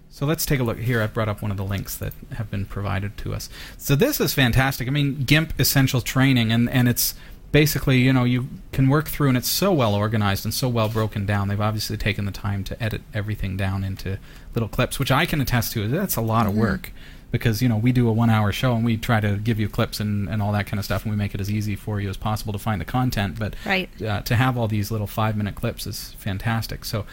so 0.09 0.25
let's 0.25 0.47
take 0.47 0.59
a 0.59 0.63
look 0.63 0.79
here. 0.79 1.03
I've 1.03 1.13
brought 1.13 1.29
up 1.29 1.43
one 1.43 1.51
of 1.51 1.57
the 1.57 1.63
links 1.63 1.95
that 1.97 2.13
have 2.33 2.49
been 2.49 2.65
provided 2.65 3.17
to 3.17 3.35
us. 3.35 3.49
So 3.77 3.95
this 3.95 4.19
is 4.19 4.33
fantastic. 4.33 4.87
I 4.87 4.91
mean, 4.91 5.25
GIMP 5.25 5.59
Essential 5.59 6.01
Training, 6.01 6.51
and, 6.51 6.67
and 6.71 6.89
it's 6.89 7.13
basically, 7.51 7.99
you 7.99 8.13
know, 8.13 8.23
you 8.23 8.47
can 8.71 8.89
work 8.89 9.09
through, 9.09 9.27
and 9.27 9.37
it's 9.37 9.49
so 9.49 9.71
well 9.71 9.93
organized 9.93 10.43
and 10.43 10.51
so 10.51 10.69
well 10.69 10.89
broken 10.89 11.27
down. 11.27 11.49
They've 11.49 11.61
obviously 11.61 11.97
taken 11.97 12.25
the 12.25 12.31
time 12.31 12.63
to 12.63 12.83
edit 12.83 13.01
everything 13.13 13.57
down 13.57 13.83
into 13.83 14.17
little 14.55 14.69
clips, 14.69 14.97
which 14.97 15.11
I 15.11 15.27
can 15.27 15.39
attest 15.39 15.73
to. 15.73 15.87
That's 15.87 16.15
a 16.15 16.21
lot 16.21 16.47
of 16.47 16.55
work 16.55 16.91
because, 17.32 17.61
you 17.61 17.67
know, 17.69 17.78
we 17.78 17.91
do 17.91 18.07
a 18.07 18.11
one 18.13 18.30
hour 18.30 18.51
show 18.51 18.73
and 18.75 18.86
we 18.86 18.95
try 18.97 19.19
to 19.19 19.38
give 19.38 19.59
you 19.59 19.67
clips 19.67 19.99
and, 19.99 20.30
and 20.30 20.41
all 20.41 20.51
that 20.53 20.65
kind 20.67 20.80
of 20.80 20.86
stuff, 20.86 21.03
and 21.03 21.11
we 21.11 21.17
make 21.17 21.34
it 21.36 21.41
as 21.41 21.51
easy 21.51 21.75
for 21.75 21.99
you 21.99 22.09
as 22.09 22.17
possible 22.17 22.53
to 22.53 22.59
find 22.59 22.80
the 22.80 22.86
content. 22.86 23.38
But 23.38 23.55
Right. 23.65 23.89
uh, 24.01 24.21
to 24.21 24.36
have 24.36 24.57
all 24.57 24.67
these 24.67 24.91
little 24.91 25.07
five 25.07 25.36
minute 25.36 25.55
clips 25.55 25.86
is 25.86 26.13
fantastic. 26.19 26.86
So, 26.86 27.05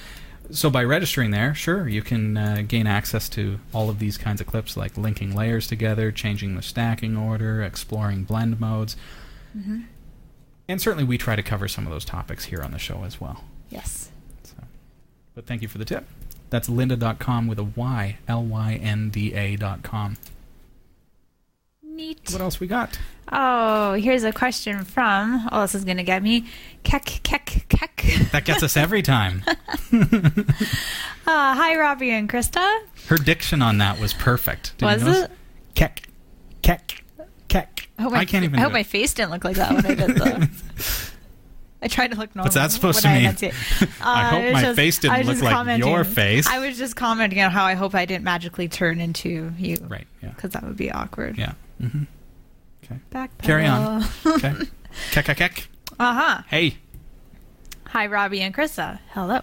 so 0.50 0.68
by 0.70 0.84
registering 0.84 1.30
there, 1.30 1.54
sure, 1.54 1.88
you 1.88 2.02
can 2.02 2.36
uh, 2.36 2.62
gain 2.68 2.86
access 2.86 3.28
to 3.30 3.58
all 3.72 3.88
of 3.90 3.98
these 3.98 4.16
kinds 4.18 4.40
of 4.40 4.46
clips, 4.46 4.76
like 4.76 4.96
linking 4.98 5.34
layers 5.34 5.66
together, 5.66 6.12
changing 6.12 6.54
the 6.54 6.62
stacking 6.62 7.16
order, 7.16 7.62
exploring 7.62 8.24
blend 8.24 8.60
modes, 8.60 8.94
and 10.68 10.80
certainly 10.80 11.04
we 11.04 11.16
try 11.18 11.34
to 11.36 11.42
cover 11.42 11.66
some 11.68 11.86
of 11.86 11.92
those 11.92 12.04
topics 12.04 12.44
here 12.46 12.60
on 12.62 12.72
the 12.72 12.78
show 12.78 13.04
as 13.04 13.20
well. 13.20 13.44
Yes. 13.70 14.10
So, 14.42 14.54
but 15.34 15.46
thank 15.46 15.62
you 15.62 15.68
for 15.68 15.78
the 15.78 15.84
tip. 15.84 16.06
That's 16.50 16.68
lynda.com 16.68 17.46
with 17.48 17.58
a 17.58 17.64
Y, 17.64 18.18
L 18.28 18.44
Y 18.44 18.74
N 18.82 19.10
D 19.10 19.32
A.com. 19.34 20.16
Neat. 21.82 22.30
What 22.32 22.40
else 22.40 22.58
we 22.60 22.66
got? 22.66 22.98
Oh, 23.32 23.94
here's 23.94 24.24
a 24.24 24.32
question 24.32 24.84
from. 24.84 25.48
Oh, 25.50 25.62
this 25.62 25.74
is 25.74 25.84
going 25.84 25.96
to 25.96 26.02
get 26.02 26.22
me. 26.22 26.46
Kek, 26.82 27.04
kek, 27.22 27.64
kek. 27.68 28.04
That 28.32 28.44
gets 28.44 28.62
us 28.62 28.76
every 28.76 29.02
time. 29.02 29.42
Uh, 31.26 31.54
hi, 31.54 31.74
Robbie 31.78 32.10
and 32.10 32.28
Christa. 32.28 32.80
Her 33.08 33.16
diction 33.16 33.62
on 33.62 33.78
that 33.78 33.98
was 33.98 34.12
perfect. 34.12 34.76
Did 34.76 34.84
you 34.84 34.92
Was 34.92 35.02
notice? 35.04 35.22
it? 35.22 35.30
Kek, 35.74 36.02
kek, 36.60 37.02
kek. 37.48 37.88
I, 37.98 38.02
hope 38.02 38.12
my, 38.12 38.18
I 38.18 38.24
can't 38.26 38.44
even. 38.44 38.58
I 38.58 38.62
hope 38.62 38.72
my 38.72 38.82
face 38.82 39.14
didn't 39.14 39.30
look 39.30 39.42
like 39.42 39.56
that 39.56 39.72
when 39.72 39.86
I 39.86 39.94
did 39.94 40.16
the. 40.16 41.10
I 41.84 41.88
tried 41.88 42.12
to 42.12 42.16
look 42.18 42.34
normal. 42.34 42.46
What's 42.46 42.54
that 42.54 42.72
supposed 42.72 43.02
to 43.02 43.08
I 43.08 43.12
mean? 43.12 43.20
enunciate. 43.24 43.54
I 44.00 44.22
Uh, 44.22 44.30
hope 44.30 44.52
my 44.54 44.62
just- 44.62 44.76
face 44.76 44.98
didn't 44.98 45.26
look 45.26 45.42
like 45.42 45.78
your 45.78 46.02
face. 46.04 46.46
I 46.48 46.58
was 46.66 46.78
just 46.78 46.96
commenting 46.96 47.40
on 47.42 47.50
how 47.50 47.64
I 47.64 47.74
hope 47.74 47.94
I 47.94 48.06
didn't 48.06 48.24
magically 48.24 48.68
turn 48.68 49.00
into 49.00 49.52
you. 49.58 49.76
Right. 49.86 50.06
Yeah. 50.22 50.30
Because 50.30 50.52
that 50.52 50.62
would 50.64 50.76
be 50.76 50.90
awkward. 50.90 51.36
Yeah. 51.38 51.52
Mm-hmm. 51.82 52.04
Okay. 52.84 52.98
Back 53.10 53.36
Carry 53.42 53.66
on. 53.66 54.04
Okay. 54.26 54.54
kek, 55.12 55.26
kek, 55.26 55.36
kek. 55.36 55.68
Uh 56.00 56.14
huh. 56.14 56.42
Hey. 56.48 56.78
Hi, 57.88 58.06
Robbie 58.06 58.40
and 58.40 58.54
Christa. 58.54 58.98
Hello. 59.10 59.40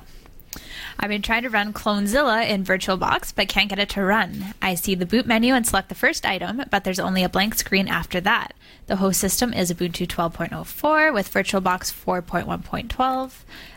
I've 1.00 1.10
been 1.10 1.22
trying 1.22 1.44
to 1.44 1.50
run 1.50 1.74
Clonezilla 1.74 2.48
in 2.48 2.64
VirtualBox, 2.64 3.34
but 3.36 3.48
can't 3.48 3.70
get 3.70 3.80
it 3.80 3.90
to 3.90 4.04
run. 4.04 4.54
I 4.62 4.76
see 4.76 4.96
the 4.96 5.06
boot 5.06 5.26
menu 5.26 5.54
and 5.54 5.66
select 5.66 5.90
the 5.90 5.96
first 5.96 6.26
item, 6.26 6.64
but 6.70 6.84
there's 6.84 7.00
only 7.00 7.24
a 7.24 7.30
blank 7.30 7.56
screen 7.56 7.88
after 7.88 8.22
that. 8.22 8.54
The 8.88 8.98
host 8.98 9.20
system 9.20 9.54
is 9.54 9.72
Ubuntu 9.72 10.08
12.04 10.08 11.14
with 11.14 11.32
VirtualBox 11.32 11.94
4.1.12. 11.94 13.32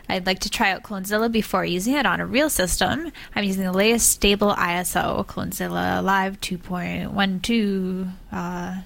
I'd 0.09 0.25
like 0.25 0.39
to 0.39 0.49
try 0.49 0.71
out 0.71 0.83
Clonezilla 0.83 1.31
before 1.31 1.65
using 1.65 1.93
it 1.95 2.05
on 2.05 2.19
a 2.19 2.25
real 2.25 2.49
system. 2.49 3.11
I'm 3.35 3.43
using 3.43 3.63
the 3.63 3.71
latest 3.71 4.09
stable 4.09 4.53
ISO, 4.53 5.25
Clonezilla 5.25 6.03
Live 6.03 6.39
2.12, 6.41 8.11
uh, 8.31 8.81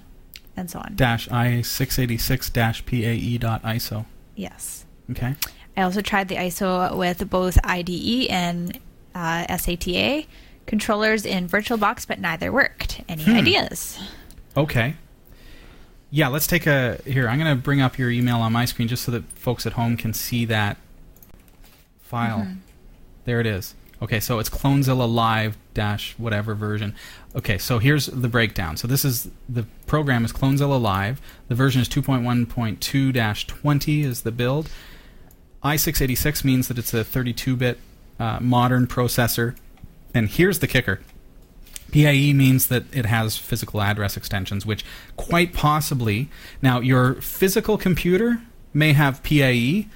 and 0.56 0.70
so 0.70 0.78
on. 0.78 0.94
Dash 0.94 1.28
I 1.30 1.62
six 1.62 1.98
eighty 1.98 2.18
six 2.18 2.50
dash 2.50 2.84
PAE 2.84 3.38
dot 3.38 3.62
ISO. 3.62 4.04
Yes. 4.36 4.84
Okay. 5.10 5.34
I 5.76 5.82
also 5.82 6.00
tried 6.00 6.28
the 6.28 6.36
ISO 6.36 6.96
with 6.96 7.28
both 7.30 7.58
IDE 7.64 8.26
and 8.28 8.78
uh, 9.14 9.46
SATA 9.48 10.26
controllers 10.66 11.24
in 11.24 11.48
VirtualBox, 11.48 12.06
but 12.06 12.18
neither 12.20 12.52
worked. 12.52 13.00
Any 13.08 13.24
Hmm. 13.24 13.30
ideas? 13.32 13.98
Okay. 14.56 14.94
Yeah, 16.10 16.28
let's 16.28 16.46
take 16.46 16.66
a 16.66 17.00
here. 17.06 17.28
I'm 17.28 17.38
going 17.38 17.56
to 17.56 17.60
bring 17.62 17.80
up 17.80 17.98
your 17.98 18.10
email 18.10 18.38
on 18.38 18.52
my 18.52 18.64
screen 18.64 18.88
just 18.88 19.04
so 19.04 19.12
that 19.12 19.24
folks 19.32 19.64
at 19.66 19.74
home 19.74 19.96
can 19.96 20.12
see 20.12 20.44
that 20.46 20.76
file. 22.00 22.40
Mm-hmm. 22.40 22.54
There 23.24 23.40
it 23.40 23.46
is. 23.46 23.74
Okay, 24.02 24.18
so 24.18 24.38
it's 24.38 24.48
Clonezilla 24.48 25.12
Live 25.12 25.56
dash 25.74 26.14
whatever 26.18 26.54
version. 26.54 26.94
Okay, 27.36 27.58
so 27.58 27.78
here's 27.78 28.06
the 28.06 28.28
breakdown. 28.28 28.76
So 28.76 28.88
this 28.88 29.04
is 29.04 29.28
the 29.48 29.66
program 29.86 30.24
is 30.24 30.32
Clonezilla 30.32 30.80
Live. 30.80 31.20
The 31.48 31.54
version 31.54 31.80
is 31.82 31.88
2.1.2 31.88 33.12
dash 33.12 33.46
20 33.46 34.02
is 34.02 34.22
the 34.22 34.32
build. 34.32 34.70
I686 35.62 36.44
means 36.44 36.68
that 36.68 36.78
it's 36.78 36.94
a 36.94 37.04
32-bit 37.04 37.78
uh, 38.18 38.38
modern 38.40 38.86
processor. 38.86 39.56
And 40.14 40.28
here's 40.28 40.58
the 40.58 40.66
kicker. 40.66 41.00
PAE 41.92 42.32
means 42.32 42.68
that 42.68 42.84
it 42.92 43.06
has 43.06 43.36
physical 43.36 43.80
address 43.80 44.16
extensions, 44.16 44.64
which 44.64 44.84
quite 45.16 45.52
possibly 45.52 46.28
now 46.62 46.80
your 46.80 47.14
physical 47.14 47.76
computer 47.76 48.40
may 48.72 48.92
have 48.92 49.22
PAE, 49.22 49.86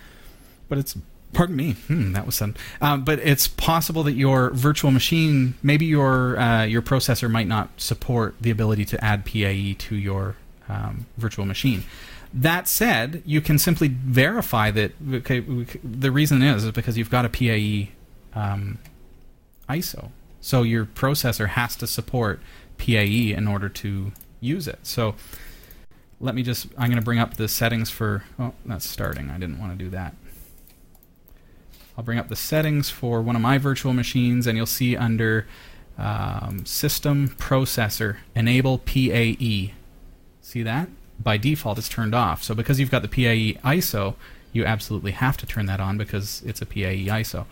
but 0.68 0.78
it's 0.78 0.96
pardon 1.32 1.56
me, 1.56 1.72
hmm, 1.72 2.12
that 2.12 2.26
was 2.26 2.36
sudden. 2.36 2.56
Um, 2.80 3.04
but 3.04 3.18
it's 3.18 3.46
possible 3.46 4.02
that 4.04 4.12
your 4.12 4.50
virtual 4.50 4.90
machine, 4.90 5.54
maybe 5.62 5.84
your 5.84 6.38
uh, 6.38 6.64
your 6.64 6.82
processor 6.82 7.30
might 7.30 7.48
not 7.48 7.80
support 7.80 8.34
the 8.40 8.50
ability 8.50 8.84
to 8.86 9.04
add 9.04 9.24
PAE 9.24 9.76
to 9.78 9.96
your 9.96 10.36
um, 10.68 11.06
virtual 11.16 11.44
machine. 11.44 11.84
That 12.36 12.66
said, 12.66 13.22
you 13.24 13.40
can 13.40 13.58
simply 13.60 13.86
verify 13.88 14.72
that. 14.72 14.92
Okay, 15.12 15.38
the 15.84 16.10
reason 16.10 16.42
is 16.42 16.64
is 16.64 16.72
because 16.72 16.98
you've 16.98 17.10
got 17.10 17.24
a 17.24 17.28
PAE 17.28 17.92
um, 18.34 18.78
ISO, 19.68 20.10
so 20.40 20.62
your 20.62 20.84
processor 20.84 21.50
has 21.50 21.76
to 21.76 21.86
support 21.86 22.40
PAE 22.76 23.32
in 23.36 23.46
order 23.46 23.68
to 23.68 24.10
use 24.40 24.66
it. 24.66 24.80
So 24.82 25.14
let 26.20 26.34
me 26.34 26.42
just. 26.42 26.66
I'm 26.76 26.88
going 26.88 26.98
to 26.98 27.04
bring 27.04 27.20
up 27.20 27.36
the 27.36 27.46
settings 27.46 27.88
for. 27.88 28.24
Oh, 28.36 28.52
that's 28.66 28.84
starting. 28.84 29.30
I 29.30 29.38
didn't 29.38 29.60
want 29.60 29.78
to 29.78 29.84
do 29.84 29.88
that. 29.90 30.14
I'll 31.96 32.02
bring 32.02 32.18
up 32.18 32.28
the 32.28 32.36
settings 32.36 32.90
for 32.90 33.22
one 33.22 33.36
of 33.36 33.42
my 33.42 33.58
virtual 33.58 33.92
machines, 33.92 34.48
and 34.48 34.56
you'll 34.56 34.66
see 34.66 34.96
under 34.96 35.46
um, 35.96 36.66
System 36.66 37.28
Processor 37.28 38.16
Enable 38.34 38.78
PAE. 38.78 39.72
See 40.40 40.62
that? 40.64 40.88
By 41.22 41.36
default, 41.36 41.78
it's 41.78 41.88
turned 41.88 42.14
off. 42.14 42.42
So 42.42 42.54
because 42.54 42.80
you've 42.80 42.90
got 42.90 43.02
the 43.02 43.08
PAE 43.08 43.60
ISO, 43.64 44.14
you 44.52 44.64
absolutely 44.64 45.12
have 45.12 45.36
to 45.38 45.46
turn 45.46 45.66
that 45.66 45.80
on 45.80 45.98
because 45.98 46.42
it's 46.44 46.62
a 46.62 46.66
PAE 46.66 47.06
ISO. 47.06 47.46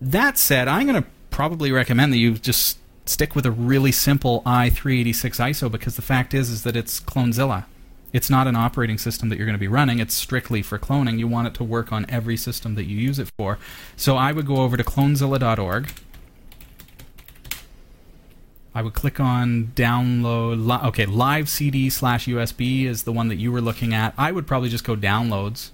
That 0.00 0.38
said, 0.38 0.68
I'm 0.68 0.86
going 0.86 1.02
to 1.02 1.08
probably 1.30 1.72
recommend 1.72 2.12
that 2.12 2.18
you 2.18 2.34
just 2.34 2.78
stick 3.06 3.34
with 3.34 3.46
a 3.46 3.50
really 3.50 3.92
simple 3.92 4.42
i386 4.46 5.14
ISO 5.50 5.70
because 5.70 5.96
the 5.96 6.02
fact 6.02 6.34
is 6.34 6.50
is 6.50 6.62
that 6.62 6.76
it's 6.76 7.00
Clonezilla. 7.00 7.64
It's 8.12 8.28
not 8.28 8.46
an 8.46 8.56
operating 8.56 8.98
system 8.98 9.30
that 9.30 9.38
you're 9.38 9.46
going 9.46 9.56
to 9.56 9.60
be 9.60 9.68
running. 9.68 9.98
It's 9.98 10.14
strictly 10.14 10.60
for 10.60 10.78
cloning. 10.78 11.18
You 11.18 11.26
want 11.26 11.48
it 11.48 11.54
to 11.54 11.64
work 11.64 11.92
on 11.92 12.04
every 12.10 12.36
system 12.36 12.74
that 12.74 12.84
you 12.84 12.96
use 12.96 13.18
it 13.18 13.30
for. 13.38 13.58
So 13.96 14.16
I 14.16 14.32
would 14.32 14.46
go 14.46 14.56
over 14.56 14.76
to 14.76 14.84
clonezilla.org. 14.84 15.92
I 18.74 18.82
would 18.82 18.94
click 18.94 19.20
on 19.20 19.72
download. 19.74 20.66
Li- 20.66 20.88
okay, 20.88 21.06
live 21.06 21.48
CD 21.48 21.90
slash 21.90 22.26
USB 22.26 22.84
is 22.84 23.02
the 23.02 23.12
one 23.12 23.28
that 23.28 23.36
you 23.36 23.52
were 23.52 23.60
looking 23.60 23.92
at. 23.92 24.14
I 24.16 24.32
would 24.32 24.46
probably 24.46 24.70
just 24.70 24.84
go 24.84 24.96
downloads, 24.96 25.70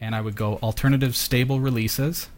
and 0.00 0.14
I 0.14 0.20
would 0.20 0.36
go 0.36 0.54
alternative 0.62 1.14
stable 1.14 1.60
releases, 1.60 2.28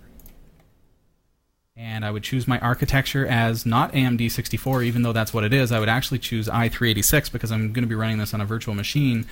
and 1.76 2.04
I 2.04 2.10
would 2.10 2.24
choose 2.24 2.48
my 2.48 2.58
architecture 2.58 3.24
as 3.24 3.64
not 3.64 3.92
AMD 3.92 4.30
64, 4.32 4.82
even 4.82 5.02
though 5.02 5.12
that's 5.12 5.32
what 5.32 5.44
it 5.44 5.52
is. 5.52 5.70
I 5.70 5.78
would 5.78 5.88
actually 5.88 6.18
choose 6.18 6.48
i386 6.48 7.30
because 7.30 7.52
I'm 7.52 7.72
going 7.72 7.84
to 7.84 7.88
be 7.88 7.94
running 7.94 8.18
this 8.18 8.34
on 8.34 8.40
a 8.40 8.44
virtual 8.44 8.74
machine, 8.74 9.26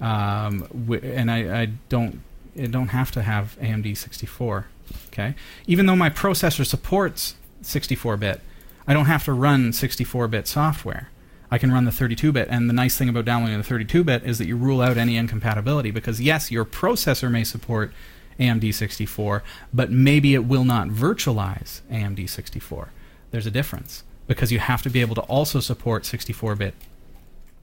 um, 0.00 0.66
and 1.02 1.30
I, 1.30 1.62
I 1.62 1.66
don't 1.88 2.20
I 2.60 2.66
don't 2.66 2.88
have 2.88 3.12
to 3.12 3.22
have 3.22 3.56
AMD 3.60 3.96
64. 3.96 4.66
Okay, 5.06 5.36
even 5.68 5.86
though 5.86 5.96
my 5.96 6.10
processor 6.10 6.66
supports 6.66 7.36
64-bit, 7.62 8.40
I 8.86 8.92
don't 8.92 9.06
have 9.06 9.24
to 9.24 9.32
run 9.32 9.70
64-bit 9.70 10.46
software. 10.46 11.10
I 11.50 11.58
can 11.58 11.72
run 11.72 11.84
the 11.84 11.90
32-bit, 11.90 12.48
and 12.50 12.68
the 12.68 12.74
nice 12.74 12.98
thing 12.98 13.08
about 13.08 13.24
downloading 13.24 13.60
the 13.60 13.66
32-bit 13.66 14.24
is 14.24 14.38
that 14.38 14.46
you 14.46 14.56
rule 14.56 14.80
out 14.80 14.96
any 14.96 15.16
incompatibility 15.16 15.90
because 15.90 16.20
yes, 16.20 16.50
your 16.50 16.64
processor 16.64 17.30
may 17.30 17.44
support 17.44 17.92
AMD 18.38 18.74
64, 18.74 19.42
but 19.72 19.90
maybe 19.90 20.34
it 20.34 20.44
will 20.44 20.64
not 20.64 20.88
virtualize 20.88 21.82
AMD 21.90 22.28
64. 22.28 22.90
There's 23.30 23.46
a 23.46 23.50
difference 23.50 24.04
because 24.26 24.50
you 24.50 24.58
have 24.58 24.82
to 24.82 24.90
be 24.90 25.00
able 25.00 25.14
to 25.14 25.20
also 25.22 25.60
support 25.60 26.04
64-bit 26.04 26.74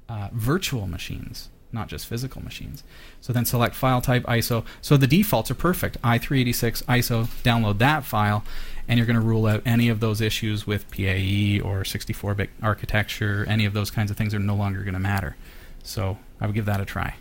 uh, 0.07 0.30
virtual 0.32 0.88
machines, 0.88 1.49
not 1.74 1.88
just 1.88 2.05
physical 2.05 2.43
machines. 2.43 2.84
So 3.22 3.34
then 3.34 3.45
select 3.45 3.76
file 3.76 4.01
type 4.01 4.24
ISO. 4.24 4.65
So 4.82 4.97
the 4.97 5.07
defaults 5.07 5.51
are 5.51 5.55
perfect. 5.55 6.01
i386 6.01 6.84
ISO, 6.84 7.26
download 7.43 7.78
that 7.80 8.03
file, 8.03 8.43
and 8.88 8.97
you're 8.97 9.07
going 9.07 9.19
to 9.19 9.26
rule 9.26 9.45
out 9.47 9.61
any 9.65 9.89
of 9.89 9.99
those 9.99 10.22
issues 10.22 10.67
with 10.67 10.89
PAE 10.91 11.61
or 11.63 11.84
64-bit 11.84 12.49
architecture. 12.61 13.45
Any 13.47 13.65
of 13.65 13.74
those 13.74 13.91
kinds 13.91 14.11
of 14.11 14.17
things 14.17 14.34
are 14.34 14.39
no 14.39 14.55
longer 14.55 14.82
going 14.82 14.93
to 14.93 14.99
matter. 14.99 15.36
So 15.84 16.17
I 16.39 16.45
would 16.45 16.55
give 16.55 16.65
that 16.65 16.82
a 16.82 16.86
try. 16.86 17.15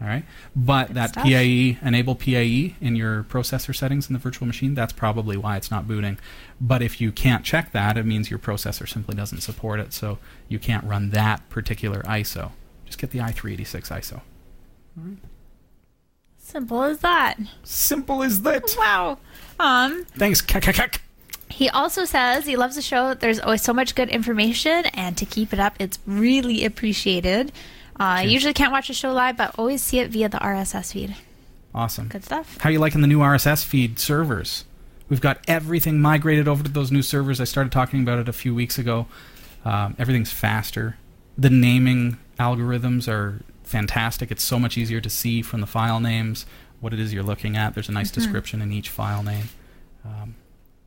All 0.00 0.06
right, 0.06 0.24
but 0.54 0.94
that 0.94 1.10
stuff. 1.10 1.24
PAE 1.24 1.76
enable 1.82 2.14
PAE 2.14 2.76
in 2.80 2.94
your 2.94 3.24
processor 3.24 3.74
settings 3.74 4.06
in 4.08 4.12
the 4.12 4.20
virtual 4.20 4.46
machine. 4.46 4.74
That's 4.74 4.92
probably 4.92 5.36
why 5.36 5.56
it's 5.56 5.72
not 5.72 5.88
booting. 5.88 6.18
But 6.60 6.82
if 6.82 7.00
you 7.00 7.10
can't 7.10 7.44
check 7.44 7.72
that, 7.72 7.96
it 7.96 8.06
means 8.06 8.30
your 8.30 8.38
processor 8.38 8.88
simply 8.88 9.16
doesn't 9.16 9.40
support 9.40 9.80
it, 9.80 9.92
so 9.92 10.18
you 10.48 10.60
can't 10.60 10.84
run 10.84 11.10
that 11.10 11.48
particular 11.50 12.02
ISO. 12.02 12.52
Just 12.88 12.98
get 12.98 13.10
the 13.10 13.20
i386 13.20 13.88
ISO. 13.88 14.20
Simple 16.38 16.82
as 16.82 16.98
that. 17.00 17.36
Simple 17.62 18.22
as 18.22 18.42
that. 18.42 18.74
Wow. 18.78 19.18
Um, 19.60 20.04
Thanks, 20.16 20.42
he 21.50 21.68
also 21.68 22.04
says 22.04 22.46
he 22.46 22.56
loves 22.56 22.76
the 22.76 22.82
show. 22.82 23.14
There's 23.14 23.40
always 23.40 23.62
so 23.62 23.72
much 23.72 23.94
good 23.94 24.08
information, 24.08 24.86
and 24.94 25.16
to 25.18 25.26
keep 25.26 25.52
it 25.52 25.58
up, 25.58 25.74
it's 25.78 25.98
really 26.06 26.64
appreciated. 26.64 27.52
Uh, 27.98 28.20
I 28.20 28.22
usually 28.22 28.54
can't 28.54 28.72
watch 28.72 28.88
the 28.88 28.94
show 28.94 29.12
live, 29.12 29.36
but 29.36 29.54
always 29.58 29.82
see 29.82 29.98
it 29.98 30.10
via 30.10 30.28
the 30.28 30.38
RSS 30.38 30.92
feed. 30.92 31.16
Awesome. 31.74 32.08
Good 32.08 32.24
stuff. 32.24 32.58
How 32.60 32.70
you 32.70 32.78
liking 32.78 33.00
the 33.00 33.06
new 33.06 33.18
RSS 33.18 33.64
feed 33.64 33.98
servers? 33.98 34.64
We've 35.08 35.20
got 35.20 35.40
everything 35.48 36.00
migrated 36.00 36.48
over 36.48 36.62
to 36.62 36.70
those 36.70 36.92
new 36.92 37.02
servers. 37.02 37.40
I 37.40 37.44
started 37.44 37.72
talking 37.72 38.02
about 38.02 38.18
it 38.18 38.28
a 38.28 38.32
few 38.32 38.54
weeks 38.54 38.78
ago. 38.78 39.06
Um, 39.64 39.96
everything's 39.98 40.32
faster. 40.32 40.96
The 41.36 41.50
naming 41.50 42.18
algorithms 42.38 43.08
are 43.08 43.40
fantastic. 43.64 44.30
It's 44.30 44.42
so 44.42 44.58
much 44.58 44.76
easier 44.78 45.00
to 45.00 45.10
see 45.10 45.42
from 45.42 45.60
the 45.60 45.66
file 45.66 46.00
names 46.00 46.46
what 46.80 46.92
it 46.92 47.00
is 47.00 47.12
you're 47.12 47.22
looking 47.22 47.56
at. 47.56 47.74
There's 47.74 47.88
a 47.88 47.92
nice 47.92 48.10
description 48.10 48.62
in 48.62 48.72
each 48.72 48.88
file 48.88 49.22
name. 49.22 49.48
Um, 50.04 50.34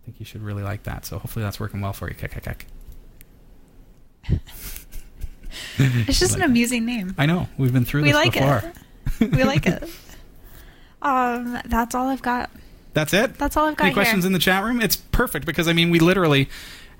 I 0.02 0.06
think 0.06 0.20
you 0.20 0.26
should 0.26 0.42
really 0.42 0.64
like 0.64 0.84
that. 0.84 1.06
So 1.06 1.20
hopefully 1.20 1.44
that's 1.44 1.60
working 1.60 1.82
well 1.82 1.94
for 1.94 2.08
you. 2.10 2.16
Kek, 2.16 2.32
kek, 2.32 2.44
kek. 2.44 2.66
It's 5.78 6.20
just 6.20 6.36
an 6.36 6.40
Like- 6.42 6.50
amusing 6.50 6.86
name. 6.86 7.14
I 7.18 7.26
know 7.26 7.48
we've 7.58 7.74
been 7.74 7.84
through 7.86 8.04
We 8.04 8.10
this 8.10 8.16
like 8.16 8.34
before. 8.34 8.64
it. 9.20 9.32
We 9.36 9.44
like 9.44 9.66
it. 9.68 9.84
Um, 11.04 11.58
that's 11.66 11.96
all 11.96 12.10
I've 12.10 12.22
got. 12.22 12.52
That's 12.94 13.12
it. 13.12 13.36
That's 13.40 13.58
all 13.58 13.66
I've 13.66 13.76
got 13.76 13.86
Any 13.86 13.94
questions 13.96 14.24
here. 14.24 14.28
in 14.28 14.34
the 14.34 14.40
chat 14.40 14.64
room? 14.64 14.80
It's 14.80 14.96
perfect 14.96 15.48
because 15.48 15.68
I 15.68 15.74
mean 15.74 15.90
we 15.90 15.98
literally 15.98 16.48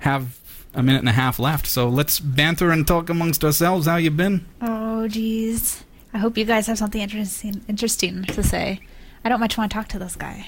have 0.00 0.40
a 0.74 0.82
minute 0.82 1.00
and 1.00 1.08
a 1.08 1.12
half 1.12 1.38
left. 1.38 1.66
So 1.66 1.88
let's 1.88 2.20
banter 2.20 2.70
and 2.70 2.86
talk 2.86 3.08
amongst 3.08 3.44
ourselves. 3.44 3.86
How 3.86 3.96
you 3.96 4.10
been? 4.10 4.46
Oh, 4.60 5.06
jeez. 5.08 5.82
I 6.14 6.18
hope 6.18 6.36
you 6.36 6.44
guys 6.44 6.66
have 6.66 6.78
something 6.78 7.00
interesting 7.00 7.64
interesting 7.68 8.24
to 8.24 8.42
say. 8.42 8.80
I 9.24 9.28
don't 9.28 9.40
much 9.40 9.56
want 9.56 9.70
to 9.70 9.74
talk 9.74 9.88
to 9.88 9.98
this 9.98 10.16
guy. 10.16 10.46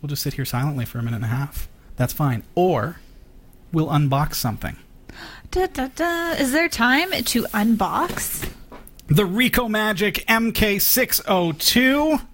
We'll 0.00 0.08
just 0.08 0.22
sit 0.22 0.34
here 0.34 0.44
silently 0.44 0.84
for 0.84 0.98
a 0.98 1.02
minute 1.02 1.16
and 1.16 1.24
a 1.24 1.28
half. 1.28 1.68
That's 1.96 2.12
fine. 2.12 2.42
Or 2.54 2.96
we'll 3.72 3.88
unbox 3.88 4.34
something. 4.34 4.76
Da, 5.50 5.66
da, 5.66 5.88
da. 5.94 6.32
Is 6.32 6.52
there 6.52 6.68
time 6.68 7.10
to 7.10 7.42
unbox? 7.44 8.48
The 9.08 9.24
Rikomagic 9.24 10.24
MK602. 10.26 12.24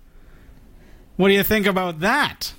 What 1.17 1.29
do 1.29 1.35
you 1.35 1.43
think 1.43 1.67
about 1.67 2.01
that? 2.01 2.53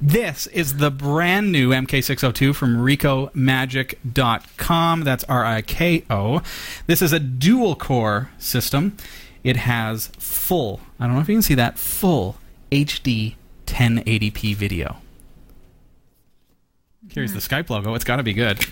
This 0.00 0.46
is 0.48 0.76
the 0.76 0.90
brand 0.92 1.50
new 1.50 1.70
MK602 1.70 2.54
from 2.54 2.76
RikoMagic.com. 2.76 5.00
That's 5.02 5.24
R 5.24 5.44
I 5.44 5.60
K 5.62 6.04
O. 6.08 6.40
This 6.86 7.02
is 7.02 7.12
a 7.12 7.18
dual 7.18 7.74
core 7.74 8.30
system. 8.38 8.96
It 9.42 9.56
has 9.56 10.06
full, 10.18 10.78
I 11.00 11.06
don't 11.06 11.16
know 11.16 11.20
if 11.20 11.28
you 11.28 11.34
can 11.34 11.42
see 11.42 11.54
that, 11.54 11.76
full 11.78 12.36
HD 12.70 13.34
1080p 13.66 14.54
video. 14.54 14.98
Here's 17.10 17.32
the 17.32 17.40
hmm. 17.40 17.54
Skype 17.54 17.70
logo. 17.70 17.94
It's 17.94 18.04
got 18.04 18.16
to 18.16 18.22
be 18.22 18.34
good. 18.34 18.64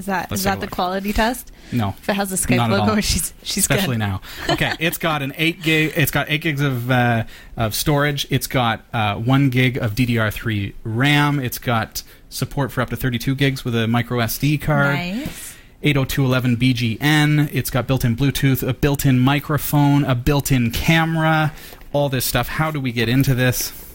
Is 0.00 0.06
that 0.06 0.30
Let's 0.30 0.40
is 0.40 0.44
that 0.44 0.60
the 0.60 0.66
quality 0.66 1.12
test? 1.12 1.52
No. 1.72 1.90
If 1.90 2.08
it 2.08 2.14
has 2.14 2.30
the 2.30 2.36
Skype 2.36 2.70
logo, 2.70 3.02
she's 3.02 3.34
she's 3.42 3.58
especially 3.58 3.96
good. 3.96 3.98
now. 3.98 4.22
Okay, 4.48 4.72
it's 4.80 4.96
got 4.96 5.20
an 5.20 5.34
eight 5.36 5.62
gig. 5.62 5.92
It's 5.94 6.10
got 6.10 6.30
eight 6.30 6.40
gigs 6.40 6.62
of 6.62 6.90
uh, 6.90 7.24
of 7.58 7.74
storage. 7.74 8.26
It's 8.30 8.46
got 8.46 8.82
uh, 8.94 9.16
one 9.16 9.50
gig 9.50 9.76
of 9.76 9.94
DDR3 9.94 10.72
RAM. 10.84 11.38
It's 11.38 11.58
got 11.58 12.02
support 12.30 12.72
for 12.72 12.80
up 12.80 12.88
to 12.88 12.96
32 12.96 13.34
gigs 13.34 13.62
with 13.62 13.74
a 13.74 13.86
micro 13.86 14.20
SD 14.20 14.62
card. 14.62 14.94
Nice. 14.94 15.54
802.11 15.84 16.98
BGN. 16.98 17.50
It's 17.52 17.68
got 17.68 17.86
built-in 17.86 18.16
Bluetooth, 18.16 18.66
a 18.66 18.72
built-in 18.72 19.18
microphone, 19.18 20.04
a 20.04 20.14
built-in 20.14 20.70
camera. 20.70 21.52
All 21.92 22.08
this 22.08 22.24
stuff. 22.24 22.48
How 22.48 22.70
do 22.70 22.80
we 22.80 22.90
get 22.90 23.08
into 23.10 23.34
this? 23.34 23.89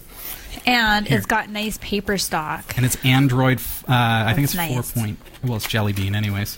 And 0.65 1.07
Here. 1.07 1.17
it's 1.17 1.27
got 1.27 1.49
nice 1.49 1.77
paper 1.79 2.17
stock. 2.17 2.73
And 2.75 2.85
it's 2.85 2.97
Android. 3.05 3.59
Uh, 3.87 3.93
I 4.27 4.33
think 4.33 4.45
it's 4.45 4.53
That's 4.53 4.91
four 4.91 5.01
point. 5.03 5.19
Well, 5.43 5.55
it's 5.57 5.67
Jelly 5.67 5.93
Bean, 5.93 6.15
anyways. 6.15 6.57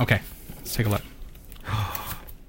Okay, 0.00 0.20
let's 0.56 0.74
take 0.74 0.86
a 0.86 0.90
look. 0.90 1.02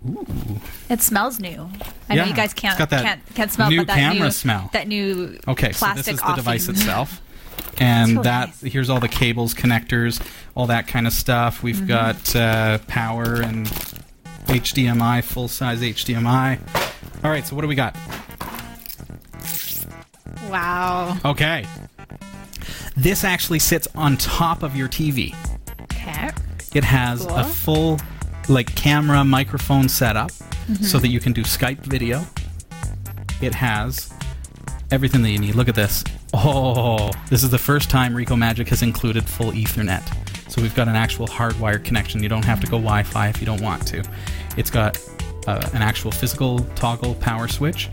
Ooh. 0.07 0.59
It 0.89 1.01
smells 1.01 1.37
new. 1.41 1.69
I 2.07 2.15
Yeah, 2.15 2.21
know 2.23 2.29
you 2.29 2.33
guys 2.35 2.53
can't 2.53 2.79
got 2.79 2.89
that 2.91 3.03
can't 3.03 3.35
can't 3.35 3.51
smell 3.51 3.69
new 3.69 3.79
but 3.81 3.87
that 3.87 3.97
camera 3.97 4.25
new, 4.27 4.31
smell. 4.31 4.69
That 4.71 4.87
new 4.87 5.37
Okay, 5.49 5.73
so 5.73 5.85
this 5.95 6.07
is 6.07 6.21
the 6.21 6.33
device 6.33 6.69
itself. 6.69 7.21
and 7.77 8.15
So 8.15 8.21
that 8.23 8.47
nice. 8.47 8.61
here's 8.71 8.89
all 8.89 9.01
the 9.01 9.09
cables, 9.09 9.53
connectors, 9.53 10.25
all 10.55 10.67
that 10.67 10.87
kind 10.87 11.05
of 11.07 11.11
stuff. 11.11 11.61
We've 11.61 11.75
Mm-hmm. 11.75 11.87
got 11.87 12.35
uh, 12.37 12.77
power 12.87 13.41
and 13.41 13.65
HDMI, 14.47 15.23
full 15.25 15.49
size 15.49 15.81
HDMI. 15.81 16.57
All 17.25 17.29
right, 17.31 17.45
so 17.45 17.53
what 17.55 17.63
do 17.63 17.67
we 17.67 17.75
got? 17.75 17.93
Wow. 20.49 21.17
Okay. 21.25 21.65
This 22.95 23.23
actually 23.23 23.59
sits 23.59 23.87
on 23.95 24.17
top 24.17 24.63
of 24.63 24.75
your 24.75 24.87
TV. 24.87 25.35
Okay. 25.83 26.29
It 26.73 26.83
has 26.83 27.25
Cool. 27.25 27.35
a 27.35 27.43
full 27.43 27.99
like 28.49 28.73
camera 28.75 29.23
microphone 29.23 29.89
setup 29.89 30.31
Mm-hmm. 30.67 30.83
so 30.83 30.99
that 30.99 31.07
you 31.07 31.21
can 31.21 31.31
do 31.31 31.43
Skype 31.43 31.77
video. 31.79 32.25
It 33.41 33.55
has 33.55 34.11
everything 34.91 35.21
that 35.21 35.29
you 35.29 35.39
need. 35.39 35.55
Look 35.55 35.69
at 35.69 35.75
this. 35.75 36.03
Oh, 36.33 37.09
this 37.29 37.41
is 37.41 37.49
the 37.49 37.57
first 37.57 37.89
time 37.89 38.13
Rikomagic 38.13 38.67
has 38.67 38.81
included 38.83 39.23
full 39.29 39.53
Ethernet. 39.53 40.03
So 40.51 40.61
we've 40.61 40.75
got 40.75 40.89
an 40.89 40.95
actual 40.97 41.25
hardwired 41.25 41.85
connection. 41.85 42.21
You 42.21 42.27
don't 42.27 42.43
have 42.43 42.59
to 42.59 42.67
go 42.67 42.71
Wi-Fi 42.79 43.29
if 43.29 43.39
you 43.39 43.45
don't 43.45 43.61
want 43.61 43.87
to. 43.87 44.03
It's 44.57 44.69
got 44.69 44.97
uh, 45.47 45.65
an 45.73 45.81
actual 45.81 46.11
physical 46.11 46.59
toggle 46.75 47.15
power 47.15 47.47
switch, 47.47 47.89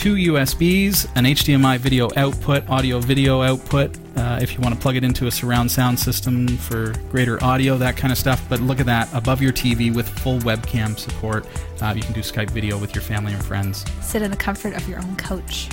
two 0.00 0.14
USBs, 0.14 1.10
an 1.14 1.24
HDMI 1.24 1.76
video 1.76 2.08
output, 2.16 2.66
audio 2.70 3.00
video 3.00 3.42
output, 3.42 3.98
uh, 4.16 4.38
if 4.40 4.54
you 4.54 4.60
want 4.60 4.74
to 4.74 4.80
plug 4.80 4.96
it 4.96 5.04
into 5.04 5.26
a 5.26 5.30
surround 5.30 5.70
sound 5.70 5.98
system 5.98 6.48
for 6.48 6.94
greater 7.10 7.42
audio, 7.44 7.76
that 7.76 7.98
kind 7.98 8.10
of 8.10 8.16
stuff. 8.16 8.42
But 8.48 8.60
look 8.60 8.80
at 8.80 8.86
that 8.86 9.12
above 9.12 9.42
your 9.42 9.52
TV 9.52 9.94
with 9.94 10.08
full 10.08 10.38
webcam 10.38 10.98
support. 10.98 11.44
Uh, 11.82 11.92
you 11.94 12.00
can 12.02 12.14
do 12.14 12.20
Skype 12.20 12.48
video 12.48 12.78
with 12.78 12.94
your 12.94 13.02
family 13.02 13.34
and 13.34 13.44
friends. 13.44 13.84
Sit 14.00 14.22
in 14.22 14.30
the 14.30 14.38
comfort 14.38 14.72
of 14.72 14.88
your 14.88 15.00
own 15.00 15.16
couch. 15.16 15.68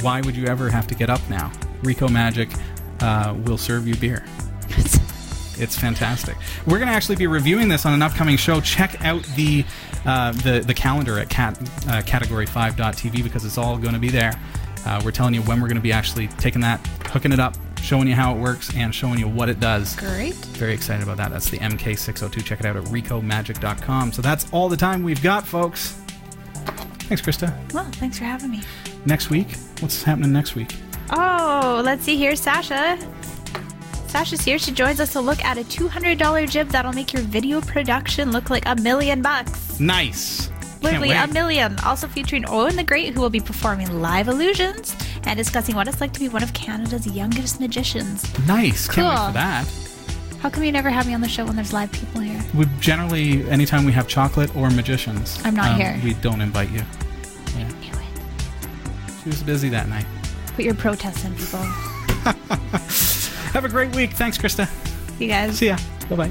Why 0.00 0.22
would 0.22 0.34
you 0.34 0.46
ever 0.46 0.70
have 0.70 0.86
to 0.86 0.94
get 0.94 1.10
up 1.10 1.20
now? 1.28 1.52
Rikomagic 1.82 2.58
uh, 3.02 3.34
will 3.44 3.58
serve 3.58 3.86
you 3.86 3.94
beer. 3.96 4.24
It's 5.60 5.78
fantastic. 5.78 6.36
We're 6.66 6.78
going 6.78 6.88
to 6.88 6.94
actually 6.94 7.16
be 7.16 7.26
reviewing 7.26 7.68
this 7.68 7.86
on 7.86 7.92
an 7.92 8.02
upcoming 8.02 8.36
show. 8.36 8.60
Check 8.60 9.04
out 9.04 9.22
the 9.36 9.64
uh, 10.04 10.32
the, 10.32 10.60
the 10.60 10.74
calendar 10.74 11.18
at 11.18 11.28
cat, 11.28 11.58
uh, 11.60 12.00
category5.tv 12.02 13.22
because 13.22 13.44
it's 13.44 13.58
all 13.58 13.76
going 13.76 13.94
to 13.94 14.00
be 14.00 14.08
there. 14.08 14.32
Uh, 14.86 15.00
we're 15.04 15.10
telling 15.10 15.34
you 15.34 15.42
when 15.42 15.60
we're 15.60 15.68
going 15.68 15.76
to 15.76 15.82
be 15.82 15.92
actually 15.92 16.28
taking 16.28 16.62
that, 16.62 16.84
hooking 17.08 17.32
it 17.32 17.38
up, 17.38 17.54
showing 17.82 18.08
you 18.08 18.14
how 18.14 18.34
it 18.34 18.38
works, 18.38 18.74
and 18.74 18.94
showing 18.94 19.18
you 19.18 19.28
what 19.28 19.48
it 19.48 19.60
does. 19.60 19.94
Great. 19.96 20.34
Very 20.34 20.72
excited 20.72 21.02
about 21.02 21.18
that. 21.18 21.30
That's 21.30 21.50
the 21.50 21.58
MK602. 21.58 22.44
Check 22.44 22.60
it 22.60 22.66
out 22.66 22.76
at 22.76 22.84
RikoMagic.com. 22.84 24.12
So 24.12 24.22
that's 24.22 24.50
all 24.52 24.68
the 24.68 24.76
time 24.76 25.02
we've 25.02 25.22
got, 25.22 25.46
folks. 25.46 26.00
Thanks, 27.10 27.20
Christa. 27.20 27.52
Well, 27.74 27.84
thanks 27.92 28.18
for 28.18 28.24
having 28.24 28.50
me. 28.50 28.62
Next 29.04 29.30
week, 29.30 29.48
what's 29.80 30.02
happening 30.02 30.32
next 30.32 30.54
week? 30.54 30.76
Oh, 31.10 31.82
let's 31.84 32.04
see 32.04 32.16
here, 32.16 32.36
Sasha. 32.36 32.96
Sasha's 34.10 34.40
here. 34.40 34.58
She 34.58 34.72
joins 34.72 34.98
us 35.00 35.12
to 35.12 35.20
look 35.20 35.42
at 35.44 35.56
a 35.56 35.62
$200 35.62 36.50
jib 36.50 36.68
that'll 36.70 36.92
make 36.92 37.12
your 37.12 37.22
video 37.22 37.60
production 37.60 38.32
look 38.32 38.50
like 38.50 38.64
a 38.66 38.74
million 38.76 39.22
bucks. 39.22 39.78
Nice. 39.78 40.50
Literally 40.82 41.10
a 41.12 41.26
million. 41.28 41.78
Also 41.80 42.08
featuring 42.08 42.44
Owen 42.48 42.74
the 42.74 42.82
Great, 42.82 43.14
who 43.14 43.20
will 43.20 43.30
be 43.30 43.38
performing 43.40 44.00
live 44.00 44.26
illusions 44.28 44.96
and 45.24 45.36
discussing 45.36 45.76
what 45.76 45.86
it's 45.86 46.00
like 46.00 46.12
to 46.14 46.20
be 46.20 46.28
one 46.28 46.42
of 46.42 46.52
Canada's 46.54 47.06
youngest 47.06 47.60
magicians. 47.60 48.24
Nice. 48.48 48.88
Can't 48.88 49.06
wait 49.08 49.16
Cool. 49.16 49.26
for 49.28 49.32
that. 49.34 49.68
How 50.40 50.48
come 50.50 50.64
you 50.64 50.72
never 50.72 50.90
have 50.90 51.06
me 51.06 51.14
on 51.14 51.20
the 51.20 51.28
show 51.28 51.44
when 51.44 51.54
there's 51.54 51.72
live 51.72 51.92
people 51.92 52.20
here? 52.22 52.42
We 52.54 52.64
generally, 52.80 53.48
anytime 53.50 53.84
we 53.84 53.92
have 53.92 54.08
chocolate 54.08 54.54
or 54.56 54.70
magicians, 54.70 55.38
um, 55.40 55.46
I'm 55.48 55.54
not 55.54 55.76
here. 55.76 56.00
We 56.02 56.14
don't 56.14 56.40
invite 56.40 56.70
you. 56.70 56.82
Yeah, 57.56 57.68
Knew 57.68 57.92
it. 57.92 59.22
she 59.22 59.28
was 59.28 59.42
busy 59.42 59.68
that 59.68 59.88
night. 59.88 60.06
Put 60.56 60.64
your 60.64 60.74
protests 60.74 61.24
in, 61.24 61.34
people. 61.36 61.60
Have 63.52 63.64
a 63.64 63.68
great 63.68 63.94
week. 63.96 64.12
Thanks, 64.12 64.38
Christa. 64.38 64.68
You 65.20 65.26
guys. 65.26 65.58
See 65.58 65.66
ya. 65.66 65.76
Bye 66.08 66.16
bye. 66.16 66.30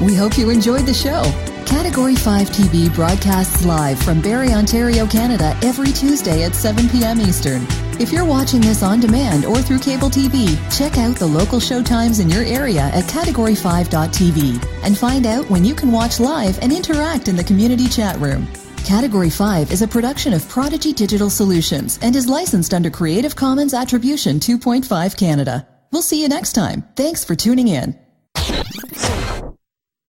We 0.00 0.16
hope 0.16 0.36
you 0.36 0.50
enjoyed 0.50 0.86
the 0.86 0.94
show. 0.94 1.22
Category 1.64 2.16
5 2.16 2.48
TV 2.50 2.92
broadcasts 2.92 3.64
live 3.64 4.02
from 4.02 4.20
Barrie, 4.20 4.52
Ontario, 4.52 5.06
Canada 5.06 5.56
every 5.62 5.92
Tuesday 5.92 6.42
at 6.42 6.56
7 6.56 6.88
p.m. 6.88 7.20
Eastern. 7.20 7.64
If 8.00 8.12
you're 8.12 8.24
watching 8.24 8.62
this 8.62 8.82
on 8.82 8.98
demand 8.98 9.44
or 9.44 9.58
through 9.58 9.80
cable 9.80 10.08
TV, 10.08 10.56
check 10.74 10.96
out 10.96 11.16
the 11.16 11.26
local 11.26 11.58
showtimes 11.58 12.18
in 12.18 12.30
your 12.30 12.44
area 12.44 12.84
at 12.94 13.04
category5.tv 13.04 14.66
and 14.84 14.96
find 14.96 15.26
out 15.26 15.50
when 15.50 15.66
you 15.66 15.74
can 15.74 15.92
watch 15.92 16.18
live 16.18 16.58
and 16.62 16.72
interact 16.72 17.28
in 17.28 17.36
the 17.36 17.44
community 17.44 17.86
chat 17.88 18.18
room. 18.18 18.48
Category 18.86 19.28
5 19.28 19.70
is 19.70 19.82
a 19.82 19.86
production 19.86 20.32
of 20.32 20.48
Prodigy 20.48 20.94
Digital 20.94 21.28
Solutions 21.28 21.98
and 22.00 22.16
is 22.16 22.26
licensed 22.26 22.72
under 22.72 22.88
Creative 22.88 23.36
Commons 23.36 23.74
Attribution 23.74 24.40
2.5 24.40 25.14
Canada. 25.18 25.68
We'll 25.92 26.00
see 26.00 26.22
you 26.22 26.28
next 26.28 26.54
time. 26.54 26.88
Thanks 26.96 27.22
for 27.22 27.36
tuning 27.36 27.68
in. 27.68 27.98